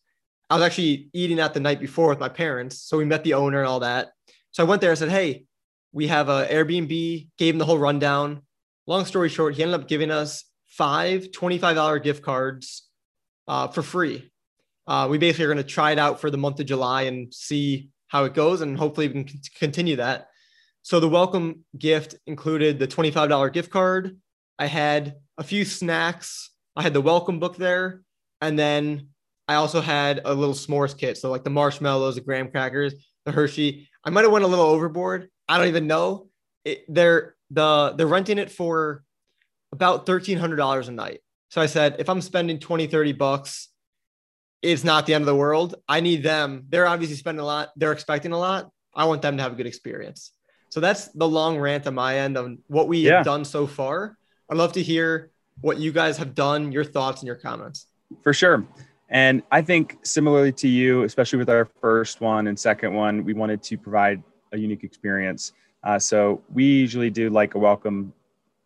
I 0.48 0.54
was 0.54 0.64
actually 0.64 1.10
eating 1.12 1.36
that 1.36 1.52
the 1.52 1.60
night 1.60 1.80
before 1.80 2.08
with 2.08 2.20
my 2.20 2.30
parents. 2.30 2.80
So 2.80 2.96
we 2.96 3.04
met 3.04 3.24
the 3.24 3.34
owner 3.34 3.58
and 3.58 3.68
all 3.68 3.80
that. 3.80 4.12
So 4.54 4.64
I 4.64 4.68
went 4.68 4.80
there 4.80 4.90
and 4.90 4.98
said, 4.98 5.10
Hey, 5.10 5.46
we 5.92 6.06
have 6.06 6.28
a 6.28 6.46
Airbnb, 6.46 7.28
gave 7.38 7.54
him 7.54 7.58
the 7.58 7.64
whole 7.64 7.78
rundown. 7.78 8.42
Long 8.86 9.04
story 9.04 9.28
short, 9.28 9.56
he 9.56 9.64
ended 9.64 9.80
up 9.80 9.88
giving 9.88 10.12
us 10.12 10.44
five 10.68 11.32
$25 11.32 12.02
gift 12.04 12.22
cards 12.22 12.88
uh, 13.48 13.66
for 13.66 13.82
free. 13.82 14.30
Uh, 14.86 15.08
we 15.10 15.18
basically 15.18 15.46
are 15.46 15.52
going 15.52 15.58
to 15.58 15.64
try 15.64 15.90
it 15.90 15.98
out 15.98 16.20
for 16.20 16.30
the 16.30 16.38
month 16.38 16.60
of 16.60 16.66
July 16.66 17.02
and 17.02 17.34
see 17.34 17.90
how 18.06 18.24
it 18.24 18.34
goes. 18.34 18.60
And 18.60 18.78
hopefully 18.78 19.08
we 19.08 19.24
can 19.24 19.40
continue 19.58 19.96
that. 19.96 20.28
So 20.82 21.00
the 21.00 21.08
welcome 21.08 21.64
gift 21.76 22.14
included 22.28 22.78
the 22.78 22.86
$25 22.86 23.52
gift 23.52 23.72
card. 23.72 24.16
I 24.56 24.66
had 24.66 25.16
a 25.36 25.42
few 25.42 25.64
snacks. 25.64 26.50
I 26.76 26.82
had 26.82 26.94
the 26.94 27.00
welcome 27.00 27.40
book 27.40 27.56
there. 27.56 28.02
And 28.40 28.56
then 28.56 29.08
I 29.48 29.56
also 29.56 29.80
had 29.80 30.20
a 30.24 30.32
little 30.32 30.54
s'mores 30.54 30.96
kit. 30.96 31.18
So 31.18 31.28
like 31.30 31.42
the 31.42 31.50
marshmallows, 31.50 32.14
the 32.14 32.20
graham 32.20 32.52
crackers, 32.52 32.94
the 33.24 33.32
Hershey. 33.32 33.88
I 34.04 34.10
might 34.10 34.22
have 34.22 34.32
went 34.32 34.44
a 34.44 34.48
little 34.48 34.66
overboard. 34.66 35.30
I 35.48 35.58
don't 35.58 35.68
even 35.68 35.86
know. 35.86 36.28
It, 36.64 36.84
they're 36.88 37.34
the 37.50 37.94
they're 37.96 38.06
renting 38.06 38.38
it 38.38 38.50
for 38.50 39.02
about 39.72 40.06
thirteen 40.06 40.38
hundred 40.38 40.56
dollars 40.56 40.88
a 40.88 40.92
night. 40.92 41.20
So 41.54 41.60
I 41.60 41.66
said, 41.66 41.96
if 42.00 42.08
I'm 42.08 42.20
spending 42.20 42.58
20, 42.58 42.88
30 42.88 43.12
bucks, 43.12 43.68
it's 44.60 44.82
not 44.82 45.06
the 45.06 45.14
end 45.14 45.22
of 45.22 45.26
the 45.26 45.36
world. 45.36 45.76
I 45.88 46.00
need 46.00 46.24
them. 46.24 46.64
They're 46.68 46.88
obviously 46.88 47.14
spending 47.14 47.42
a 47.42 47.44
lot. 47.44 47.68
They're 47.76 47.92
expecting 47.92 48.32
a 48.32 48.38
lot. 48.38 48.70
I 48.92 49.04
want 49.04 49.22
them 49.22 49.36
to 49.36 49.42
have 49.44 49.52
a 49.52 49.54
good 49.54 49.68
experience. 49.68 50.32
So 50.70 50.80
that's 50.80 51.08
the 51.08 51.28
long 51.28 51.56
rant 51.60 51.86
on 51.86 51.94
my 51.94 52.18
end 52.18 52.36
on 52.36 52.58
what 52.66 52.88
we 52.88 52.98
yeah. 52.98 53.18
have 53.18 53.24
done 53.24 53.44
so 53.44 53.68
far. 53.68 54.18
I'd 54.50 54.56
love 54.56 54.72
to 54.72 54.82
hear 54.82 55.30
what 55.60 55.78
you 55.78 55.92
guys 55.92 56.16
have 56.18 56.34
done, 56.34 56.72
your 56.72 56.82
thoughts 56.82 57.20
and 57.20 57.28
your 57.28 57.36
comments. 57.36 57.86
For 58.24 58.32
sure. 58.32 58.66
And 59.14 59.44
I 59.52 59.62
think 59.62 59.98
similarly 60.02 60.50
to 60.54 60.66
you, 60.66 61.04
especially 61.04 61.38
with 61.38 61.48
our 61.48 61.66
first 61.80 62.20
one 62.20 62.48
and 62.48 62.58
second 62.58 62.92
one, 62.92 63.24
we 63.24 63.32
wanted 63.32 63.62
to 63.62 63.78
provide 63.78 64.20
a 64.50 64.58
unique 64.58 64.82
experience. 64.82 65.52
Uh, 65.84 66.00
so 66.00 66.42
we 66.52 66.64
usually 66.64 67.10
do 67.10 67.30
like 67.30 67.54
a 67.54 67.58
welcome 67.58 68.12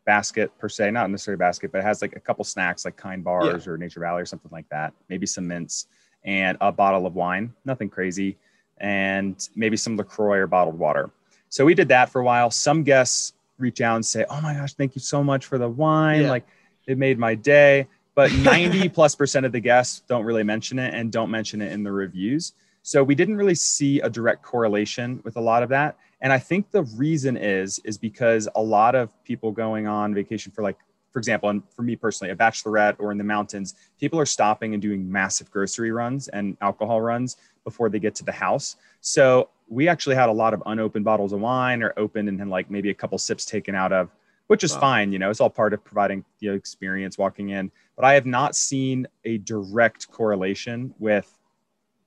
basket 0.06 0.50
per 0.58 0.70
se, 0.70 0.90
not 0.90 1.10
necessarily 1.10 1.34
a 1.34 1.38
basket, 1.38 1.70
but 1.70 1.78
it 1.78 1.84
has 1.84 2.00
like 2.00 2.16
a 2.16 2.20
couple 2.20 2.44
snacks 2.44 2.86
like 2.86 2.96
Kind 2.96 3.22
Bars 3.22 3.66
yeah. 3.66 3.72
or 3.72 3.76
Nature 3.76 4.00
Valley 4.00 4.22
or 4.22 4.24
something 4.24 4.50
like 4.50 4.66
that. 4.70 4.94
Maybe 5.10 5.26
some 5.26 5.46
mints 5.46 5.86
and 6.24 6.56
a 6.62 6.72
bottle 6.72 7.04
of 7.04 7.14
wine, 7.14 7.52
nothing 7.66 7.90
crazy, 7.90 8.38
and 8.78 9.46
maybe 9.54 9.76
some 9.76 9.98
LaCroix 9.98 10.38
or 10.38 10.46
bottled 10.46 10.78
water. 10.78 11.10
So 11.50 11.66
we 11.66 11.74
did 11.74 11.88
that 11.88 12.08
for 12.08 12.22
a 12.22 12.24
while. 12.24 12.50
Some 12.50 12.84
guests 12.84 13.34
reach 13.58 13.82
out 13.82 13.96
and 13.96 14.06
say, 14.06 14.24
"Oh 14.30 14.40
my 14.40 14.54
gosh, 14.54 14.72
thank 14.72 14.94
you 14.94 15.02
so 15.02 15.22
much 15.22 15.44
for 15.44 15.58
the 15.58 15.68
wine! 15.68 16.22
Yeah. 16.22 16.30
Like 16.30 16.46
it 16.86 16.96
made 16.96 17.18
my 17.18 17.34
day." 17.34 17.86
But 18.18 18.32
90 18.42 18.88
plus 18.88 19.14
percent 19.14 19.46
of 19.46 19.52
the 19.52 19.60
guests 19.60 20.02
don't 20.08 20.24
really 20.24 20.42
mention 20.42 20.80
it 20.80 20.92
and 20.92 21.12
don't 21.12 21.30
mention 21.30 21.62
it 21.62 21.70
in 21.70 21.84
the 21.84 21.92
reviews. 21.92 22.52
So 22.82 23.04
we 23.04 23.14
didn't 23.14 23.36
really 23.36 23.54
see 23.54 24.00
a 24.00 24.10
direct 24.10 24.42
correlation 24.42 25.20
with 25.22 25.36
a 25.36 25.40
lot 25.40 25.62
of 25.62 25.68
that. 25.68 25.96
And 26.20 26.32
I 26.32 26.40
think 26.40 26.72
the 26.72 26.82
reason 26.82 27.36
is 27.36 27.78
is 27.84 27.96
because 27.96 28.48
a 28.56 28.60
lot 28.60 28.96
of 28.96 29.12
people 29.22 29.52
going 29.52 29.86
on 29.86 30.14
vacation 30.14 30.50
for 30.50 30.62
like 30.62 30.78
for 31.12 31.20
example, 31.20 31.48
and 31.48 31.62
for 31.76 31.82
me 31.82 31.94
personally, 31.94 32.32
a 32.32 32.36
bachelorette 32.36 32.96
or 32.98 33.12
in 33.12 33.18
the 33.18 33.24
mountains, 33.24 33.76
people 34.00 34.18
are 34.18 34.26
stopping 34.26 34.74
and 34.74 34.82
doing 34.82 35.10
massive 35.10 35.48
grocery 35.52 35.92
runs 35.92 36.26
and 36.26 36.56
alcohol 36.60 37.00
runs 37.00 37.36
before 37.62 37.88
they 37.88 38.00
get 38.00 38.16
to 38.16 38.24
the 38.24 38.32
house. 38.32 38.76
So 39.00 39.48
we 39.68 39.86
actually 39.86 40.16
had 40.16 40.28
a 40.28 40.32
lot 40.32 40.54
of 40.54 40.62
unopened 40.66 41.04
bottles 41.04 41.32
of 41.32 41.38
wine 41.38 41.84
or 41.84 41.94
opened 41.96 42.28
and 42.28 42.38
then 42.38 42.48
like 42.48 42.68
maybe 42.68 42.90
a 42.90 42.94
couple 42.94 43.16
sips 43.16 43.44
taken 43.46 43.76
out 43.76 43.92
of 43.92 44.10
which 44.48 44.64
is 44.64 44.72
wow. 44.74 44.80
fine. 44.80 45.12
You 45.12 45.18
know, 45.18 45.30
it's 45.30 45.40
all 45.40 45.50
part 45.50 45.72
of 45.72 45.84
providing 45.84 46.24
the 46.40 46.48
experience 46.48 47.16
walking 47.16 47.50
in. 47.50 47.70
But 47.98 48.04
I 48.04 48.14
have 48.14 48.26
not 48.26 48.54
seen 48.54 49.08
a 49.24 49.38
direct 49.38 50.08
correlation 50.12 50.94
with 51.00 51.36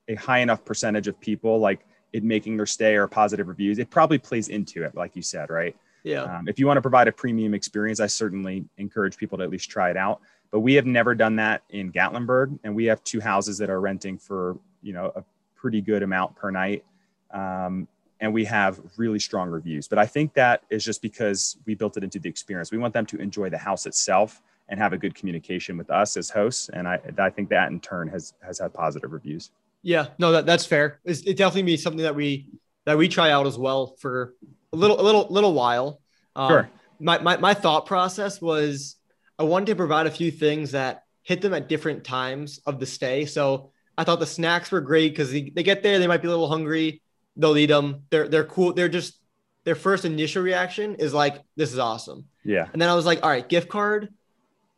a 0.07 0.15
high 0.15 0.39
enough 0.39 0.63
percentage 0.63 1.09
of 1.09 1.19
people 1.19 1.59
like 1.59 1.85
it 2.13 2.23
making 2.23 2.55
their 2.55 2.65
stay 2.65 2.95
or 2.95 3.07
positive 3.09 3.49
reviews. 3.49 3.77
It 3.77 3.89
probably 3.89 4.17
plays 4.17 4.47
into 4.47 4.85
it, 4.85 4.95
like 4.95 5.17
you 5.17 5.21
said, 5.21 5.49
right? 5.49 5.75
Yeah. 6.03 6.23
Um, 6.23 6.47
if 6.47 6.57
you 6.57 6.65
want 6.65 6.77
to 6.77 6.81
provide 6.81 7.09
a 7.09 7.11
premium 7.11 7.53
experience, 7.53 7.99
I 7.99 8.07
certainly 8.07 8.63
encourage 8.77 9.17
people 9.17 9.37
to 9.39 9.43
at 9.43 9.49
least 9.49 9.69
try 9.69 9.89
it 9.89 9.97
out. 9.97 10.21
But 10.49 10.61
we 10.61 10.75
have 10.75 10.85
never 10.85 11.13
done 11.13 11.35
that 11.35 11.63
in 11.69 11.91
Gatlinburg, 11.91 12.57
and 12.63 12.73
we 12.73 12.85
have 12.85 13.03
two 13.03 13.19
houses 13.19 13.57
that 13.57 13.69
are 13.69 13.81
renting 13.81 14.17
for 14.17 14.57
you 14.81 14.93
know 14.93 15.11
a 15.13 15.25
pretty 15.55 15.81
good 15.81 16.03
amount 16.03 16.37
per 16.37 16.51
night. 16.51 16.85
Um, 17.31 17.85
and 18.21 18.33
we 18.33 18.45
have 18.45 18.79
really 18.95 19.19
strong 19.19 19.49
reviews. 19.49 19.89
But 19.89 19.99
I 19.99 20.05
think 20.05 20.35
that 20.35 20.63
is 20.69 20.85
just 20.85 21.01
because 21.01 21.57
we 21.65 21.75
built 21.75 21.97
it 21.97 22.03
into 22.03 22.19
the 22.19 22.29
experience. 22.29 22.71
We 22.71 22.77
want 22.77 22.93
them 22.93 23.05
to 23.07 23.17
enjoy 23.17 23.49
the 23.49 23.57
house 23.57 23.85
itself 23.85 24.41
and 24.71 24.79
have 24.79 24.93
a 24.93 24.97
good 24.97 25.13
communication 25.13 25.77
with 25.77 25.91
us 25.91 26.17
as 26.17 26.31
hosts. 26.31 26.69
And 26.73 26.87
I, 26.87 26.99
I 27.19 27.29
think 27.29 27.49
that 27.49 27.69
in 27.69 27.79
turn 27.79 28.07
has 28.07 28.33
has 28.41 28.57
had 28.57 28.73
positive 28.73 29.11
reviews. 29.11 29.51
Yeah, 29.83 30.07
no, 30.17 30.31
that, 30.31 30.45
that's 30.45 30.65
fair. 30.65 30.99
It's, 31.03 31.21
it 31.21 31.37
definitely 31.37 31.63
be 31.63 31.77
something 31.77 32.01
that 32.01 32.15
we 32.15 32.47
that 32.85 32.97
we 32.97 33.07
try 33.07 33.29
out 33.29 33.45
as 33.45 33.57
well 33.57 33.95
for 33.99 34.33
a 34.73 34.75
little 34.75 34.99
a 34.99 35.03
little 35.03 35.27
little 35.29 35.53
while. 35.53 36.01
Um, 36.35 36.49
sure. 36.49 36.69
My, 36.99 37.19
my 37.19 37.37
my 37.37 37.53
thought 37.53 37.85
process 37.85 38.41
was 38.41 38.95
I 39.37 39.43
wanted 39.43 39.67
to 39.67 39.75
provide 39.75 40.07
a 40.07 40.11
few 40.11 40.31
things 40.31 40.71
that 40.71 41.03
hit 41.21 41.41
them 41.41 41.53
at 41.53 41.69
different 41.69 42.03
times 42.03 42.59
of 42.65 42.79
the 42.79 42.85
stay. 42.87 43.25
So 43.25 43.71
I 43.97 44.03
thought 44.03 44.19
the 44.19 44.25
snacks 44.25 44.71
were 44.71 44.81
great 44.81 45.09
because 45.11 45.31
they, 45.31 45.51
they 45.51 45.61
get 45.61 45.83
there, 45.83 45.99
they 45.99 46.07
might 46.07 46.21
be 46.21 46.27
a 46.27 46.31
little 46.31 46.49
hungry 46.49 47.01
they'll 47.35 47.57
eat 47.57 47.67
them. 47.67 48.03
They're 48.09 48.27
they're 48.27 48.45
cool. 48.45 48.73
They're 48.73 48.89
just 48.89 49.19
their 49.63 49.75
first 49.75 50.05
initial 50.05 50.41
reaction 50.41 50.95
is 50.95 51.13
like, 51.13 51.41
this 51.55 51.71
is 51.71 51.79
awesome. 51.79 52.25
Yeah. 52.43 52.67
And 52.73 52.81
then 52.81 52.89
I 52.89 52.95
was 52.95 53.05
like, 53.05 53.23
all 53.23 53.29
right, 53.29 53.47
gift 53.47 53.69
card 53.69 54.09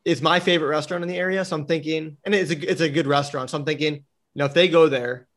is 0.06 0.22
my 0.22 0.39
favorite 0.39 0.70
restaurant 0.70 1.04
in 1.04 1.08
the 1.08 1.18
area. 1.18 1.46
So 1.46 1.56
I'm 1.56 1.66
thinking, 1.66 2.18
and 2.24 2.36
it's 2.36 2.52
a 2.52 2.72
it's 2.72 2.82
a 2.82 2.89
good 2.89 3.08
restaurant. 3.08 3.50
So 3.50 3.58
I'm 3.58 3.66
thinking, 3.66 3.94
you 3.96 4.04
know, 4.36 4.46
if 4.46 4.54
they 4.54 4.68
go 4.68 4.89
there 4.89 5.28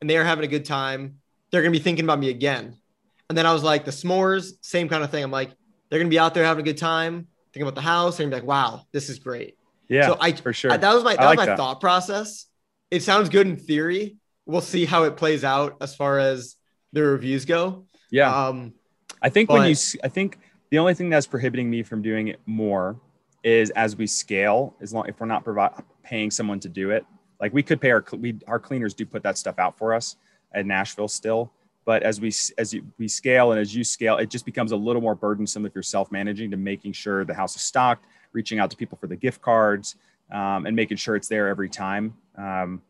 and 0.00 0.08
they 0.08 0.16
are 0.16 0.24
having 0.24 0.44
a 0.44 0.48
good 0.48 0.64
time, 0.64 1.18
they're 1.50 1.62
gonna 1.62 1.72
be 1.72 1.78
thinking 1.78 2.04
about 2.04 2.18
me 2.18 2.30
again. 2.30 2.76
And 3.28 3.38
then 3.38 3.46
I 3.46 3.52
was 3.52 3.62
like, 3.62 3.84
the 3.84 3.90
s'mores, 3.90 4.52
same 4.60 4.88
kind 4.88 5.02
of 5.02 5.10
thing. 5.10 5.22
I'm 5.22 5.30
like, 5.30 5.50
they're 5.88 5.98
gonna 5.98 6.10
be 6.10 6.18
out 6.18 6.34
there 6.34 6.44
having 6.44 6.62
a 6.62 6.64
good 6.64 6.78
time, 6.78 7.28
thinking 7.52 7.62
about 7.62 7.74
the 7.74 7.80
house, 7.80 8.20
and 8.20 8.30
be 8.30 8.36
like, 8.36 8.44
wow, 8.44 8.82
this 8.92 9.08
is 9.08 9.18
great. 9.18 9.56
Yeah. 9.88 10.08
So 10.08 10.16
I 10.20 10.32
for 10.32 10.52
sure. 10.52 10.72
I, 10.72 10.76
that 10.76 10.94
was 10.94 11.04
my 11.04 11.16
that 11.16 11.24
like 11.24 11.38
was 11.38 11.46
my 11.46 11.46
that. 11.46 11.58
thought 11.58 11.80
process. 11.80 12.46
It 12.90 13.02
sounds 13.02 13.28
good 13.28 13.46
in 13.46 13.56
theory. 13.56 14.16
We'll 14.46 14.60
see 14.60 14.84
how 14.84 15.04
it 15.04 15.16
plays 15.16 15.44
out 15.44 15.76
as 15.80 15.94
far 15.94 16.18
as 16.18 16.56
the 16.92 17.02
reviews 17.02 17.44
go. 17.44 17.86
Yeah. 18.10 18.46
Um, 18.46 18.74
I 19.20 19.30
think 19.30 19.48
but, 19.48 19.54
when 19.54 19.70
you, 19.70 19.76
I 20.02 20.08
think 20.08 20.38
the 20.70 20.78
only 20.78 20.94
thing 20.94 21.08
that's 21.08 21.26
prohibiting 21.26 21.70
me 21.70 21.82
from 21.82 22.02
doing 22.02 22.28
it 22.28 22.40
more 22.46 23.00
is 23.44 23.70
as 23.70 23.96
we 23.96 24.06
scale, 24.06 24.74
as 24.80 24.92
long 24.92 25.06
if 25.06 25.20
we're 25.20 25.26
not 25.26 25.44
provide, 25.44 25.72
paying 26.02 26.30
someone 26.30 26.58
to 26.60 26.68
do 26.68 26.90
it, 26.90 27.04
like 27.40 27.52
we 27.52 27.62
could 27.62 27.80
pay 27.80 27.90
our 27.90 28.04
we 28.18 28.38
our 28.48 28.58
cleaners 28.58 28.94
do 28.94 29.04
put 29.06 29.22
that 29.22 29.38
stuff 29.38 29.58
out 29.58 29.78
for 29.78 29.94
us 29.94 30.16
at 30.52 30.66
Nashville 30.66 31.08
still. 31.08 31.52
But 31.84 32.02
as 32.02 32.20
we 32.20 32.32
as 32.56 32.72
you, 32.72 32.86
we 32.98 33.06
scale 33.06 33.52
and 33.52 33.60
as 33.60 33.74
you 33.74 33.84
scale, 33.84 34.16
it 34.16 34.30
just 34.30 34.46
becomes 34.46 34.72
a 34.72 34.76
little 34.76 35.02
more 35.02 35.14
burdensome 35.14 35.66
if 35.66 35.74
you're 35.74 35.82
self 35.82 36.10
managing 36.10 36.50
to 36.50 36.56
making 36.56 36.92
sure 36.94 37.24
the 37.24 37.34
house 37.34 37.54
is 37.54 37.62
stocked, 37.62 38.06
reaching 38.32 38.58
out 38.58 38.70
to 38.70 38.76
people 38.76 38.96
for 38.96 39.06
the 39.06 39.16
gift 39.16 39.42
cards, 39.42 39.96
um, 40.32 40.64
and 40.64 40.74
making 40.74 40.96
sure 40.96 41.14
it's 41.14 41.28
there 41.28 41.48
every 41.48 41.68
time. 41.68 42.14
Um, 42.38 42.80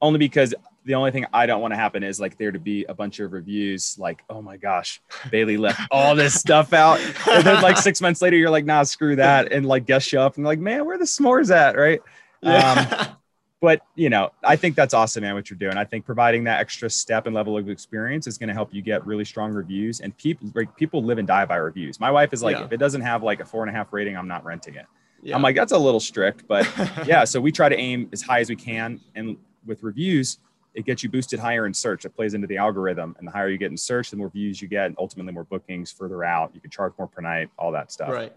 only 0.00 0.18
because 0.18 0.54
the 0.84 0.94
only 0.94 1.10
thing 1.10 1.26
I 1.32 1.46
don't 1.46 1.60
want 1.60 1.72
to 1.72 1.76
happen 1.76 2.02
is 2.02 2.18
like 2.18 2.38
there 2.38 2.50
to 2.50 2.58
be 2.58 2.84
a 2.84 2.94
bunch 2.94 3.20
of 3.20 3.32
reviews 3.32 3.96
like, 3.98 4.22
oh 4.28 4.42
my 4.42 4.56
gosh, 4.56 5.00
Bailey 5.30 5.56
left 5.56 5.80
all 5.90 6.14
this 6.14 6.34
stuff 6.34 6.72
out. 6.72 7.00
And 7.30 7.44
then 7.44 7.62
like 7.62 7.76
six 7.76 8.00
months 8.00 8.20
later, 8.20 8.36
you're 8.36 8.50
like, 8.50 8.64
nah, 8.64 8.82
screw 8.82 9.16
that. 9.16 9.52
And 9.52 9.66
like 9.66 9.86
guests 9.86 10.08
show 10.08 10.22
up 10.22 10.36
and 10.36 10.44
like, 10.44 10.58
man, 10.58 10.84
where 10.84 10.98
the 10.98 11.04
s'mores 11.04 11.54
at? 11.54 11.76
Right. 11.76 12.00
Yeah. 12.42 12.98
Um, 12.98 13.16
but 13.60 13.82
you 13.94 14.10
know, 14.10 14.32
I 14.42 14.56
think 14.56 14.74
that's 14.74 14.92
awesome, 14.92 15.22
man. 15.22 15.34
What 15.34 15.50
you're 15.50 15.58
doing. 15.58 15.76
I 15.76 15.84
think 15.84 16.04
providing 16.04 16.44
that 16.44 16.60
extra 16.60 16.90
step 16.90 17.26
and 17.26 17.34
level 17.34 17.56
of 17.56 17.68
experience 17.68 18.26
is 18.26 18.36
going 18.36 18.48
to 18.48 18.54
help 18.54 18.74
you 18.74 18.82
get 18.82 19.06
really 19.06 19.24
strong 19.24 19.52
reviews. 19.52 20.00
And 20.00 20.16
people, 20.16 20.50
like 20.54 20.76
people 20.76 21.04
live 21.04 21.18
and 21.18 21.28
die 21.28 21.44
by 21.44 21.56
reviews. 21.56 22.00
My 22.00 22.10
wife 22.10 22.32
is 22.32 22.42
like, 22.42 22.56
Yeah. 22.56 22.64
if 22.64 22.72
it 22.72 22.78
doesn't 22.78 23.02
have 23.02 23.22
like 23.22 23.38
a 23.40 23.44
four 23.44 23.62
and 23.62 23.70
a 23.70 23.72
half 23.72 23.92
rating, 23.92 24.16
I'm 24.16 24.28
not 24.28 24.44
renting 24.44 24.74
it. 24.74 24.86
Yeah. 25.22 25.36
I'm 25.36 25.42
like, 25.42 25.54
that's 25.54 25.70
a 25.70 25.78
little 25.78 26.00
strict, 26.00 26.48
but 26.48 26.68
yeah. 27.06 27.22
So 27.22 27.40
we 27.40 27.52
try 27.52 27.68
to 27.68 27.76
aim 27.76 28.08
as 28.12 28.22
high 28.22 28.40
as 28.40 28.48
we 28.50 28.56
can, 28.56 29.00
and 29.14 29.36
with 29.64 29.84
reviews, 29.84 30.38
it 30.74 30.84
gets 30.86 31.02
you 31.02 31.10
boosted 31.10 31.38
higher 31.38 31.66
in 31.66 31.74
search. 31.74 32.04
It 32.04 32.10
plays 32.10 32.34
into 32.34 32.46
the 32.46 32.56
algorithm, 32.56 33.14
and 33.18 33.26
the 33.26 33.32
higher 33.32 33.48
you 33.48 33.58
get 33.58 33.70
in 33.70 33.76
search, 33.76 34.10
the 34.10 34.16
more 34.16 34.30
views 34.30 34.60
you 34.62 34.68
get, 34.68 34.86
and 34.86 34.96
ultimately 34.98 35.32
more 35.32 35.44
bookings 35.44 35.92
further 35.92 36.24
out. 36.24 36.50
You 36.54 36.60
can 36.60 36.70
charge 36.70 36.92
more 36.98 37.08
per 37.08 37.20
night, 37.20 37.50
all 37.58 37.72
that 37.72 37.92
stuff. 37.92 38.10
Right. 38.10 38.32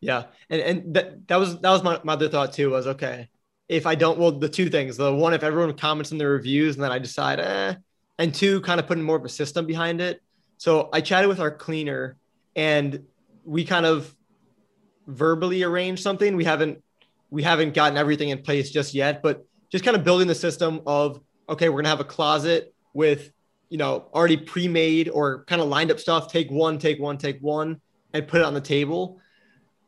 Yeah. 0.00 0.24
And 0.50 0.60
and 0.60 0.94
that, 0.94 1.28
that 1.28 1.36
was 1.36 1.58
that 1.60 1.70
was 1.70 1.82
my, 1.82 2.00
my 2.02 2.14
other 2.14 2.28
thought 2.28 2.52
too 2.52 2.70
was 2.70 2.86
okay, 2.86 3.28
if 3.68 3.86
I 3.86 3.94
don't 3.94 4.18
well 4.18 4.32
the 4.32 4.48
two 4.48 4.68
things. 4.68 4.96
The 4.96 5.14
one 5.14 5.34
if 5.34 5.44
everyone 5.44 5.72
comments 5.74 6.12
in 6.12 6.18
the 6.18 6.26
reviews 6.26 6.74
and 6.74 6.84
then 6.84 6.90
I 6.90 6.98
decide 6.98 7.38
eh, 7.38 7.74
and 8.18 8.34
two, 8.34 8.60
kind 8.62 8.80
of 8.80 8.86
putting 8.86 9.04
more 9.04 9.16
of 9.16 9.24
a 9.24 9.28
system 9.28 9.66
behind 9.66 10.00
it. 10.00 10.20
So 10.58 10.88
I 10.92 11.00
chatted 11.00 11.28
with 11.28 11.40
our 11.40 11.50
cleaner 11.50 12.16
and 12.56 13.04
we 13.44 13.64
kind 13.64 13.86
of 13.86 14.14
verbally 15.06 15.62
arranged 15.62 16.02
something. 16.02 16.36
We 16.36 16.44
haven't 16.44 16.82
we 17.30 17.42
haven't 17.42 17.74
gotten 17.74 17.96
everything 17.96 18.28
in 18.30 18.42
place 18.42 18.70
just 18.70 18.94
yet, 18.94 19.22
but 19.22 19.46
just 19.70 19.84
kind 19.84 19.96
of 19.96 20.04
building 20.04 20.28
the 20.28 20.34
system 20.34 20.82
of 20.86 21.20
okay, 21.52 21.68
we're 21.68 21.78
gonna 21.78 21.88
have 21.88 22.00
a 22.00 22.04
closet 22.04 22.74
with 22.94 23.30
you 23.68 23.78
know 23.78 24.08
already 24.12 24.36
pre-made 24.36 25.08
or 25.08 25.44
kind 25.44 25.60
of 25.60 25.68
lined 25.68 25.90
up 25.90 26.00
stuff. 26.00 26.30
Take 26.30 26.50
one, 26.50 26.78
take 26.78 26.98
one, 26.98 27.18
take 27.18 27.38
one, 27.40 27.80
and 28.12 28.26
put 28.26 28.40
it 28.40 28.44
on 28.44 28.54
the 28.54 28.60
table. 28.60 29.20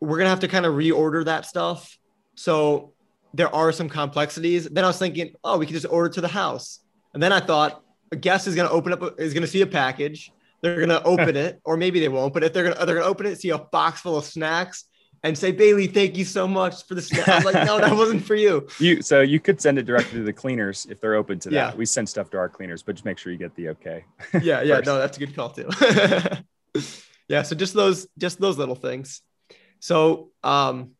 We're 0.01 0.19
gonna 0.19 0.31
have 0.31 0.41
to 0.41 0.49
kind 0.49 0.67
of 0.67 0.75
reorder 0.75 1.25
that 1.25 1.47
stuff. 1.47 1.99
So 2.35 2.93
there 3.33 3.55
are 3.55 3.73
some 3.73 3.89
complexities. 3.89 4.69
Then 4.69 4.85
I 4.85 4.87
was 4.87 4.99
thinking, 4.99 5.35
oh, 5.43 5.59
we 5.59 5.67
could 5.67 5.75
just 5.75 5.87
order 5.91 6.09
to 6.11 6.21
the 6.21 6.29
house. 6.29 6.81
And 7.15 7.23
then 7.23 7.33
I 7.33 7.41
thought 7.41 7.83
a 8.13 8.17
guest 8.17 8.47
is 8.47 8.55
gonna 8.55 8.71
open 8.71 8.93
up 8.93 9.03
a, 9.03 9.07
is 9.17 9.35
gonna 9.35 9.47
see 9.47 9.63
a 9.63 9.67
package. 9.67 10.31
They're 10.61 10.81
gonna 10.81 11.03
open 11.05 11.37
it, 11.45 11.61
or 11.65 11.77
maybe 11.77 12.01
they 12.01 12.09
won't. 12.09 12.35
But 12.35 12.45
if 12.45 12.53
they're 12.53 12.65
gonna 12.65 12.87
they're 12.87 12.97
gonna 12.97 13.07
open 13.07 13.27
it, 13.27 13.41
see 13.41 13.51
a 13.51 13.59
box 13.59 14.03
full 14.03 14.19
of 14.19 14.25
snacks, 14.25 14.85
and 15.25 15.37
say, 15.37 15.51
Bailey, 15.53 15.87
thank 15.87 16.19
you 16.19 16.25
so 16.25 16.47
much 16.47 16.87
for 16.87 16.95
the 16.95 17.01
snack. 17.01 17.27
I'm 17.27 17.43
like, 17.45 17.55
no, 17.67 17.81
that 17.81 17.97
wasn't 17.97 18.25
for 18.25 18.35
you. 18.35 18.69
You 18.79 19.01
so 19.01 19.23
you 19.23 19.41
could 19.41 19.61
send 19.61 19.79
it 19.79 19.87
directly 19.87 20.19
to 20.19 20.25
the 20.25 20.33
cleaners 20.33 20.87
if 20.91 21.01
they're 21.01 21.15
open 21.15 21.39
to 21.41 21.49
that. 21.49 21.55
Yeah. 21.55 21.75
We 21.75 21.87
send 21.87 22.09
stuff 22.09 22.29
to 22.31 22.39
our 22.39 22.49
cleaners, 22.49 22.83
but 22.83 22.95
just 22.97 23.07
make 23.07 23.17
sure 23.17 23.33
you 23.33 23.39
get 23.39 23.55
the 23.57 23.71
okay. 23.71 24.05
Yeah, 24.43 24.61
yeah, 24.61 24.77
First. 24.77 24.87
no, 24.87 24.99
that's 24.99 25.17
a 25.17 25.21
good 25.21 25.35
call 25.35 25.49
too. 25.51 25.71
yeah, 27.29 27.43
so 27.43 27.57
just 27.57 27.73
those 27.73 28.07
just 28.19 28.39
those 28.39 28.59
little 28.59 28.75
things. 28.75 29.23
So 29.81 30.31
um 30.43 30.91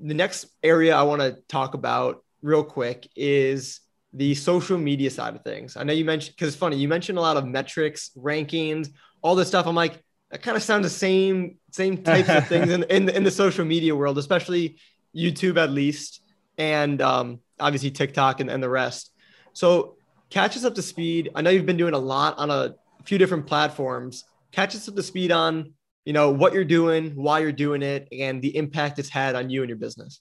the 0.00 0.14
next 0.14 0.46
area 0.62 0.96
I 0.96 1.02
want 1.02 1.20
to 1.20 1.38
talk 1.48 1.74
about 1.74 2.24
real 2.40 2.64
quick 2.64 3.08
is 3.14 3.80
the 4.14 4.34
social 4.34 4.78
media 4.78 5.10
side 5.10 5.34
of 5.34 5.42
things. 5.42 5.76
I 5.76 5.82
know 5.82 5.92
you 5.92 6.04
mentioned 6.06 6.36
because 6.36 6.48
it's 6.48 6.56
funny, 6.56 6.76
you 6.76 6.88
mentioned 6.88 7.18
a 7.18 7.20
lot 7.20 7.36
of 7.36 7.44
metrics, 7.44 8.10
rankings, 8.16 8.88
all 9.20 9.34
this 9.34 9.48
stuff. 9.48 9.66
I'm 9.66 9.74
like, 9.74 10.02
that 10.34 10.42
kind 10.42 10.56
of 10.56 10.64
sounds 10.64 10.82
the 10.82 10.90
same, 10.90 11.58
same 11.70 12.02
types 12.02 12.28
of 12.28 12.48
things 12.48 12.68
in, 12.68 12.82
in, 12.90 13.08
in 13.08 13.22
the 13.22 13.30
social 13.30 13.64
media 13.64 13.94
world, 13.94 14.18
especially 14.18 14.76
YouTube 15.14 15.56
at 15.56 15.70
least, 15.70 16.22
and 16.58 17.00
um, 17.00 17.38
obviously 17.60 17.92
TikTok 17.92 18.40
and, 18.40 18.50
and 18.50 18.60
the 18.60 18.68
rest. 18.68 19.12
So 19.52 19.94
catch 20.30 20.56
us 20.56 20.64
up 20.64 20.74
to 20.74 20.82
speed. 20.82 21.30
I 21.36 21.42
know 21.42 21.50
you've 21.50 21.66
been 21.66 21.76
doing 21.76 21.94
a 21.94 21.98
lot 22.00 22.36
on 22.36 22.50
a 22.50 22.74
few 23.04 23.16
different 23.16 23.46
platforms. 23.46 24.24
Catch 24.50 24.74
us 24.74 24.88
up 24.88 24.96
to 24.96 25.04
speed 25.04 25.30
on, 25.30 25.72
you 26.04 26.12
know, 26.12 26.32
what 26.32 26.52
you're 26.52 26.64
doing, 26.64 27.12
why 27.14 27.38
you're 27.38 27.52
doing 27.52 27.82
it, 27.82 28.08
and 28.10 28.42
the 28.42 28.56
impact 28.56 28.98
it's 28.98 29.08
had 29.08 29.36
on 29.36 29.50
you 29.50 29.62
and 29.62 29.68
your 29.68 29.78
business. 29.78 30.20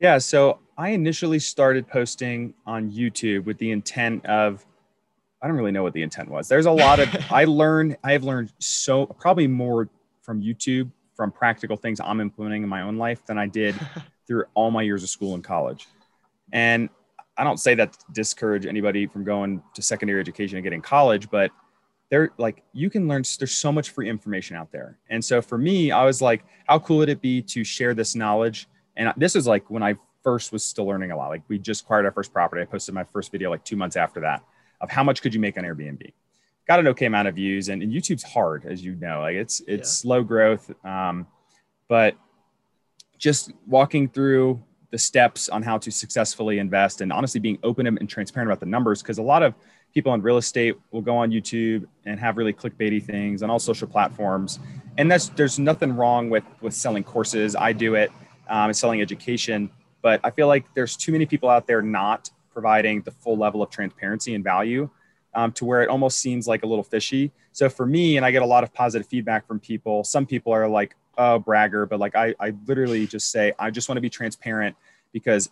Yeah, 0.00 0.18
so 0.18 0.58
I 0.76 0.88
initially 0.88 1.38
started 1.38 1.86
posting 1.86 2.54
on 2.66 2.90
YouTube 2.90 3.44
with 3.44 3.58
the 3.58 3.70
intent 3.70 4.26
of 4.26 4.66
I 5.40 5.46
don't 5.46 5.56
really 5.56 5.70
know 5.70 5.82
what 5.82 5.92
the 5.92 6.02
intent 6.02 6.30
was. 6.30 6.48
There's 6.48 6.66
a 6.66 6.70
lot 6.70 6.98
of 7.00 7.08
I 7.30 7.44
learned 7.44 7.96
I 8.02 8.12
have 8.12 8.24
learned 8.24 8.52
so 8.58 9.06
probably 9.06 9.46
more 9.46 9.88
from 10.22 10.42
YouTube 10.42 10.90
from 11.14 11.32
practical 11.32 11.76
things 11.76 12.00
I'm 12.00 12.20
implementing 12.20 12.62
in 12.62 12.68
my 12.68 12.82
own 12.82 12.96
life 12.96 13.24
than 13.26 13.38
I 13.38 13.46
did 13.46 13.74
through 14.26 14.44
all 14.54 14.70
my 14.70 14.82
years 14.82 15.02
of 15.02 15.08
school 15.08 15.34
and 15.34 15.42
college. 15.42 15.88
And 16.52 16.88
I 17.36 17.44
don't 17.44 17.58
say 17.58 17.74
that 17.74 17.92
to 17.92 17.98
discourage 18.12 18.66
anybody 18.66 19.06
from 19.06 19.24
going 19.24 19.62
to 19.74 19.82
secondary 19.82 20.20
education 20.20 20.58
and 20.58 20.64
getting 20.64 20.80
college, 20.82 21.30
but 21.30 21.50
there 22.10 22.30
like 22.38 22.62
you 22.72 22.88
can 22.88 23.06
learn 23.06 23.22
there's 23.38 23.54
so 23.54 23.70
much 23.70 23.90
free 23.90 24.08
information 24.08 24.56
out 24.56 24.72
there. 24.72 24.98
And 25.10 25.24
so 25.24 25.42
for 25.42 25.58
me, 25.58 25.92
I 25.92 26.04
was 26.04 26.22
like, 26.22 26.44
how 26.66 26.78
cool 26.78 26.98
would 26.98 27.08
it 27.08 27.20
be 27.20 27.42
to 27.42 27.64
share 27.64 27.94
this 27.94 28.14
knowledge? 28.14 28.68
And 28.96 29.12
this 29.16 29.34
was 29.34 29.46
like 29.46 29.68
when 29.70 29.82
I 29.82 29.96
first 30.22 30.52
was 30.52 30.64
still 30.64 30.86
learning 30.86 31.10
a 31.10 31.16
lot. 31.16 31.28
Like 31.28 31.42
we 31.48 31.58
just 31.58 31.82
acquired 31.82 32.06
our 32.06 32.12
first 32.12 32.32
property. 32.32 32.62
I 32.62 32.64
posted 32.64 32.94
my 32.94 33.04
first 33.04 33.30
video 33.30 33.50
like 33.50 33.64
two 33.64 33.76
months 33.76 33.96
after 33.96 34.20
that 34.20 34.42
of 34.80 34.90
how 34.90 35.02
much 35.02 35.22
could 35.22 35.34
you 35.34 35.40
make 35.40 35.56
on 35.58 35.64
Airbnb. 35.64 36.12
Got 36.66 36.80
an 36.80 36.88
okay 36.88 37.06
amount 37.06 37.28
of 37.28 37.34
views, 37.34 37.70
and, 37.70 37.82
and 37.82 37.92
YouTube's 37.92 38.22
hard, 38.22 38.66
as 38.66 38.84
you 38.84 38.94
know. 38.96 39.20
Like 39.20 39.36
it's 39.36 39.62
it's 39.66 39.90
slow 39.90 40.22
growth, 40.22 40.70
um, 40.84 41.26
but 41.88 42.14
just 43.16 43.52
walking 43.66 44.08
through 44.08 44.62
the 44.90 44.98
steps 44.98 45.48
on 45.48 45.62
how 45.62 45.78
to 45.78 45.90
successfully 45.90 46.58
invest, 46.58 47.00
and 47.00 47.12
honestly 47.12 47.40
being 47.40 47.58
open 47.62 47.86
and 47.86 48.08
transparent 48.08 48.50
about 48.50 48.60
the 48.60 48.66
numbers, 48.66 49.02
because 49.02 49.18
a 49.18 49.22
lot 49.22 49.42
of 49.42 49.54
people 49.94 50.12
in 50.12 50.20
real 50.20 50.36
estate 50.36 50.74
will 50.90 51.00
go 51.00 51.16
on 51.16 51.30
YouTube 51.30 51.86
and 52.04 52.20
have 52.20 52.36
really 52.36 52.52
clickbaity 52.52 53.02
things 53.02 53.42
on 53.42 53.48
all 53.48 53.58
social 53.58 53.88
platforms, 53.88 54.60
and 54.98 55.10
that's 55.10 55.30
there's 55.30 55.58
nothing 55.58 55.96
wrong 55.96 56.28
with 56.28 56.44
with 56.60 56.74
selling 56.74 57.02
courses. 57.02 57.56
I 57.56 57.72
do 57.72 57.94
it, 57.94 58.10
um, 58.48 58.66
and 58.66 58.76
selling 58.76 59.00
education, 59.00 59.70
but 60.02 60.20
I 60.22 60.30
feel 60.30 60.48
like 60.48 60.66
there's 60.74 60.96
too 60.96 61.12
many 61.12 61.24
people 61.24 61.48
out 61.48 61.66
there 61.66 61.80
not 61.80 62.28
providing 62.58 63.00
the 63.02 63.12
full 63.12 63.38
level 63.38 63.62
of 63.62 63.70
transparency 63.70 64.34
and 64.34 64.42
value 64.42 64.90
um, 65.32 65.52
to 65.52 65.64
where 65.64 65.80
it 65.80 65.88
almost 65.88 66.18
seems 66.18 66.48
like 66.48 66.64
a 66.64 66.66
little 66.66 66.82
fishy. 66.82 67.30
So 67.52 67.68
for 67.68 67.86
me, 67.86 68.16
and 68.16 68.26
I 68.26 68.32
get 68.32 68.42
a 68.42 68.46
lot 68.46 68.64
of 68.64 68.74
positive 68.74 69.06
feedback 69.06 69.46
from 69.46 69.60
people. 69.60 70.02
Some 70.02 70.26
people 70.26 70.52
are 70.52 70.66
like, 70.66 70.96
"Oh, 71.16 71.38
bragger," 71.38 71.86
but 71.86 72.00
like 72.00 72.16
I, 72.16 72.34
I 72.40 72.52
literally 72.66 73.06
just 73.06 73.30
say, 73.30 73.52
I 73.60 73.70
just 73.70 73.88
want 73.88 73.96
to 73.98 74.00
be 74.00 74.10
transparent 74.10 74.74
because 75.12 75.50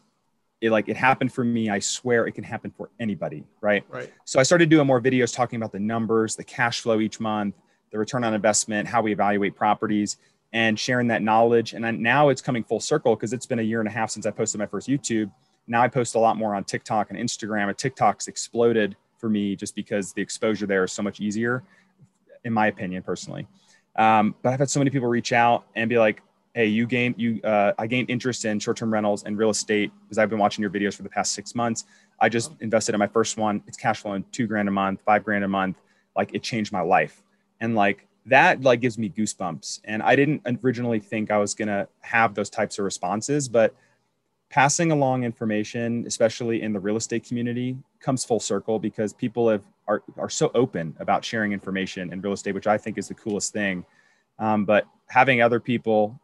it 0.60 0.70
like 0.70 0.88
it 0.88 0.96
happened 0.96 1.32
for 1.32 1.44
me. 1.44 1.70
I 1.70 1.78
swear 1.78 2.26
it 2.26 2.32
can 2.32 2.42
happen 2.42 2.72
for 2.76 2.90
anybody, 2.98 3.44
right? 3.60 3.84
Right. 3.88 4.12
So 4.24 4.40
I 4.40 4.42
started 4.42 4.68
doing 4.68 4.84
more 4.84 5.00
videos 5.00 5.32
talking 5.32 5.58
about 5.58 5.70
the 5.70 5.78
numbers, 5.78 6.34
the 6.34 6.42
cash 6.42 6.80
flow 6.80 6.98
each 6.98 7.20
month, 7.20 7.54
the 7.92 8.00
return 8.00 8.24
on 8.24 8.34
investment, 8.34 8.88
how 8.88 9.00
we 9.00 9.12
evaluate 9.12 9.54
properties, 9.54 10.16
and 10.52 10.76
sharing 10.76 11.06
that 11.06 11.22
knowledge. 11.22 11.72
And 11.72 11.84
then 11.84 12.02
now 12.02 12.30
it's 12.30 12.42
coming 12.42 12.64
full 12.64 12.80
circle 12.80 13.14
because 13.14 13.32
it's 13.32 13.46
been 13.46 13.60
a 13.60 13.68
year 13.70 13.78
and 13.78 13.88
a 13.88 13.92
half 13.92 14.10
since 14.10 14.26
I 14.26 14.32
posted 14.32 14.58
my 14.58 14.66
first 14.66 14.88
YouTube. 14.88 15.30
Now 15.66 15.82
I 15.82 15.88
post 15.88 16.14
a 16.14 16.18
lot 16.18 16.36
more 16.36 16.54
on 16.54 16.64
TikTok 16.64 17.10
and 17.10 17.18
Instagram. 17.18 17.68
And 17.68 17.76
TikTok's 17.76 18.28
exploded 18.28 18.96
for 19.18 19.28
me 19.28 19.56
just 19.56 19.74
because 19.74 20.12
the 20.12 20.22
exposure 20.22 20.66
there 20.66 20.84
is 20.84 20.92
so 20.92 21.02
much 21.02 21.20
easier, 21.20 21.62
in 22.44 22.52
my 22.52 22.68
opinion, 22.68 23.02
personally. 23.02 23.46
Um, 23.96 24.34
but 24.42 24.52
I've 24.52 24.58
had 24.58 24.70
so 24.70 24.80
many 24.80 24.90
people 24.90 25.08
reach 25.08 25.32
out 25.32 25.64
and 25.74 25.88
be 25.88 25.98
like, 25.98 26.22
"Hey, 26.54 26.66
you 26.66 26.86
gained 26.86 27.14
you. 27.18 27.40
Uh, 27.42 27.72
I 27.78 27.86
gained 27.86 28.10
interest 28.10 28.44
in 28.44 28.58
short-term 28.58 28.92
rentals 28.92 29.24
and 29.24 29.38
real 29.38 29.50
estate 29.50 29.90
because 30.04 30.18
I've 30.18 30.28
been 30.28 30.38
watching 30.38 30.62
your 30.62 30.70
videos 30.70 30.94
for 30.94 31.02
the 31.02 31.08
past 31.08 31.32
six 31.32 31.54
months. 31.54 31.84
I 32.20 32.28
just 32.28 32.52
invested 32.60 32.94
in 32.94 32.98
my 32.98 33.06
first 33.06 33.36
one. 33.36 33.62
It's 33.66 33.76
cash 33.76 34.00
flowing 34.00 34.24
two 34.32 34.46
grand 34.46 34.68
a 34.68 34.72
month, 34.72 35.00
five 35.00 35.24
grand 35.24 35.44
a 35.44 35.48
month. 35.48 35.80
Like 36.14 36.34
it 36.34 36.42
changed 36.42 36.72
my 36.72 36.80
life, 36.82 37.22
and 37.60 37.74
like 37.74 38.06
that 38.26 38.60
like 38.62 38.80
gives 38.80 38.98
me 38.98 39.08
goosebumps. 39.08 39.80
And 39.84 40.02
I 40.02 40.14
didn't 40.14 40.42
originally 40.62 41.00
think 41.00 41.30
I 41.30 41.38
was 41.38 41.54
gonna 41.54 41.88
have 42.00 42.34
those 42.34 42.50
types 42.50 42.78
of 42.78 42.84
responses, 42.84 43.48
but 43.48 43.74
passing 44.50 44.92
along 44.92 45.24
information, 45.24 46.04
especially 46.06 46.62
in 46.62 46.72
the 46.72 46.80
real 46.80 46.96
estate 46.96 47.26
community, 47.26 47.76
comes 48.00 48.24
full 48.24 48.40
circle 48.40 48.78
because 48.78 49.12
people 49.12 49.48
have 49.48 49.64
are, 49.88 50.02
are 50.18 50.30
so 50.30 50.50
open 50.54 50.96
about 50.98 51.24
sharing 51.24 51.52
information 51.52 52.12
in 52.12 52.20
real 52.20 52.32
estate, 52.32 52.52
which 52.52 52.66
I 52.66 52.76
think 52.76 52.98
is 52.98 53.08
the 53.08 53.14
coolest 53.14 53.52
thing. 53.52 53.84
Um, 54.38 54.64
but 54.64 54.86
having 55.08 55.40
other 55.40 55.60
people, 55.60 56.20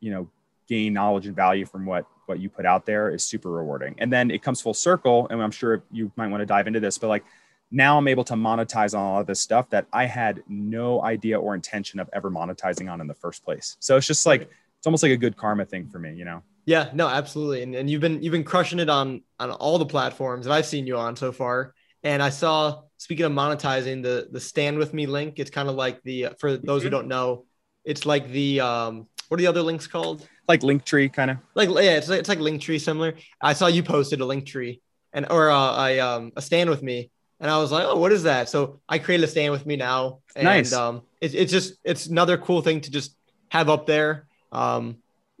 you 0.00 0.10
know, 0.10 0.30
gain 0.66 0.92
knowledge 0.92 1.26
and 1.26 1.36
value 1.36 1.66
from 1.66 1.86
what 1.86 2.06
what 2.26 2.40
you 2.40 2.48
put 2.48 2.66
out 2.66 2.84
there 2.86 3.10
is 3.10 3.24
super 3.24 3.50
rewarding. 3.50 3.94
And 3.98 4.12
then 4.12 4.30
it 4.30 4.42
comes 4.42 4.60
full 4.60 4.74
circle, 4.74 5.28
and 5.30 5.40
I'm 5.40 5.52
sure 5.52 5.84
you 5.92 6.10
might 6.16 6.28
want 6.28 6.40
to 6.40 6.46
dive 6.46 6.66
into 6.66 6.80
this, 6.80 6.98
but 6.98 7.08
like 7.08 7.24
now 7.70 7.98
I'm 7.98 8.08
able 8.08 8.24
to 8.24 8.34
monetize 8.34 8.94
on 8.94 9.00
all 9.00 9.20
of 9.20 9.26
this 9.26 9.40
stuff 9.40 9.70
that 9.70 9.86
I 9.92 10.06
had 10.06 10.42
no 10.48 11.02
idea 11.02 11.38
or 11.38 11.54
intention 11.54 12.00
of 12.00 12.08
ever 12.12 12.30
monetizing 12.30 12.90
on 12.90 13.00
in 13.00 13.06
the 13.06 13.14
first 13.14 13.44
place. 13.44 13.76
So 13.80 13.96
it's 13.96 14.06
just 14.06 14.26
like 14.26 14.42
it's 14.42 14.86
almost 14.86 15.02
like 15.02 15.12
a 15.12 15.16
good 15.16 15.36
karma 15.36 15.64
thing 15.64 15.88
for 15.88 15.98
me, 15.98 16.14
you 16.14 16.24
know. 16.24 16.42
Yeah, 16.66 16.90
no, 16.92 17.06
absolutely. 17.06 17.62
And, 17.62 17.74
and 17.76 17.88
you've 17.88 18.00
been 18.00 18.22
you've 18.22 18.32
been 18.32 18.44
crushing 18.44 18.80
it 18.80 18.90
on 18.90 19.22
on 19.38 19.52
all 19.52 19.78
the 19.78 19.86
platforms 19.86 20.46
that 20.46 20.52
I've 20.52 20.66
seen 20.66 20.86
you 20.86 20.96
on 20.96 21.16
so 21.16 21.32
far. 21.32 21.72
And 22.02 22.22
I 22.22 22.28
saw 22.30 22.82
speaking 22.98 23.24
of 23.24 23.32
monetizing 23.32 24.02
the 24.02 24.28
the 24.30 24.40
Stan 24.40 24.76
with 24.76 24.92
me 24.92 25.06
link, 25.06 25.38
it's 25.38 25.50
kind 25.50 25.68
of 25.68 25.76
like 25.76 26.02
the 26.02 26.28
for 26.40 26.56
those 26.56 26.82
who 26.82 26.90
don't 26.90 27.06
know, 27.06 27.46
it's 27.84 28.04
like 28.04 28.30
the 28.30 28.60
um 28.60 29.06
what 29.28 29.38
are 29.38 29.42
the 29.42 29.46
other 29.46 29.62
links 29.62 29.86
called? 29.86 30.28
Like 30.48 30.60
Linktree 30.60 31.12
kind 31.12 31.30
of. 31.30 31.38
Like 31.54 31.68
yeah, 31.70 31.96
it's 31.96 32.08
like 32.08 32.20
it's 32.20 32.28
like 32.28 32.40
Linktree 32.40 32.80
similar. 32.80 33.14
I 33.40 33.52
saw 33.52 33.68
you 33.68 33.82
posted 33.82 34.20
a 34.20 34.24
Linktree 34.24 34.80
and 35.12 35.26
or 35.30 35.50
uh, 35.50 35.86
a 35.86 36.00
um 36.00 36.32
a 36.36 36.42
Stan 36.42 36.68
with 36.68 36.82
me. 36.82 37.10
And 37.38 37.50
I 37.50 37.58
was 37.58 37.70
like, 37.70 37.84
oh, 37.84 37.98
what 37.98 38.12
is 38.12 38.22
that? 38.22 38.48
So 38.48 38.80
I 38.88 38.98
created 38.98 39.24
a 39.24 39.28
Stan 39.28 39.50
with 39.52 39.66
me 39.66 39.76
now. 39.76 40.20
And 40.34 40.44
Nice. 40.44 40.72
um 40.72 41.02
it's 41.20 41.34
it's 41.34 41.52
just 41.52 41.74
it's 41.84 42.06
another 42.06 42.36
cool 42.38 42.60
thing 42.60 42.80
to 42.80 42.90
just 42.90 43.16
have 43.50 43.68
up 43.68 43.86
there. 43.86 44.26
Um 44.50 44.96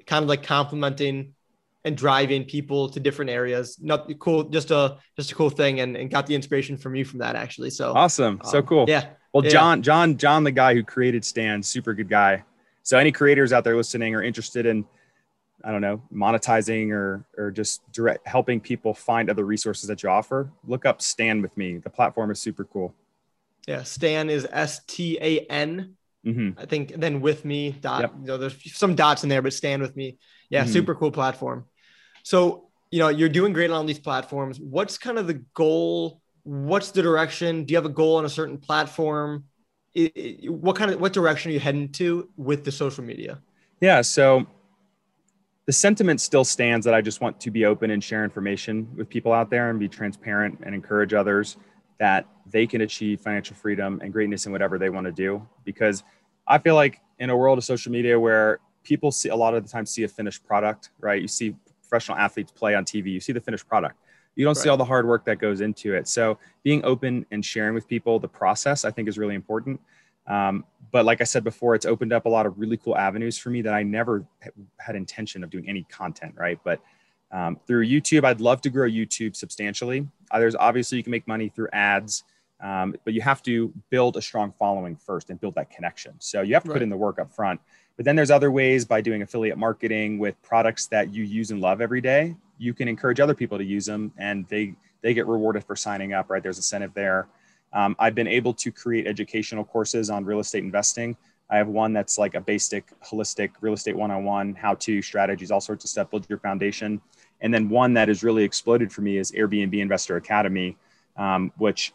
kind 0.06 0.22
of 0.22 0.28
like 0.28 0.42
complimenting 0.42 1.34
and 1.84 1.96
driving 1.96 2.44
people 2.44 2.88
to 2.88 2.98
different 2.98 3.30
areas. 3.30 3.78
Not 3.80 4.10
cool, 4.18 4.44
just 4.44 4.70
a 4.70 4.98
just 5.16 5.32
a 5.32 5.34
cool 5.34 5.50
thing, 5.50 5.80
and, 5.80 5.96
and 5.96 6.10
got 6.10 6.26
the 6.26 6.34
inspiration 6.34 6.76
from 6.76 6.94
you 6.94 7.04
from 7.04 7.20
that 7.20 7.36
actually. 7.36 7.70
So 7.70 7.92
awesome, 7.94 8.40
so 8.44 8.58
um, 8.58 8.66
cool. 8.66 8.84
Yeah. 8.88 9.06
Well, 9.32 9.44
yeah. 9.44 9.50
John, 9.50 9.82
John, 9.82 10.16
John, 10.16 10.44
the 10.44 10.50
guy 10.50 10.74
who 10.74 10.82
created 10.82 11.24
Stan, 11.24 11.62
super 11.62 11.92
good 11.92 12.08
guy. 12.08 12.42
So 12.82 12.98
any 12.98 13.12
creators 13.12 13.52
out 13.52 13.64
there 13.64 13.76
listening 13.76 14.14
are 14.14 14.22
interested 14.22 14.64
in, 14.64 14.86
I 15.62 15.72
don't 15.72 15.80
know, 15.80 16.00
monetizing 16.12 16.90
or 16.90 17.26
or 17.36 17.50
just 17.50 17.82
direct 17.92 18.26
helping 18.26 18.60
people 18.60 18.94
find 18.94 19.28
other 19.28 19.44
resources 19.44 19.88
that 19.88 20.02
you 20.02 20.08
offer, 20.08 20.50
look 20.66 20.86
up 20.86 21.02
Stan 21.02 21.42
with 21.42 21.56
me. 21.56 21.78
The 21.78 21.90
platform 21.90 22.30
is 22.30 22.40
super 22.40 22.64
cool. 22.64 22.94
Yeah, 23.66 23.82
Stan 23.82 24.30
is 24.30 24.46
S 24.50 24.80
T 24.86 25.18
A 25.20 25.40
N. 25.50 25.95
Mm-hmm. 26.26 26.58
I 26.58 26.66
think 26.66 26.94
then 26.96 27.20
with 27.20 27.44
me 27.44 27.70
dot. 27.70 28.00
Yep. 28.00 28.12
You 28.20 28.26
know, 28.26 28.36
there's 28.36 28.76
some 28.76 28.94
dots 28.94 29.22
in 29.22 29.28
there, 29.28 29.42
but 29.42 29.52
Stan 29.52 29.80
with 29.80 29.94
me. 29.94 30.18
Yeah, 30.50 30.64
mm-hmm. 30.64 30.72
super 30.72 30.94
cool 30.94 31.12
platform. 31.12 31.66
So 32.22 32.68
you 32.90 32.98
know 32.98 33.08
you're 33.08 33.28
doing 33.28 33.52
great 33.52 33.70
on 33.70 33.86
these 33.86 33.98
platforms. 33.98 34.58
What's 34.58 34.98
kind 34.98 35.18
of 35.18 35.26
the 35.26 35.44
goal? 35.54 36.20
What's 36.42 36.90
the 36.90 37.02
direction? 37.02 37.64
Do 37.64 37.72
you 37.72 37.76
have 37.76 37.86
a 37.86 37.90
goal 37.90 38.16
on 38.16 38.24
a 38.24 38.28
certain 38.28 38.58
platform? 38.58 39.44
It, 39.94 40.12
it, 40.14 40.52
what 40.52 40.76
kind 40.76 40.90
of 40.90 41.00
what 41.00 41.12
direction 41.12 41.50
are 41.50 41.54
you 41.54 41.60
heading 41.60 41.90
to 41.92 42.28
with 42.36 42.64
the 42.64 42.72
social 42.72 43.04
media? 43.04 43.40
Yeah, 43.80 44.00
so 44.00 44.46
the 45.66 45.72
sentiment 45.72 46.20
still 46.20 46.44
stands 46.44 46.84
that 46.86 46.94
I 46.94 47.00
just 47.00 47.20
want 47.20 47.40
to 47.40 47.50
be 47.50 47.64
open 47.64 47.90
and 47.90 48.02
share 48.02 48.24
information 48.24 48.88
with 48.96 49.08
people 49.08 49.32
out 49.32 49.50
there 49.50 49.68
and 49.70 49.78
be 49.78 49.88
transparent 49.88 50.60
and 50.64 50.74
encourage 50.74 51.12
others 51.12 51.56
that 51.98 52.26
they 52.50 52.66
can 52.66 52.82
achieve 52.82 53.20
financial 53.20 53.56
freedom 53.56 54.00
and 54.02 54.12
greatness 54.12 54.46
in 54.46 54.52
whatever 54.52 54.78
they 54.78 54.90
want 54.90 55.06
to 55.06 55.12
do. 55.12 55.46
Because 55.64 56.04
I 56.46 56.58
feel 56.58 56.74
like 56.74 57.00
in 57.18 57.30
a 57.30 57.36
world 57.36 57.58
of 57.58 57.64
social 57.64 57.92
media 57.92 58.18
where 58.18 58.60
people 58.82 59.10
see 59.10 59.30
a 59.30 59.36
lot 59.36 59.54
of 59.54 59.62
the 59.62 59.68
time 59.68 59.86
see 59.86 60.04
a 60.04 60.08
finished 60.08 60.44
product, 60.46 60.90
right? 61.00 61.20
You 61.20 61.28
see 61.28 61.54
professional 61.82 62.18
athletes 62.18 62.52
play 62.52 62.74
on 62.74 62.84
TV, 62.84 63.12
you 63.12 63.20
see 63.20 63.32
the 63.32 63.40
finished 63.40 63.68
product. 63.68 63.96
You 64.36 64.44
don't 64.44 64.56
right. 64.56 64.62
see 64.62 64.68
all 64.68 64.76
the 64.76 64.84
hard 64.84 65.06
work 65.06 65.24
that 65.24 65.38
goes 65.38 65.60
into 65.60 65.94
it. 65.94 66.06
So 66.08 66.38
being 66.62 66.84
open 66.84 67.24
and 67.30 67.44
sharing 67.44 67.74
with 67.74 67.88
people 67.88 68.18
the 68.18 68.28
process, 68.28 68.84
I 68.84 68.90
think, 68.90 69.08
is 69.08 69.18
really 69.18 69.34
important. 69.34 69.80
Um, 70.26 70.64
but 70.92 71.04
like 71.04 71.20
I 71.20 71.24
said 71.24 71.42
before, 71.42 71.74
it's 71.74 71.86
opened 71.86 72.12
up 72.12 72.26
a 72.26 72.28
lot 72.28 72.46
of 72.46 72.58
really 72.58 72.76
cool 72.76 72.96
avenues 72.96 73.38
for 73.38 73.50
me 73.50 73.62
that 73.62 73.72
I 73.72 73.82
never 73.82 74.26
had 74.78 74.94
intention 74.94 75.42
of 75.42 75.50
doing 75.50 75.68
any 75.68 75.84
content, 75.84 76.34
right? 76.36 76.58
But 76.64 76.80
um, 77.32 77.58
through 77.66 77.86
YouTube, 77.86 78.24
I'd 78.24 78.40
love 78.40 78.60
to 78.62 78.70
grow 78.70 78.88
YouTube 78.88 79.34
substantially. 79.34 80.06
Uh, 80.30 80.38
there's 80.38 80.54
obviously 80.54 80.98
you 80.98 81.04
can 81.04 81.10
make 81.10 81.26
money 81.26 81.48
through 81.48 81.68
ads, 81.72 82.24
um, 82.60 82.94
but 83.04 83.14
you 83.14 83.20
have 83.20 83.42
to 83.42 83.72
build 83.90 84.16
a 84.16 84.22
strong 84.22 84.52
following 84.58 84.96
first 84.96 85.30
and 85.30 85.40
build 85.40 85.54
that 85.54 85.70
connection. 85.70 86.14
So 86.18 86.42
you 86.42 86.54
have 86.54 86.64
to 86.64 86.70
right. 86.70 86.76
put 86.76 86.82
in 86.82 86.88
the 86.88 86.96
work 86.96 87.18
up 87.18 87.32
front. 87.32 87.60
But 87.96 88.04
then 88.04 88.16
there's 88.16 88.30
other 88.30 88.50
ways 88.50 88.84
by 88.84 89.00
doing 89.00 89.22
affiliate 89.22 89.58
marketing 89.58 90.18
with 90.18 90.40
products 90.42 90.86
that 90.88 91.14
you 91.14 91.24
use 91.24 91.50
and 91.50 91.60
love 91.60 91.80
every 91.80 92.00
day. 92.00 92.36
You 92.58 92.74
can 92.74 92.88
encourage 92.88 93.20
other 93.20 93.34
people 93.34 93.58
to 93.58 93.64
use 93.64 93.86
them, 93.86 94.12
and 94.18 94.46
they 94.48 94.74
they 95.02 95.14
get 95.14 95.26
rewarded 95.26 95.64
for 95.64 95.76
signing 95.76 96.12
up. 96.12 96.30
Right? 96.30 96.42
There's 96.42 96.58
incentive 96.58 96.92
there. 96.94 97.28
Um, 97.72 97.96
I've 97.98 98.14
been 98.14 98.28
able 98.28 98.54
to 98.54 98.70
create 98.72 99.06
educational 99.06 99.64
courses 99.64 100.08
on 100.10 100.24
real 100.24 100.40
estate 100.40 100.62
investing. 100.62 101.16
I 101.48 101.58
have 101.58 101.68
one 101.68 101.92
that's 101.92 102.18
like 102.18 102.34
a 102.34 102.40
basic, 102.40 102.84
holistic 103.00 103.50
real 103.60 103.74
estate 103.74 103.96
one-on-one, 103.96 104.54
how-to 104.54 105.00
strategies, 105.00 105.50
all 105.50 105.60
sorts 105.60 105.84
of 105.84 105.90
stuff, 105.90 106.10
build 106.10 106.26
your 106.28 106.38
foundation. 106.38 107.00
And 107.40 107.52
then 107.52 107.68
one 107.68 107.94
that 107.94 108.08
has 108.08 108.22
really 108.22 108.42
exploded 108.42 108.92
for 108.92 109.02
me 109.02 109.18
is 109.18 109.30
Airbnb 109.32 109.78
Investor 109.78 110.16
Academy, 110.16 110.76
um, 111.16 111.52
which 111.58 111.92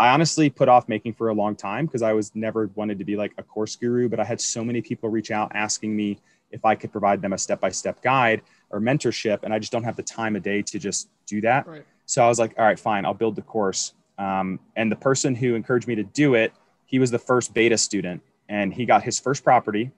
I 0.00 0.08
honestly 0.08 0.48
put 0.48 0.66
off 0.66 0.88
making 0.88 1.12
for 1.12 1.28
a 1.28 1.34
long 1.34 1.54
time 1.54 1.84
because 1.84 2.00
I 2.00 2.14
was 2.14 2.34
never 2.34 2.70
wanted 2.74 2.98
to 3.00 3.04
be 3.04 3.16
like 3.16 3.34
a 3.36 3.42
course 3.42 3.76
guru, 3.76 4.08
but 4.08 4.18
I 4.18 4.24
had 4.24 4.40
so 4.40 4.64
many 4.64 4.80
people 4.80 5.10
reach 5.10 5.30
out 5.30 5.52
asking 5.54 5.94
me 5.94 6.18
if 6.50 6.64
I 6.64 6.74
could 6.74 6.90
provide 6.90 7.20
them 7.20 7.34
a 7.34 7.38
step-by-step 7.38 8.00
guide 8.00 8.40
or 8.70 8.80
mentorship, 8.80 9.40
and 9.42 9.52
I 9.52 9.58
just 9.58 9.72
don't 9.72 9.84
have 9.84 9.96
the 9.96 10.02
time 10.02 10.36
of 10.36 10.42
day 10.42 10.62
to 10.62 10.78
just 10.78 11.10
do 11.26 11.42
that. 11.42 11.66
Right. 11.66 11.84
So 12.06 12.24
I 12.24 12.28
was 12.28 12.38
like, 12.38 12.54
all 12.58 12.64
right, 12.64 12.80
fine, 12.80 13.04
I'll 13.04 13.12
build 13.12 13.36
the 13.36 13.42
course. 13.42 13.92
Um, 14.16 14.58
and 14.74 14.90
the 14.90 14.96
person 14.96 15.34
who 15.34 15.54
encouraged 15.54 15.86
me 15.86 15.96
to 15.96 16.02
do 16.02 16.32
it, 16.34 16.54
he 16.86 16.98
was 16.98 17.10
the 17.10 17.18
first 17.18 17.52
beta 17.52 17.76
student, 17.76 18.22
and 18.48 18.72
he 18.72 18.86
got 18.86 19.02
his 19.02 19.20
first 19.20 19.44
property, 19.44 19.90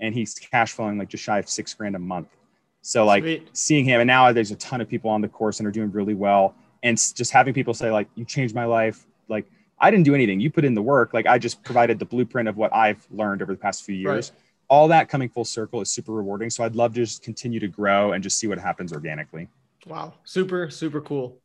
and 0.00 0.12
he's 0.12 0.34
cash 0.34 0.72
flowing 0.72 0.98
like 0.98 1.08
just 1.08 1.22
shy 1.22 1.38
of 1.38 1.48
six 1.48 1.72
grand 1.72 1.94
a 1.94 2.00
month. 2.00 2.36
So 2.82 3.04
like 3.04 3.22
Sweet. 3.22 3.48
seeing 3.52 3.84
him, 3.84 4.00
and 4.00 4.08
now 4.08 4.32
there's 4.32 4.50
a 4.50 4.56
ton 4.56 4.80
of 4.80 4.88
people 4.88 5.08
on 5.08 5.20
the 5.20 5.28
course 5.28 5.60
and 5.60 5.68
are 5.68 5.70
doing 5.70 5.92
really 5.92 6.14
well. 6.14 6.56
And 6.82 6.96
just 6.96 7.30
having 7.30 7.54
people 7.54 7.74
say 7.74 7.92
like, 7.92 8.08
"You 8.16 8.24
changed 8.24 8.56
my 8.56 8.64
life." 8.64 9.06
Like 9.30 9.46
I 9.78 9.90
didn't 9.90 10.04
do 10.04 10.14
anything. 10.14 10.40
You 10.40 10.50
put 10.50 10.64
in 10.64 10.74
the 10.74 10.82
work. 10.82 11.14
Like 11.14 11.26
I 11.26 11.38
just 11.38 11.62
provided 11.62 11.98
the 11.98 12.04
blueprint 12.04 12.48
of 12.48 12.56
what 12.56 12.74
I've 12.74 13.06
learned 13.10 13.42
over 13.42 13.52
the 13.52 13.58
past 13.58 13.84
few 13.84 13.94
years. 13.94 14.30
Right. 14.30 14.40
All 14.68 14.88
that 14.88 15.08
coming 15.08 15.28
full 15.28 15.44
circle 15.44 15.80
is 15.80 15.90
super 15.90 16.12
rewarding. 16.12 16.50
So 16.50 16.62
I'd 16.64 16.76
love 16.76 16.94
to 16.94 17.00
just 17.00 17.22
continue 17.22 17.58
to 17.60 17.68
grow 17.68 18.12
and 18.12 18.22
just 18.22 18.38
see 18.38 18.46
what 18.46 18.58
happens 18.58 18.92
organically. 18.92 19.48
Wow, 19.86 20.14
super 20.24 20.68
super 20.68 21.00
cool, 21.00 21.38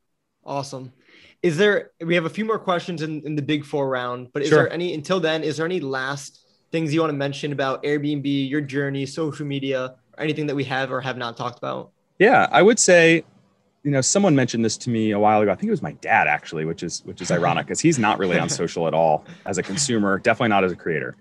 awesome. 0.44 0.92
Is 1.42 1.58
there? 1.58 1.92
We 2.02 2.16
have 2.16 2.26
a 2.26 2.30
few 2.30 2.44
more 2.44 2.60
questions 2.60 3.02
in, 3.02 3.22
in 3.26 3.36
the 3.36 3.42
big 3.42 3.64
four 3.64 3.88
round, 3.88 4.30
but 4.34 4.42
is 4.42 4.50
sure. 4.50 4.64
there 4.64 4.74
any 4.74 4.94
until 4.94 5.20
then? 5.20 5.44
Is 5.44 5.58
there 5.58 5.66
any 5.66 5.80
last 5.80 6.42
things 6.72 6.94
you 6.94 7.00
want 7.00 7.12
to 7.12 7.18
mention 7.18 7.54
about 7.54 7.84
Airbnb, 7.84 8.50
your 8.50 8.62
journey, 8.62 9.06
social 9.06 9.46
media? 9.46 9.96
or 10.18 10.24
anything 10.24 10.48
that 10.48 10.56
we 10.56 10.64
have 10.66 10.92
or 10.92 11.02
have 11.02 11.18
not 11.18 11.38
talked 11.38 11.58
about? 11.58 11.92
Yeah, 12.20 12.48
I 12.52 12.62
would 12.62 12.80
say, 12.80 13.24
you 13.86 13.92
know, 13.92 14.02
someone 14.02 14.36
mentioned 14.36 14.66
this 14.66 14.78
to 14.78 14.90
me 14.90 15.12
a 15.12 15.20
while 15.20 15.42
ago. 15.42 15.52
I 15.52 15.56
think 15.56 15.68
it 15.68 15.72
was 15.72 15.84
my 15.84 15.92
dad 15.94 16.28
actually, 16.28 16.66
which 16.66 16.82
is 16.82 17.04
which 17.06 17.22
is 17.22 17.30
ironic 17.30 17.68
because 17.68 17.80
he's 17.80 18.00
not 18.00 18.18
really 18.18 18.40
on 18.40 18.50
social 18.62 18.88
at 18.88 18.96
all 18.96 19.24
as 19.46 19.60
a 19.60 19.64
consumer, 19.64 20.18
definitely 20.18 20.50
not 20.50 20.64
as 20.64 20.72
a 20.72 20.76
creator. 20.76 21.16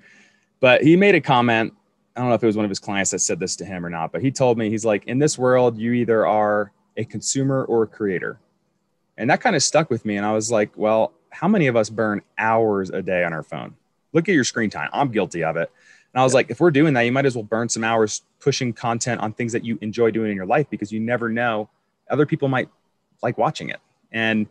But 0.61 0.83
he 0.83 0.97
made 0.97 1.15
a 1.15 1.21
comment. 1.21 1.75
I 2.17 2.21
don't 2.21 2.31
know 2.31 2.35
if 2.35 2.43
it 2.43 2.47
was 2.47 2.57
one 2.57 2.65
of 2.65 2.71
his 2.71 2.79
clients 2.79 3.11
that 3.11 3.19
said 3.19 3.39
this 3.39 3.55
to 3.57 3.67
him 3.67 3.85
or 3.85 3.91
not, 3.91 4.13
but 4.13 4.23
he 4.23 4.31
told 4.31 4.57
me 4.57 4.71
he's 4.71 4.85
like, 4.85 5.05
in 5.05 5.19
this 5.19 5.37
world, 5.37 5.77
you 5.77 5.93
either 5.93 6.27
are 6.27 6.73
a 6.97 7.05
consumer 7.05 7.65
or 7.67 7.83
a 7.83 7.87
creator. 7.87 8.39
And 9.19 9.29
that 9.29 9.43
kind 9.43 9.55
of 9.55 9.63
stuck 9.63 9.91
with 9.91 10.07
me. 10.07 10.17
And 10.17 10.25
I 10.25 10.33
was 10.33 10.51
like, 10.51 10.71
well, 10.75 11.13
how 11.31 11.49
many 11.49 11.67
of 11.67 11.77
us 11.77 11.91
burn 11.91 12.23
hours 12.39 12.89
a 12.89 13.03
day 13.03 13.25
on 13.25 13.35
our 13.35 13.43
phone? 13.43 13.75
Look 14.15 14.29
at 14.29 14.35
your 14.35 14.45
screen 14.45 14.71
time. 14.71 14.89
I'm 14.93 15.11
guilty 15.11 15.45
of 15.45 15.57
it. 15.57 15.71
And 16.15 16.21
I 16.21 16.25
was 16.25 16.33
like, 16.33 16.51
if 16.51 16.61
we're 16.61 16.71
doing 16.71 16.95
that, 16.95 17.03
you 17.03 17.13
might 17.13 17.27
as 17.27 17.35
well 17.35 17.45
burn 17.45 17.69
some 17.69 17.85
hours 17.85 18.23
pushing 18.41 18.73
content 18.73 19.21
on 19.21 19.35
things 19.35 19.53
that 19.53 19.65
you 19.65 19.77
enjoy 19.83 20.13
doing 20.13 20.31
in 20.31 20.37
your 20.37 20.47
life 20.47 20.71
because 20.71 20.93
you 20.93 21.01
never 21.01 21.29
know 21.29 21.69
other 22.11 22.27
people 22.27 22.49
might 22.49 22.69
like 23.23 23.39
watching 23.39 23.71
it. 23.71 23.81
And 24.13 24.47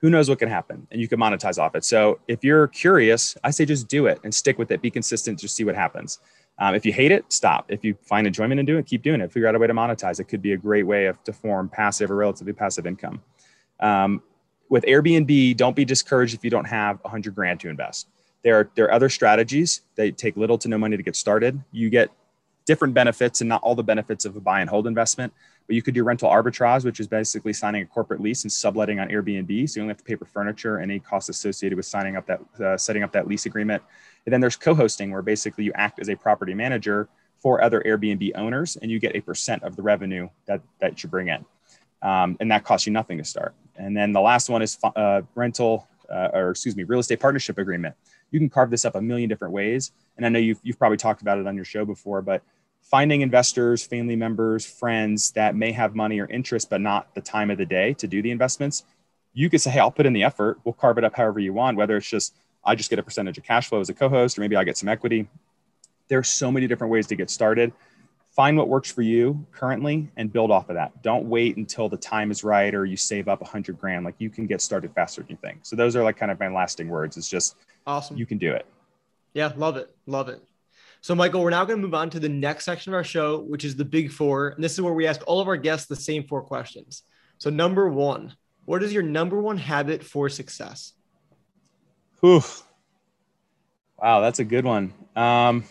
who 0.00 0.08
knows 0.08 0.28
what 0.28 0.38
can 0.38 0.48
happen 0.48 0.86
and 0.90 1.00
you 1.00 1.08
can 1.08 1.18
monetize 1.18 1.58
off 1.58 1.74
it. 1.74 1.84
So 1.84 2.20
if 2.26 2.42
you're 2.42 2.68
curious, 2.68 3.36
I 3.44 3.50
say 3.50 3.64
just 3.64 3.88
do 3.88 4.06
it 4.06 4.18
and 4.24 4.34
stick 4.34 4.58
with 4.58 4.70
it. 4.70 4.80
Be 4.80 4.90
consistent, 4.90 5.38
just 5.38 5.54
see 5.54 5.64
what 5.64 5.74
happens. 5.74 6.20
Um, 6.58 6.74
if 6.74 6.84
you 6.84 6.92
hate 6.92 7.10
it, 7.10 7.24
stop. 7.32 7.66
If 7.68 7.84
you 7.84 7.96
find 8.02 8.26
enjoyment 8.26 8.60
in 8.60 8.66
doing 8.66 8.80
it, 8.80 8.86
keep 8.86 9.02
doing 9.02 9.20
it. 9.20 9.32
Figure 9.32 9.48
out 9.48 9.54
a 9.54 9.58
way 9.58 9.66
to 9.66 9.74
monetize. 9.74 10.20
It 10.20 10.24
could 10.24 10.42
be 10.42 10.52
a 10.52 10.56
great 10.56 10.86
way 10.86 11.06
of, 11.06 11.22
to 11.24 11.32
form 11.32 11.68
passive 11.68 12.10
or 12.10 12.16
relatively 12.16 12.52
passive 12.52 12.86
income. 12.86 13.22
Um, 13.80 14.22
with 14.68 14.84
Airbnb, 14.84 15.56
don't 15.56 15.74
be 15.74 15.84
discouraged 15.84 16.34
if 16.34 16.44
you 16.44 16.50
don't 16.50 16.66
have 16.66 17.00
hundred 17.04 17.34
grand 17.34 17.60
to 17.60 17.68
invest. 17.68 18.08
There 18.42 18.58
are, 18.58 18.70
there 18.74 18.86
are 18.86 18.92
other 18.92 19.08
strategies 19.08 19.82
that 19.96 20.16
take 20.16 20.36
little 20.36 20.58
to 20.58 20.68
no 20.68 20.78
money 20.78 20.96
to 20.96 21.02
get 21.02 21.16
started. 21.16 21.60
You 21.72 21.90
get 21.90 22.10
different 22.66 22.94
benefits 22.94 23.40
and 23.40 23.48
not 23.48 23.62
all 23.62 23.74
the 23.74 23.82
benefits 23.82 24.24
of 24.24 24.36
a 24.36 24.40
buy 24.40 24.60
and 24.60 24.70
hold 24.70 24.86
investment, 24.86 25.32
but 25.70 25.76
you 25.76 25.82
could 25.82 25.94
do 25.94 26.02
rental 26.02 26.28
arbitrage, 26.28 26.84
which 26.84 26.98
is 26.98 27.06
basically 27.06 27.52
signing 27.52 27.82
a 27.82 27.86
corporate 27.86 28.20
lease 28.20 28.42
and 28.42 28.50
subletting 28.50 28.98
on 28.98 29.06
Airbnb. 29.06 29.70
So 29.70 29.76
you 29.76 29.82
only 29.82 29.92
have 29.92 29.98
to 29.98 30.02
pay 30.02 30.16
for 30.16 30.24
furniture 30.24 30.78
and 30.78 30.90
any 30.90 30.98
costs 30.98 31.28
associated 31.28 31.76
with 31.76 31.86
signing 31.86 32.16
up 32.16 32.26
that, 32.26 32.40
uh, 32.60 32.76
setting 32.76 33.04
up 33.04 33.12
that 33.12 33.28
lease 33.28 33.46
agreement. 33.46 33.80
And 34.26 34.32
then 34.32 34.40
there's 34.40 34.56
co-hosting 34.56 35.12
where 35.12 35.22
basically 35.22 35.62
you 35.62 35.70
act 35.76 36.00
as 36.00 36.08
a 36.08 36.16
property 36.16 36.54
manager 36.54 37.08
for 37.38 37.62
other 37.62 37.84
Airbnb 37.86 38.32
owners 38.34 38.78
and 38.82 38.90
you 38.90 38.98
get 38.98 39.14
a 39.14 39.20
percent 39.20 39.62
of 39.62 39.76
the 39.76 39.82
revenue 39.82 40.28
that, 40.46 40.60
that 40.80 41.04
you 41.04 41.08
bring 41.08 41.28
in. 41.28 41.44
Um, 42.02 42.36
and 42.40 42.50
that 42.50 42.64
costs 42.64 42.88
you 42.88 42.92
nothing 42.92 43.18
to 43.18 43.24
start. 43.24 43.54
And 43.76 43.96
then 43.96 44.10
the 44.10 44.20
last 44.20 44.48
one 44.48 44.62
is 44.62 44.76
uh, 44.96 45.22
rental, 45.36 45.86
uh, 46.12 46.30
or 46.32 46.50
excuse 46.50 46.74
me, 46.74 46.82
real 46.82 46.98
estate 46.98 47.20
partnership 47.20 47.58
agreement 47.58 47.94
you 48.30 48.38
can 48.38 48.48
carve 48.48 48.70
this 48.70 48.84
up 48.84 48.94
a 48.94 49.02
million 49.02 49.28
different 49.28 49.52
ways. 49.52 49.92
And 50.16 50.24
I 50.24 50.28
know 50.28 50.38
you've, 50.38 50.60
you've 50.62 50.78
probably 50.78 50.96
talked 50.96 51.22
about 51.22 51.38
it 51.38 51.46
on 51.46 51.56
your 51.56 51.64
show 51.64 51.84
before, 51.84 52.22
but 52.22 52.42
finding 52.90 53.20
investors, 53.20 53.84
family 53.84 54.16
members, 54.16 54.66
friends 54.66 55.30
that 55.32 55.54
may 55.54 55.70
have 55.70 55.94
money 55.94 56.20
or 56.20 56.26
interest, 56.26 56.68
but 56.68 56.80
not 56.80 57.14
the 57.14 57.20
time 57.20 57.50
of 57.50 57.58
the 57.58 57.64
day 57.64 57.94
to 57.94 58.08
do 58.08 58.20
the 58.20 58.30
investments, 58.30 58.84
you 59.32 59.48
could 59.48 59.60
say, 59.60 59.70
Hey, 59.70 59.78
I'll 59.78 59.92
put 59.92 60.06
in 60.06 60.12
the 60.12 60.24
effort. 60.24 60.58
We'll 60.64 60.72
carve 60.72 60.98
it 60.98 61.04
up 61.04 61.14
however 61.14 61.38
you 61.38 61.52
want, 61.52 61.76
whether 61.76 61.96
it's 61.96 62.10
just, 62.10 62.34
I 62.64 62.74
just 62.74 62.90
get 62.90 62.98
a 62.98 63.02
percentage 63.02 63.38
of 63.38 63.44
cash 63.44 63.68
flow 63.68 63.80
as 63.80 63.88
a 63.88 63.94
co-host, 63.94 64.36
or 64.36 64.40
maybe 64.40 64.56
I 64.56 64.64
get 64.64 64.76
some 64.76 64.88
equity. 64.88 65.28
There's 66.08 66.28
so 66.28 66.50
many 66.50 66.66
different 66.66 66.90
ways 66.90 67.06
to 67.06 67.16
get 67.16 67.30
started. 67.30 67.72
Find 68.32 68.56
what 68.56 68.68
works 68.68 68.90
for 68.90 69.02
you 69.02 69.46
currently 69.52 70.08
and 70.16 70.32
build 70.32 70.50
off 70.50 70.68
of 70.68 70.74
that. 70.74 71.02
Don't 71.02 71.28
wait 71.28 71.56
until 71.56 71.88
the 71.88 71.96
time 71.96 72.30
is 72.30 72.42
right 72.42 72.74
or 72.74 72.84
you 72.84 72.96
save 72.96 73.28
up 73.28 73.40
a 73.40 73.44
hundred 73.44 73.78
grand. 73.78 74.04
Like 74.04 74.14
you 74.18 74.30
can 74.30 74.46
get 74.46 74.60
started 74.60 74.92
faster 74.94 75.22
than 75.22 75.30
you 75.30 75.38
think. 75.40 75.60
So 75.62 75.76
those 75.76 75.94
are 75.96 76.02
like 76.02 76.16
kind 76.16 76.30
of 76.30 76.38
my 76.40 76.48
lasting 76.48 76.88
words. 76.88 77.16
It's 77.16 77.28
just 77.28 77.56
Awesome. 77.86 78.16
You 78.16 78.26
can 78.26 78.38
do 78.38 78.52
it. 78.52 78.66
Yeah, 79.32 79.52
love 79.56 79.76
it. 79.76 79.94
Love 80.06 80.28
it. 80.28 80.42
So, 81.02 81.14
Michael, 81.14 81.42
we're 81.42 81.50
now 81.50 81.64
going 81.64 81.78
to 81.78 81.82
move 81.82 81.94
on 81.94 82.10
to 82.10 82.20
the 82.20 82.28
next 82.28 82.64
section 82.64 82.92
of 82.92 82.96
our 82.96 83.04
show, 83.04 83.40
which 83.40 83.64
is 83.64 83.76
the 83.76 83.84
big 83.84 84.12
four. 84.12 84.48
And 84.48 84.62
this 84.62 84.72
is 84.72 84.80
where 84.80 84.92
we 84.92 85.06
ask 85.06 85.22
all 85.26 85.40
of 85.40 85.48
our 85.48 85.56
guests 85.56 85.86
the 85.86 85.96
same 85.96 86.24
four 86.26 86.42
questions. 86.42 87.02
So, 87.38 87.48
number 87.50 87.88
one, 87.88 88.34
what 88.64 88.82
is 88.82 88.92
your 88.92 89.02
number 89.02 89.40
one 89.40 89.56
habit 89.56 90.04
for 90.04 90.28
success? 90.28 90.92
Whew. 92.20 92.42
Wow, 93.98 94.20
that's 94.20 94.38
a 94.38 94.44
good 94.44 94.64
one. 94.64 94.92
Um, 95.16 95.64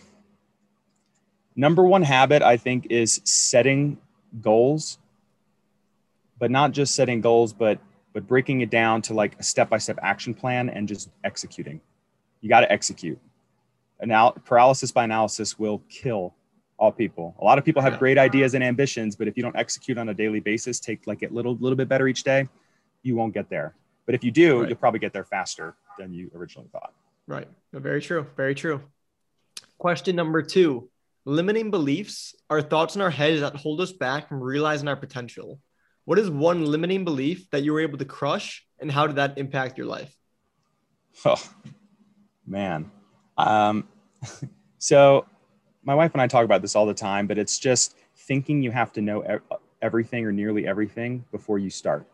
number 1.56 1.84
one 1.84 2.02
habit, 2.02 2.42
I 2.42 2.58
think, 2.58 2.88
is 2.90 3.22
setting 3.24 3.98
goals 4.42 4.98
but 6.40 6.50
not 6.50 6.72
just 6.72 6.96
setting 6.96 7.22
goals, 7.22 7.54
but 7.54 7.80
but 8.14 8.26
breaking 8.26 8.62
it 8.62 8.72
down 8.72 9.04
to 9.04 9.14
like 9.14 9.40
a 9.40 9.44
step-by-step 9.44 10.00
action 10.02 10.34
plan 10.34 10.68
and 10.70 10.88
just 10.88 11.10
executing. 11.24 11.80
You 12.42 12.50
got 12.50 12.62
to 12.62 12.72
execute. 12.72 13.20
Now, 14.02 14.32
paralysis 14.32 14.92
by 14.92 15.04
analysis 15.04 15.60
will 15.60 15.84
kill 15.90 16.34
all 16.78 16.92
people. 16.92 17.36
A 17.40 17.44
lot 17.44 17.58
of 17.58 17.66
people 17.66 17.82
have 17.82 18.00
great 18.00 18.18
ideas 18.18 18.54
and 18.54 18.64
ambitions, 18.64 19.16
but 19.16 19.28
if 19.28 19.36
you 19.36 19.44
don't 19.44 19.56
execute 19.56 19.98
on 19.98 20.10
a 20.10 20.14
daily 20.14 20.40
basis, 20.40 20.80
take 20.80 21.06
like 21.06 21.22
a 21.24 21.28
little 21.28 21.56
little 21.56 21.76
bit 21.76 21.90
better 21.90 22.08
each 22.08 22.24
day, 22.24 22.48
you 23.04 23.16
won't 23.16 23.34
get 23.34 23.50
there. 23.50 23.76
But 24.06 24.16
if 24.16 24.24
you 24.24 24.32
do, 24.32 24.62
right. 24.62 24.70
you'll 24.70 24.78
probably 24.78 25.00
get 25.00 25.14
there 25.14 25.26
faster 25.26 25.76
than 25.98 26.14
you 26.14 26.32
originally 26.34 26.70
thought. 26.72 26.94
Right. 27.28 27.48
Very 27.74 28.02
true. 28.02 28.26
Very 28.36 28.56
true. 28.56 28.82
Question 29.78 30.16
number 30.16 30.42
two 30.42 30.90
limiting 31.26 31.70
beliefs 31.70 32.34
are 32.50 32.62
thoughts 32.62 32.96
in 32.96 33.02
our 33.02 33.10
heads 33.10 33.42
that 33.42 33.56
hold 33.56 33.82
us 33.82 33.92
back 33.92 34.28
from 34.30 34.42
realizing 34.42 34.88
our 34.88 34.96
potential. 34.96 35.60
What 36.06 36.18
is 36.18 36.30
one 36.30 36.66
limiting 36.66 37.04
belief 37.04 37.50
that 37.52 37.62
you 37.62 37.72
were 37.72 37.82
able 37.82 38.00
to 38.00 38.06
crush, 38.06 38.66
and 38.80 38.92
how 38.92 39.06
did 39.06 39.18
that 39.18 39.38
impact 39.38 39.78
your 39.78 39.86
life? 39.86 40.12
Oh, 41.24 41.42
man. 42.48 42.90
Um, 43.40 43.88
so, 44.78 45.26
my 45.84 45.96
wife 45.96 46.14
and 46.14 46.22
I 46.22 46.28
talk 46.28 46.46
about 46.46 46.62
this 46.62 46.76
all 46.76 46.86
the 46.86 46.94
time, 46.94 47.26
but 47.26 47.38
it's 47.38 47.58
just 47.58 47.96
thinking 48.16 48.62
you 48.62 48.72
have 48.72 48.94
to 48.94 49.02
know 49.02 49.40
everything 49.82 50.26
or 50.26 50.32
nearly 50.32 50.68
everything 50.68 51.26
before 51.32 51.58
you 51.58 51.70
start. 51.70 52.06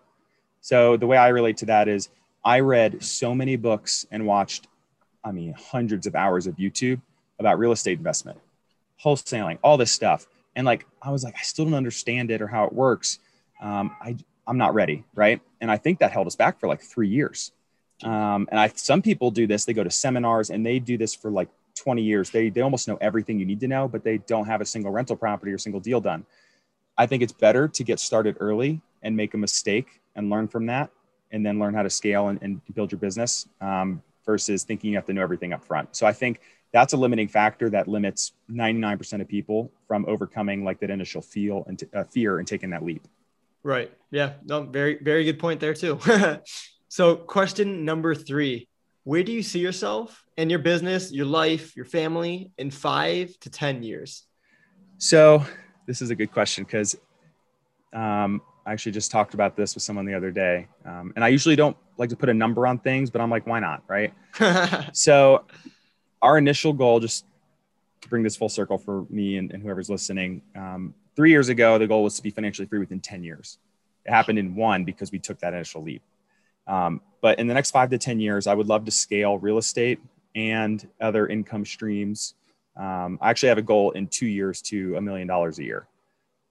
So, 0.61 0.97
the 0.97 1.07
way 1.07 1.17
I 1.17 1.30
relate 1.30 1.57
to 1.57 1.65
that 1.65 1.88
is 1.88 2.09
I 2.43 2.59
read 2.59 3.03
so 3.03 3.36
many 3.36 3.55
books 3.55 4.05
and 4.11 4.26
watched, 4.26 4.67
I 5.23 5.32
mean, 5.32 5.53
hundreds 5.53 6.07
of 6.07 6.15
hours 6.15 6.47
of 6.47 6.55
YouTube 6.57 7.01
about 7.39 7.59
real 7.59 7.71
estate 7.71 7.97
investment, 7.97 8.39
wholesaling, 9.03 9.57
all 9.63 9.78
this 9.78 9.91
stuff. 9.91 10.28
And 10.55 10.65
like, 10.65 10.86
I 11.01 11.11
was 11.11 11.23
like, 11.23 11.36
I 11.36 11.41
still 11.41 11.65
don't 11.65 11.73
understand 11.73 12.32
it 12.32 12.41
or 12.41 12.47
how 12.47 12.65
it 12.65 12.71
works 12.71 13.19
um, 13.61 13.95
I, 14.01 14.15
I'm 14.47 14.57
not 14.57 14.73
ready. 14.73 15.03
Right. 15.13 15.41
And 15.61 15.71
I 15.71 15.78
think 15.78 15.99
that 15.99 16.11
held 16.11 16.28
us 16.28 16.36
back 16.36 16.59
for 16.59 16.67
like 16.67 16.82
three 16.82 17.07
years. 17.07 17.51
Um, 18.03 18.47
and 18.51 18.59
I, 18.59 18.67
some 18.75 19.01
people 19.01 19.31
do 19.31 19.47
this, 19.47 19.65
they 19.65 19.73
go 19.73 19.83
to 19.83 19.91
seminars 19.91 20.49
and 20.49 20.65
they 20.65 20.79
do 20.79 20.97
this 20.97 21.15
for 21.15 21.31
like 21.31 21.49
20 21.75 22.01
years. 22.01 22.29
They, 22.29 22.49
they 22.49 22.61
almost 22.61 22.87
know 22.87 22.97
everything 23.01 23.39
you 23.39 23.45
need 23.45 23.59
to 23.61 23.67
know, 23.67 23.87
but 23.87 24.03
they 24.03 24.17
don't 24.19 24.45
have 24.45 24.61
a 24.61 24.65
single 24.65 24.91
rental 24.91 25.15
property 25.15 25.51
or 25.51 25.57
single 25.57 25.79
deal 25.79 26.01
done. 26.01 26.25
I 26.97 27.05
think 27.05 27.23
it's 27.23 27.33
better 27.33 27.67
to 27.67 27.83
get 27.83 27.99
started 27.99 28.37
early 28.39 28.81
and 29.03 29.15
make 29.15 29.33
a 29.33 29.37
mistake 29.37 30.01
and 30.15 30.29
learn 30.29 30.47
from 30.47 30.65
that 30.67 30.89
and 31.31 31.45
then 31.45 31.59
learn 31.59 31.73
how 31.73 31.83
to 31.83 31.89
scale 31.89 32.29
and, 32.29 32.41
and 32.41 32.61
build 32.73 32.91
your 32.91 32.99
business 32.99 33.47
um, 33.61 34.01
versus 34.25 34.63
thinking 34.63 34.91
you 34.91 34.97
have 34.97 35.05
to 35.05 35.13
know 35.13 35.21
everything 35.21 35.53
up 35.53 35.63
front. 35.63 35.95
So 35.95 36.05
I 36.07 36.13
think 36.13 36.39
that's 36.71 36.93
a 36.93 36.97
limiting 36.97 37.27
factor 37.27 37.69
that 37.69 37.87
limits 37.87 38.33
99% 38.51 39.21
of 39.21 39.27
people 39.27 39.71
from 39.87 40.05
overcoming 40.07 40.63
like 40.63 40.79
that 40.79 40.89
initial 40.89 41.21
feel 41.21 41.63
and 41.67 41.79
t- 41.79 41.87
uh, 41.93 42.03
fear 42.03 42.39
and 42.39 42.47
taking 42.47 42.69
that 42.71 42.83
leap. 42.83 43.07
Right. 43.63 43.91
Yeah. 44.11 44.33
No, 44.45 44.63
very, 44.63 44.97
very 45.01 45.23
good 45.23 45.39
point 45.39 45.59
there 45.59 45.73
too. 45.73 45.99
so 46.95 47.17
question 47.17 47.83
number 47.83 48.15
three, 48.15 48.69
where 49.03 49.21
do 49.21 49.33
you 49.33 49.43
see 49.43 49.59
yourself 49.59 50.23
and 50.37 50.49
your 50.49 50.61
business, 50.61 51.11
your 51.11 51.25
life, 51.25 51.75
your 51.75 51.83
family 51.83 52.53
in 52.57 52.71
five 52.71 53.37
to 53.41 53.49
10 53.49 53.83
years? 53.83 54.23
So 54.97 55.43
this 55.87 56.01
is 56.01 56.09
a 56.09 56.15
good 56.15 56.31
question 56.31 56.63
because 56.63 56.95
um, 57.91 58.41
I 58.65 58.71
actually 58.71 58.93
just 58.93 59.11
talked 59.11 59.33
about 59.33 59.57
this 59.57 59.75
with 59.75 59.83
someone 59.83 60.05
the 60.05 60.13
other 60.13 60.31
day. 60.31 60.69
Um, 60.85 61.11
and 61.17 61.25
I 61.25 61.27
usually 61.27 61.57
don't 61.57 61.75
like 61.97 62.11
to 62.11 62.15
put 62.15 62.29
a 62.29 62.33
number 62.33 62.65
on 62.65 62.79
things, 62.79 63.09
but 63.09 63.19
I'm 63.19 63.29
like, 63.29 63.45
why 63.45 63.59
not? 63.59 63.83
Right. 63.89 64.13
so 64.93 65.43
our 66.21 66.37
initial 66.37 66.71
goal, 66.71 67.01
just 67.01 67.25
to 68.03 68.07
bring 68.07 68.23
this 68.23 68.37
full 68.37 68.47
circle 68.47 68.77
for 68.77 69.05
me 69.09 69.35
and, 69.35 69.51
and 69.51 69.61
whoever's 69.61 69.89
listening, 69.89 70.43
um, 70.55 70.93
Three 71.17 71.29
years 71.29 71.47
ago, 71.47 71.77
the 71.77 71.87
goal 71.87 72.03
was 72.03 72.15
to 72.15 72.21
be 72.21 72.29
financially 72.29 72.67
free 72.67 72.79
within 72.79 72.99
10 72.99 73.23
years. 73.23 73.57
It 74.05 74.11
happened 74.11 74.37
in 74.37 74.53
one 74.53 74.83
because 74.83 75.13
we 75.13 75.19
took 75.19 75.39
that 75.39 75.53
initial 75.53 75.81
leap. 75.81 76.01
Um, 76.68 77.01
but 77.22 77.39
in 77.39 77.47
the 77.47 77.53
next 77.53 77.72
five 77.72 77.89
to 77.89 77.97
10 77.97 78.20
years, 78.20 78.47
I 78.47 78.53
would 78.53 78.68
love 78.68 78.86
to 78.86 78.91
scale 78.91 79.38
real 79.38 79.57
estate 79.57 79.99
and 80.36 80.88
other 81.01 81.28
income 81.28 81.66
streams. 81.66 82.36
Um, 82.78 83.18
I 83.22 83.30
actually 83.30 83.49
have 83.49 83.57
a 83.57 83.63
goal 83.63 83.91
in 83.91 84.07
two 84.07 84.28
years 84.28 84.61
to 84.63 84.95
a 84.97 85.01
million 85.01 85.28
dollars 85.28 85.59
a 85.59 85.63
year 85.63 85.88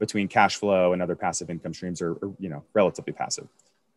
between 0.00 0.26
cash 0.26 0.56
flow 0.56 0.92
and 0.92 1.02
other 1.02 1.14
passive 1.14 1.50
income 1.50 1.74
streams 1.74 2.02
are, 2.02 2.18
you 2.38 2.48
know, 2.48 2.64
relatively 2.72 3.12
passive. 3.12 3.46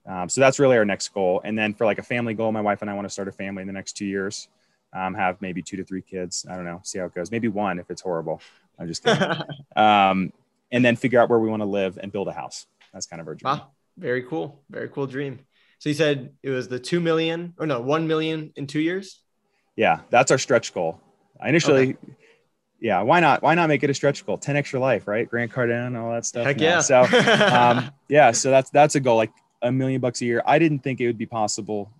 Um, 0.05 0.29
so 0.29 0.39
that's 0.39 0.59
really 0.59 0.77
our 0.77 0.85
next 0.85 1.09
goal. 1.09 1.41
And 1.43 1.57
then 1.57 1.73
for 1.73 1.85
like 1.85 1.99
a 1.99 2.03
family 2.03 2.33
goal, 2.33 2.51
my 2.51 2.61
wife 2.61 2.81
and 2.81 2.89
I 2.89 2.93
want 2.93 3.05
to 3.05 3.09
start 3.09 3.27
a 3.27 3.31
family 3.31 3.61
in 3.61 3.67
the 3.67 3.73
next 3.73 3.93
two 3.93 4.05
years, 4.05 4.47
um, 4.93 5.13
have 5.15 5.41
maybe 5.41 5.61
two 5.61 5.77
to 5.77 5.83
three 5.83 6.01
kids. 6.01 6.45
I 6.49 6.55
don't 6.55 6.65
know, 6.65 6.79
see 6.83 6.99
how 6.99 7.05
it 7.05 7.15
goes. 7.15 7.31
Maybe 7.31 7.47
one 7.47 7.79
if 7.79 7.89
it's 7.89 8.01
horrible. 8.01 8.41
I'm 8.79 8.87
just 8.87 9.03
kidding. 9.03 9.27
um, 9.75 10.31
and 10.71 10.83
then 10.83 10.95
figure 10.95 11.19
out 11.19 11.29
where 11.29 11.39
we 11.39 11.49
want 11.49 11.61
to 11.61 11.67
live 11.67 11.97
and 12.01 12.11
build 12.11 12.27
a 12.27 12.33
house. 12.33 12.67
That's 12.93 13.05
kind 13.05 13.21
of 13.21 13.27
our 13.27 13.35
dream. 13.35 13.53
Wow, 13.53 13.67
very 13.97 14.23
cool. 14.23 14.61
Very 14.69 14.89
cool 14.89 15.07
dream. 15.07 15.39
So 15.79 15.89
you 15.89 15.95
said 15.95 16.31
it 16.43 16.49
was 16.49 16.67
the 16.67 16.79
2 16.79 16.99
million 16.99 17.53
or 17.59 17.67
no, 17.67 17.79
1 17.81 18.07
million 18.07 18.51
in 18.55 18.67
two 18.67 18.79
years? 18.79 19.21
Yeah, 19.75 20.01
that's 20.09 20.31
our 20.31 20.37
stretch 20.37 20.73
goal. 20.73 20.99
I 21.39 21.49
initially, 21.49 21.89
okay. 21.89 22.15
yeah, 22.79 23.01
why 23.01 23.19
not? 23.19 23.43
Why 23.43 23.53
not 23.53 23.69
make 23.69 23.83
it 23.83 23.89
a 23.89 23.93
stretch 23.93 24.25
goal? 24.25 24.37
10 24.37 24.55
extra 24.55 24.79
life, 24.79 25.07
right? 25.07 25.29
Grant 25.29 25.51
Cardone, 25.51 25.95
all 26.01 26.11
that 26.11 26.25
stuff. 26.25 26.45
Heck 26.45 26.59
yeah. 26.59 26.79
So, 26.79 27.01
um, 27.51 27.91
yeah, 28.09 28.31
so 28.31 28.49
that's, 28.49 28.71
that's 28.71 28.95
a 28.95 28.99
goal, 28.99 29.17
like 29.17 29.31
a 29.61 29.71
million 29.71 30.01
bucks 30.01 30.21
a 30.21 30.25
year. 30.25 30.41
I 30.45 30.57
didn't 30.57 30.79
think 30.79 30.99
it 30.99 31.05
would 31.05 31.17
be 31.17 31.27
possible 31.27 31.91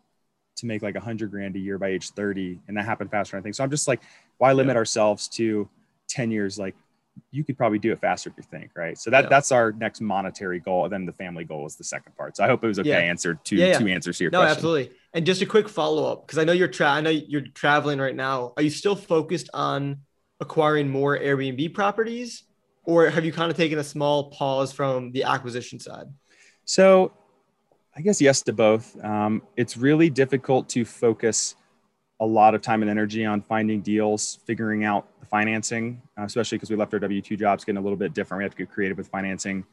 to 0.57 0.65
make 0.65 0.81
like 0.81 0.95
a 0.95 0.99
hundred 0.99 1.29
grand 1.29 1.55
a 1.55 1.59
year 1.59 1.77
by 1.77 1.89
age 1.89 2.09
30 2.09 2.59
and 2.67 2.75
that 2.77 2.85
happened 2.85 3.11
faster. 3.11 3.37
Than 3.37 3.41
I 3.41 3.43
think 3.43 3.55
so. 3.55 3.63
I'm 3.63 3.69
just 3.69 3.87
like, 3.87 4.01
why 4.39 4.53
limit 4.53 4.73
yeah. 4.73 4.79
ourselves 4.79 5.27
to 5.29 5.69
10 6.09 6.31
years? 6.31 6.57
Like 6.57 6.75
you 7.31 7.43
could 7.43 7.57
probably 7.57 7.79
do 7.79 7.91
it 7.91 7.99
faster 7.99 8.29
if 8.29 8.37
you 8.37 8.43
think, 8.43 8.71
right? 8.75 8.97
So 8.97 9.09
that 9.11 9.25
yeah. 9.25 9.29
that's 9.29 9.51
our 9.51 9.71
next 9.71 10.01
monetary 10.01 10.59
goal. 10.59 10.85
And 10.85 10.93
then 10.93 11.05
the 11.05 11.13
family 11.13 11.43
goal 11.43 11.65
is 11.65 11.75
the 11.75 11.83
second 11.83 12.15
part. 12.15 12.37
So 12.37 12.43
I 12.43 12.47
hope 12.47 12.63
it 12.63 12.67
was 12.67 12.79
okay. 12.79 12.89
Yeah. 12.89 12.97
Answered 12.99 13.39
two 13.43 13.55
yeah, 13.55 13.77
two 13.77 13.87
answers 13.87 14.17
to 14.17 14.25
your 14.25 14.31
no, 14.31 14.39
question. 14.39 14.55
absolutely. 14.55 14.91
And 15.13 15.25
just 15.25 15.41
a 15.41 15.45
quick 15.45 15.69
follow 15.69 16.11
up 16.11 16.25
because 16.25 16.37
I 16.37 16.43
know 16.43 16.53
you're 16.53 16.67
tra- 16.67 16.89
I 16.89 17.01
know 17.01 17.09
you're 17.09 17.41
traveling 17.41 17.99
right 17.99 18.15
now. 18.15 18.53
Are 18.57 18.63
you 18.63 18.69
still 18.69 18.95
focused 18.95 19.49
on 19.53 19.99
acquiring 20.39 20.89
more 20.89 21.17
Airbnb 21.17 21.73
properties, 21.73 22.43
or 22.83 23.09
have 23.09 23.25
you 23.25 23.31
kind 23.31 23.51
of 23.51 23.57
taken 23.57 23.79
a 23.79 23.83
small 23.83 24.29
pause 24.31 24.71
from 24.71 25.11
the 25.11 25.23
acquisition 25.23 25.79
side? 25.79 26.07
So, 26.65 27.13
I 27.95 28.01
guess 28.01 28.21
yes 28.21 28.41
to 28.43 28.53
both. 28.53 29.01
Um, 29.03 29.41
it's 29.55 29.77
really 29.77 30.09
difficult 30.09 30.69
to 30.69 30.85
focus 30.85 31.55
a 32.19 32.25
lot 32.25 32.55
of 32.55 32.61
time 32.61 32.81
and 32.81 32.89
energy 32.89 33.25
on 33.25 33.41
finding 33.41 33.81
deals, 33.81 34.39
figuring 34.45 34.83
out 34.83 35.07
the 35.19 35.25
financing, 35.25 36.01
uh, 36.17 36.23
especially 36.23 36.57
because 36.57 36.69
we 36.69 36.75
left 36.75 36.93
our 36.93 36.99
W 36.99 37.21
2 37.21 37.37
jobs 37.37 37.63
getting 37.63 37.77
a 37.77 37.81
little 37.81 37.97
bit 37.97 38.13
different. 38.13 38.39
We 38.39 38.43
have 38.43 38.53
to 38.53 38.57
get 38.57 38.71
creative 38.71 38.97
with 38.97 39.07
financing. 39.07 39.65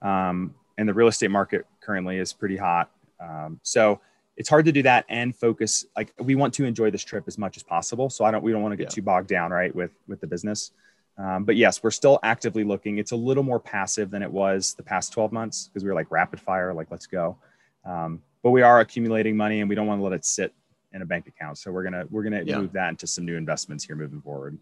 Um, 0.00 0.54
and 0.78 0.88
the 0.88 0.94
real 0.94 1.08
estate 1.08 1.30
market 1.30 1.66
currently 1.80 2.18
is 2.18 2.32
pretty 2.32 2.56
hot. 2.56 2.90
Um, 3.20 3.60
so 3.62 4.00
it's 4.36 4.48
hard 4.48 4.64
to 4.64 4.72
do 4.72 4.82
that 4.82 5.04
and 5.08 5.36
focus. 5.36 5.86
Like 5.96 6.12
we 6.18 6.34
want 6.34 6.54
to 6.54 6.64
enjoy 6.64 6.90
this 6.90 7.04
trip 7.04 7.24
as 7.26 7.38
much 7.38 7.56
as 7.56 7.62
possible. 7.62 8.10
So 8.10 8.24
I 8.24 8.30
don't, 8.30 8.42
we 8.42 8.50
don't 8.50 8.62
want 8.62 8.72
to 8.72 8.76
get 8.76 8.84
yeah. 8.84 8.96
too 8.96 9.02
bogged 9.02 9.28
down, 9.28 9.50
right, 9.52 9.74
with 9.74 9.92
with 10.08 10.20
the 10.20 10.26
business. 10.26 10.72
Um, 11.18 11.44
but 11.44 11.56
yes, 11.56 11.82
we're 11.82 11.90
still 11.90 12.18
actively 12.22 12.64
looking. 12.64 12.98
It's 12.98 13.12
a 13.12 13.16
little 13.16 13.42
more 13.42 13.60
passive 13.60 14.10
than 14.10 14.22
it 14.22 14.32
was 14.32 14.74
the 14.74 14.82
past 14.82 15.12
12 15.12 15.30
months 15.30 15.68
because 15.68 15.84
we 15.84 15.90
were 15.90 15.94
like 15.94 16.10
rapid 16.10 16.40
fire, 16.40 16.72
like 16.72 16.90
let's 16.90 17.06
go. 17.06 17.36
Um, 17.84 18.22
but 18.42 18.50
we 18.50 18.62
are 18.62 18.80
accumulating 18.80 19.36
money 19.36 19.60
and 19.60 19.68
we 19.68 19.74
don't 19.74 19.86
want 19.86 20.00
to 20.00 20.04
let 20.04 20.14
it 20.14 20.24
sit 20.24 20.54
in 20.94 21.02
a 21.02 21.06
bank 21.06 21.26
account. 21.26 21.58
So 21.58 21.70
we're 21.70 21.84
gonna 21.84 22.04
we're 22.10 22.22
gonna 22.22 22.42
yeah. 22.44 22.58
move 22.58 22.72
that 22.72 22.90
into 22.90 23.06
some 23.06 23.24
new 23.24 23.36
investments 23.36 23.84
here 23.84 23.96
moving 23.96 24.20
forward. 24.20 24.58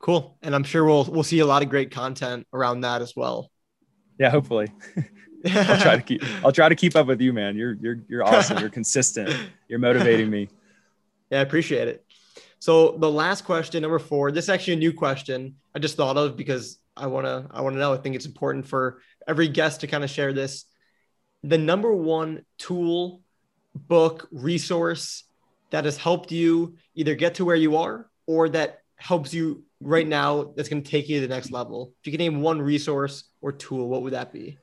Cool, 0.00 0.36
and 0.42 0.54
I'm 0.54 0.64
sure 0.64 0.84
we'll 0.84 1.04
we'll 1.04 1.22
see 1.22 1.40
a 1.40 1.46
lot 1.46 1.62
of 1.62 1.68
great 1.68 1.90
content 1.90 2.46
around 2.52 2.82
that 2.82 3.02
as 3.02 3.14
well. 3.14 3.50
Yeah, 4.18 4.30
hopefully. 4.30 4.68
I'll 5.46 5.80
try 5.80 5.96
to 5.96 6.02
keep 6.02 6.22
I'll 6.44 6.52
try 6.52 6.68
to 6.68 6.74
keep 6.74 6.96
up 6.96 7.06
with 7.06 7.20
you, 7.20 7.32
man. 7.32 7.56
You're 7.56 7.76
you're 7.80 8.00
you're 8.08 8.24
awesome. 8.24 8.58
You're 8.58 8.70
consistent. 8.70 9.34
You're 9.68 9.78
motivating 9.78 10.30
me. 10.30 10.48
Yeah, 11.32 11.38
I 11.38 11.42
appreciate 11.42 11.86
it. 11.86 12.04
So 12.58 12.96
the 12.98 13.08
last 13.08 13.44
question, 13.44 13.82
number 13.82 14.00
four, 14.00 14.32
this 14.32 14.46
is 14.46 14.48
actually 14.48 14.72
a 14.72 14.78
new 14.78 14.92
question 14.92 15.54
I 15.76 15.78
just 15.78 15.96
thought 15.96 16.16
of 16.16 16.36
because 16.36 16.80
I 16.96 17.06
wanna 17.06 17.46
I 17.52 17.60
wanna 17.60 17.78
know. 17.78 17.92
I 17.92 17.98
think 17.98 18.16
it's 18.16 18.26
important 18.26 18.66
for 18.66 19.00
every 19.28 19.46
guest 19.46 19.82
to 19.82 19.86
kind 19.86 20.02
of 20.02 20.10
share 20.10 20.32
this. 20.32 20.64
The 21.44 21.56
number 21.56 21.94
one 21.94 22.44
tool, 22.58 23.22
book, 23.76 24.26
resource 24.32 25.22
that 25.70 25.84
has 25.84 25.96
helped 25.96 26.32
you 26.32 26.76
either 26.94 27.14
get 27.14 27.34
to 27.36 27.44
where 27.44 27.56
you 27.56 27.76
are 27.76 28.10
or 28.26 28.48
that 28.50 28.82
helps 28.96 29.32
you 29.32 29.64
right 29.80 30.06
now 30.06 30.52
that's 30.56 30.68
going 30.68 30.82
to 30.82 30.90
take 30.90 31.08
you 31.08 31.20
to 31.20 31.26
the 31.26 31.34
next 31.34 31.50
level? 31.50 31.94
If 32.00 32.06
you 32.06 32.12
can 32.12 32.18
name 32.18 32.42
one 32.42 32.60
resource 32.60 33.24
or 33.40 33.52
tool, 33.52 33.88
what 33.88 34.02
would 34.02 34.12
that 34.12 34.32
be? 34.32 34.58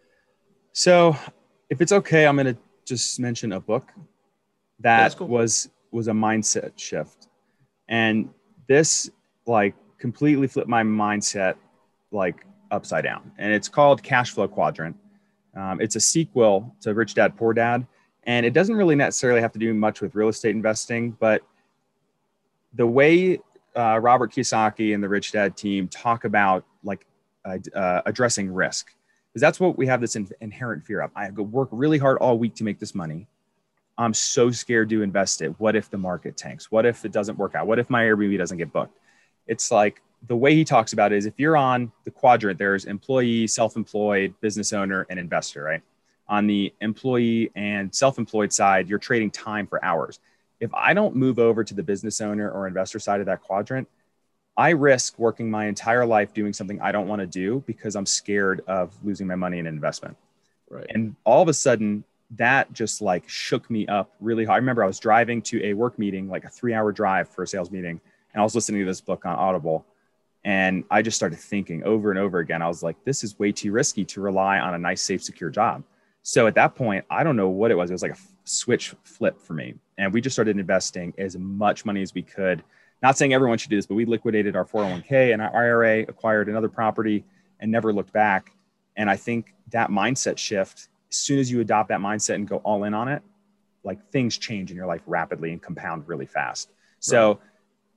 So, 0.74 1.16
if 1.70 1.82
it's 1.82 1.92
okay, 1.92 2.28
I'm 2.28 2.36
going 2.36 2.54
to 2.54 2.58
just 2.86 3.20
mention 3.20 3.52
a 3.52 3.60
book 3.60 3.92
that 4.80 5.16
cool. 5.16 5.28
was 5.28 5.70
was 5.92 6.08
a 6.08 6.12
mindset 6.12 6.78
shift. 6.78 7.28
And 7.88 8.30
this 8.68 9.10
like 9.46 9.76
completely 9.98 10.48
flipped 10.48 10.70
my 10.70 10.84
mindset 10.84 11.56
like 12.12 12.46
upside 12.72 13.04
down. 13.04 13.32
And 13.38 13.54
it's 13.54 13.70
called 13.70 14.04
Cash 14.04 14.32
Flow 14.32 14.48
Quadrant. 14.48 14.96
Um, 15.56 15.82
it's 15.82 15.96
a 15.96 16.00
sequel 16.00 16.76
to 16.82 16.94
Rich 16.94 17.16
Dad 17.16 17.36
Poor 17.36 17.54
Dad. 17.54 17.88
And 18.28 18.46
it 18.46 18.54
doesn't 18.54 18.76
really 18.76 18.96
necessarily 18.96 19.42
have 19.42 19.54
to 19.54 19.60
do 19.60 19.74
much 19.74 20.02
with 20.02 20.14
real 20.14 20.28
estate 20.28 20.52
investing, 20.52 21.12
but 21.12 21.42
the 22.74 22.86
way 22.86 23.40
uh, 23.76 24.00
Robert 24.00 24.34
Kiyosaki 24.34 24.94
and 24.94 25.02
the 25.02 25.10
Rich 25.10 25.32
Dad 25.32 25.56
team 25.56 25.88
talk 25.88 26.26
about 26.26 26.66
like 26.84 27.06
uh, 27.46 28.02
addressing 28.06 28.54
risk, 28.54 28.94
because 29.32 29.42
that's 29.42 29.60
what 29.60 29.78
we 29.78 29.88
have 29.88 30.02
this 30.02 30.18
in, 30.18 30.28
inherent 30.42 30.86
fear 30.86 31.02
of. 31.02 31.12
I 31.16 31.24
have 31.24 31.36
to 31.36 31.44
work 31.44 31.70
really 31.72 31.98
hard 31.98 32.18
all 32.18 32.38
week 32.38 32.54
to 32.56 32.66
make 32.66 32.80
this 32.80 32.94
money. 32.94 33.28
I'm 33.98 34.14
so 34.14 34.52
scared 34.52 34.90
to 34.90 35.02
invest 35.02 35.42
it. 35.42 35.58
What 35.58 35.76
if 35.76 35.90
the 35.90 35.98
market 35.98 36.36
tanks? 36.36 36.70
What 36.70 36.86
if 36.86 37.06
it 37.06 37.12
doesn't 37.14 37.38
work 37.38 37.56
out? 37.56 37.66
What 37.66 37.80
if 37.80 37.90
my 37.90 38.04
Airbnb 38.04 38.38
doesn't 38.38 38.58
get 38.58 38.74
booked? 38.74 39.00
It's 39.48 39.72
like 39.72 40.02
the 40.28 40.36
way 40.36 40.54
he 40.54 40.66
talks 40.66 40.92
about 40.94 41.14
it 41.14 41.18
is 41.18 41.26
if 41.26 41.34
you're 41.38 41.58
on 41.58 41.92
the 42.04 42.12
quadrant, 42.12 42.60
there's 42.60 42.86
employee, 42.86 43.48
self 43.48 43.78
employed, 43.78 44.36
business 44.42 44.74
owner, 44.74 45.08
and 45.10 45.18
investor, 45.18 45.64
right? 45.64 45.82
On 46.30 46.46
the 46.46 46.74
employee 46.82 47.52
and 47.56 47.94
self 47.94 48.18
employed 48.18 48.52
side, 48.52 48.90
you're 48.90 49.00
trading 49.00 49.32
time 49.32 49.66
for 49.68 49.84
hours. 49.84 50.20
If 50.60 50.74
I 50.74 50.94
don't 50.94 51.16
move 51.16 51.40
over 51.40 51.64
to 51.64 51.74
the 51.74 51.84
business 51.84 52.20
owner 52.20 52.50
or 52.52 52.68
investor 52.68 53.00
side 53.00 53.20
of 53.20 53.28
that 53.28 53.42
quadrant, 53.42 53.88
I 54.58 54.72
risk 54.72 55.20
working 55.20 55.52
my 55.52 55.68
entire 55.68 56.06
life 56.06 56.34
doing 56.34 56.52
something 56.52 56.82
I 56.82 56.92
don't 56.92 57.08
want 57.08 57.22
to 57.22 57.28
do 57.28 57.64
because 57.68 57.96
I'm 57.96 58.08
scared 58.08 58.62
of 58.68 58.94
losing 59.04 59.28
my 59.28 59.36
money 59.36 59.60
in 59.60 59.68
investment. 59.68 60.18
Right. 60.70 60.88
And 60.90 61.16
all 61.24 61.44
of 61.44 61.48
a 61.48 61.54
sudden, 61.54 62.04
that 62.32 62.74
just 62.74 63.02
like 63.02 63.30
shook 63.30 63.70
me 63.70 63.88
up 63.88 64.12
really 64.20 64.46
hard. 64.46 64.56
I 64.56 64.58
remember 64.58 64.84
I 64.84 64.88
was 64.88 65.00
driving 65.00 65.42
to 65.44 65.64
a 65.64 65.74
work 65.74 65.98
meeting, 66.00 66.28
like 66.28 66.44
a 66.44 66.50
three 66.50 66.74
hour 66.74 66.92
drive 66.92 67.30
for 67.30 67.44
a 67.44 67.48
sales 67.48 67.72
meeting, 67.72 68.02
and 68.34 68.42
I 68.42 68.44
was 68.44 68.56
listening 68.56 68.82
to 68.82 68.86
this 68.86 69.00
book 69.00 69.26
on 69.26 69.36
Audible. 69.36 69.86
And 70.44 70.84
I 70.90 71.02
just 71.02 71.18
started 71.18 71.40
thinking 71.40 71.84
over 71.84 72.10
and 72.10 72.20
over 72.20 72.40
again. 72.40 72.62
I 72.62 72.68
was 72.68 72.82
like, 72.82 72.96
this 73.04 73.24
is 73.24 73.38
way 73.38 73.52
too 73.52 73.72
risky 73.72 74.06
to 74.06 74.22
rely 74.22 74.60
on 74.60 74.74
a 74.74 74.78
nice, 74.78 75.02
safe, 75.02 75.24
secure 75.24 75.50
job. 75.50 75.84
So 76.28 76.46
at 76.46 76.56
that 76.56 76.76
point, 76.76 77.06
I 77.10 77.24
don't 77.24 77.38
know 77.38 77.48
what 77.48 77.72
it 77.72 77.76
was. 77.76 77.90
It 77.90 77.94
was 77.94 78.02
like 78.02 78.12
a 78.12 78.18
switch 78.44 78.94
flip 79.06 79.40
for 79.42 79.54
me. 79.54 79.76
And 79.98 80.12
we 80.12 80.20
just 80.20 80.36
started 80.36 80.60
investing 80.60 81.14
as 81.18 81.38
much 81.38 81.86
money 81.86 82.02
as 82.02 82.14
we 82.14 82.22
could. 82.22 82.66
Not 83.02 83.18
saying 83.18 83.34
everyone 83.34 83.58
should 83.58 83.70
do 83.70 83.78
this, 83.78 83.86
but 83.86 83.96
we 83.96 84.04
liquidated 84.04 84.54
our 84.54 84.66
401k 84.66 85.32
and 85.32 85.42
our 85.42 85.56
IRA, 85.56 86.02
acquired 86.02 86.50
another 86.50 86.68
property, 86.68 87.24
and 87.62 87.72
never 87.72 87.94
looked 87.94 88.12
back. 88.12 88.52
And 88.98 89.10
I 89.10 89.16
think 89.16 89.54
that 89.72 89.90
mindset 89.90 90.38
shift, 90.38 90.90
as 91.10 91.16
soon 91.16 91.40
as 91.40 91.50
you 91.50 91.62
adopt 91.62 91.88
that 91.90 92.02
mindset 92.02 92.36
and 92.36 92.46
go 92.46 92.58
all 92.58 92.84
in 92.84 92.94
on 92.94 93.08
it, 93.08 93.24
like 93.86 94.06
things 94.12 94.38
change 94.38 94.70
in 94.70 94.76
your 94.76 94.86
life 94.86 95.04
rapidly 95.08 95.54
and 95.54 95.62
compound 95.62 96.10
really 96.10 96.26
fast. 96.26 96.72
So 97.00 97.30
right. 97.30 97.38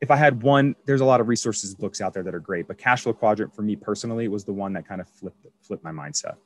if 0.03 0.12
I 0.12 0.16
had 0.16 0.41
one, 0.41 0.76
there's 0.85 1.01
a 1.01 1.05
lot 1.05 1.20
of 1.20 1.26
resources 1.26 1.74
books 1.74 2.01
out 2.01 2.14
there 2.14 2.22
that 2.22 2.35
are 2.37 2.39
great, 2.39 2.68
but 2.68 2.78
cash 2.78 3.03
flow 3.03 3.12
quadrant 3.12 3.53
for 3.57 3.62
me 3.62 3.74
personally 3.74 4.28
was 4.28 4.45
the 4.45 4.53
one 4.53 4.72
that 4.74 4.87
kind 4.87 5.01
of 5.01 5.09
flipped 5.09 5.45
flipped 5.62 5.83
my 5.83 5.91
mindset. 5.91 6.37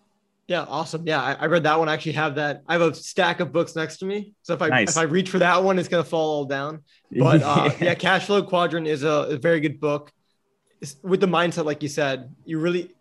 Yeah, 0.46 0.62
awesome. 0.68 1.06
Yeah, 1.06 1.22
I, 1.22 1.32
I, 1.32 1.46
read 1.46 1.62
that 1.62 1.78
one. 1.78 1.88
I 1.88 1.94
actually 1.94 2.12
have 2.12 2.34
that. 2.34 2.62
I 2.68 2.74
have 2.74 2.82
a 2.82 2.94
stack 2.94 3.40
of 3.40 3.50
books 3.50 3.74
next 3.74 3.98
to 3.98 4.04
me. 4.04 4.34
So 4.42 4.52
if 4.52 4.60
I 4.60 4.68
nice. 4.68 4.90
if 4.90 4.98
I 4.98 5.02
reach 5.02 5.30
for 5.30 5.38
that 5.38 5.64
one, 5.64 5.78
it's 5.78 5.88
gonna 5.88 6.04
fall 6.04 6.38
all 6.38 6.44
down. 6.44 6.82
But 7.16 7.42
uh, 7.42 7.70
yeah, 7.80 7.94
Cash 7.94 8.26
Flow 8.26 8.42
Quadrant 8.42 8.88
is 8.88 9.04
a, 9.04 9.08
a 9.08 9.36
very 9.36 9.60
good 9.60 9.78
book. 9.78 10.12
It's, 10.80 10.96
with 11.02 11.20
the 11.20 11.28
mindset, 11.28 11.64
like 11.64 11.80
you 11.80 11.88
said, 11.88 12.34
you 12.44 12.58
really, 12.58 12.92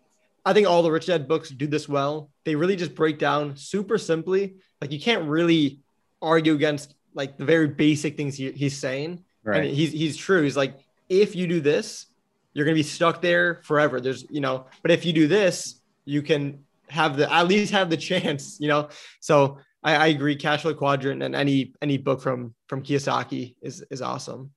I 0.46 0.52
think 0.52 0.68
all 0.68 0.84
the 0.84 0.90
Rich 0.90 1.06
Dad 1.06 1.26
books 1.26 1.50
do 1.50 1.66
this 1.66 1.88
well. 1.88 2.30
They 2.44 2.54
really 2.54 2.76
just 2.76 2.94
break 2.94 3.18
down 3.18 3.56
super 3.56 3.98
simply. 3.98 4.54
Like 4.80 4.92
you 4.92 5.00
can't 5.00 5.28
really 5.28 5.80
argue 6.22 6.54
against 6.54 6.94
like 7.12 7.36
the 7.36 7.44
very 7.44 7.66
basic 7.66 8.16
things 8.16 8.36
he, 8.36 8.52
he's 8.52 8.78
saying. 8.78 9.24
Right. 9.42 9.64
And 9.64 9.74
he's 9.74 9.92
he's 9.92 10.16
true. 10.16 10.42
He's 10.42 10.56
like, 10.56 10.78
if 11.08 11.36
you 11.36 11.46
do 11.46 11.60
this, 11.60 12.06
you're 12.54 12.64
gonna 12.64 12.74
be 12.74 12.82
stuck 12.82 13.20
there 13.20 13.60
forever. 13.64 14.00
There's 14.00 14.24
you 14.30 14.40
know, 14.40 14.66
but 14.80 14.90
if 14.90 15.04
you 15.04 15.12
do 15.12 15.26
this, 15.26 15.80
you 16.04 16.22
can 16.22 16.63
have 16.88 17.16
the 17.16 17.32
at 17.32 17.48
least 17.48 17.72
have 17.72 17.90
the 17.90 17.96
chance, 18.10 18.58
you 18.60 18.68
know. 18.68 18.88
So 19.20 19.58
I, 19.82 19.94
I 19.96 20.06
agree. 20.08 20.36
Cash 20.36 20.62
flow 20.62 20.74
quadrant 20.74 21.22
and 21.22 21.34
any 21.34 21.74
any 21.82 21.98
book 21.98 22.20
from 22.20 22.54
from 22.68 22.82
Kiyosaki 22.82 23.56
is 23.62 23.84
is 23.90 24.02
awesome. 24.02 24.52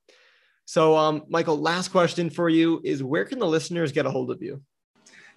So 0.65 0.97
um, 0.97 1.23
Michael, 1.29 1.59
last 1.59 1.89
question 1.89 2.29
for 2.29 2.49
you 2.49 2.81
is 2.83 3.01
where 3.01 3.25
can 3.25 3.39
the 3.39 3.47
listeners 3.47 3.91
get 3.91 4.05
a 4.05 4.11
hold 4.11 4.31
of 4.31 4.41
you? 4.41 4.61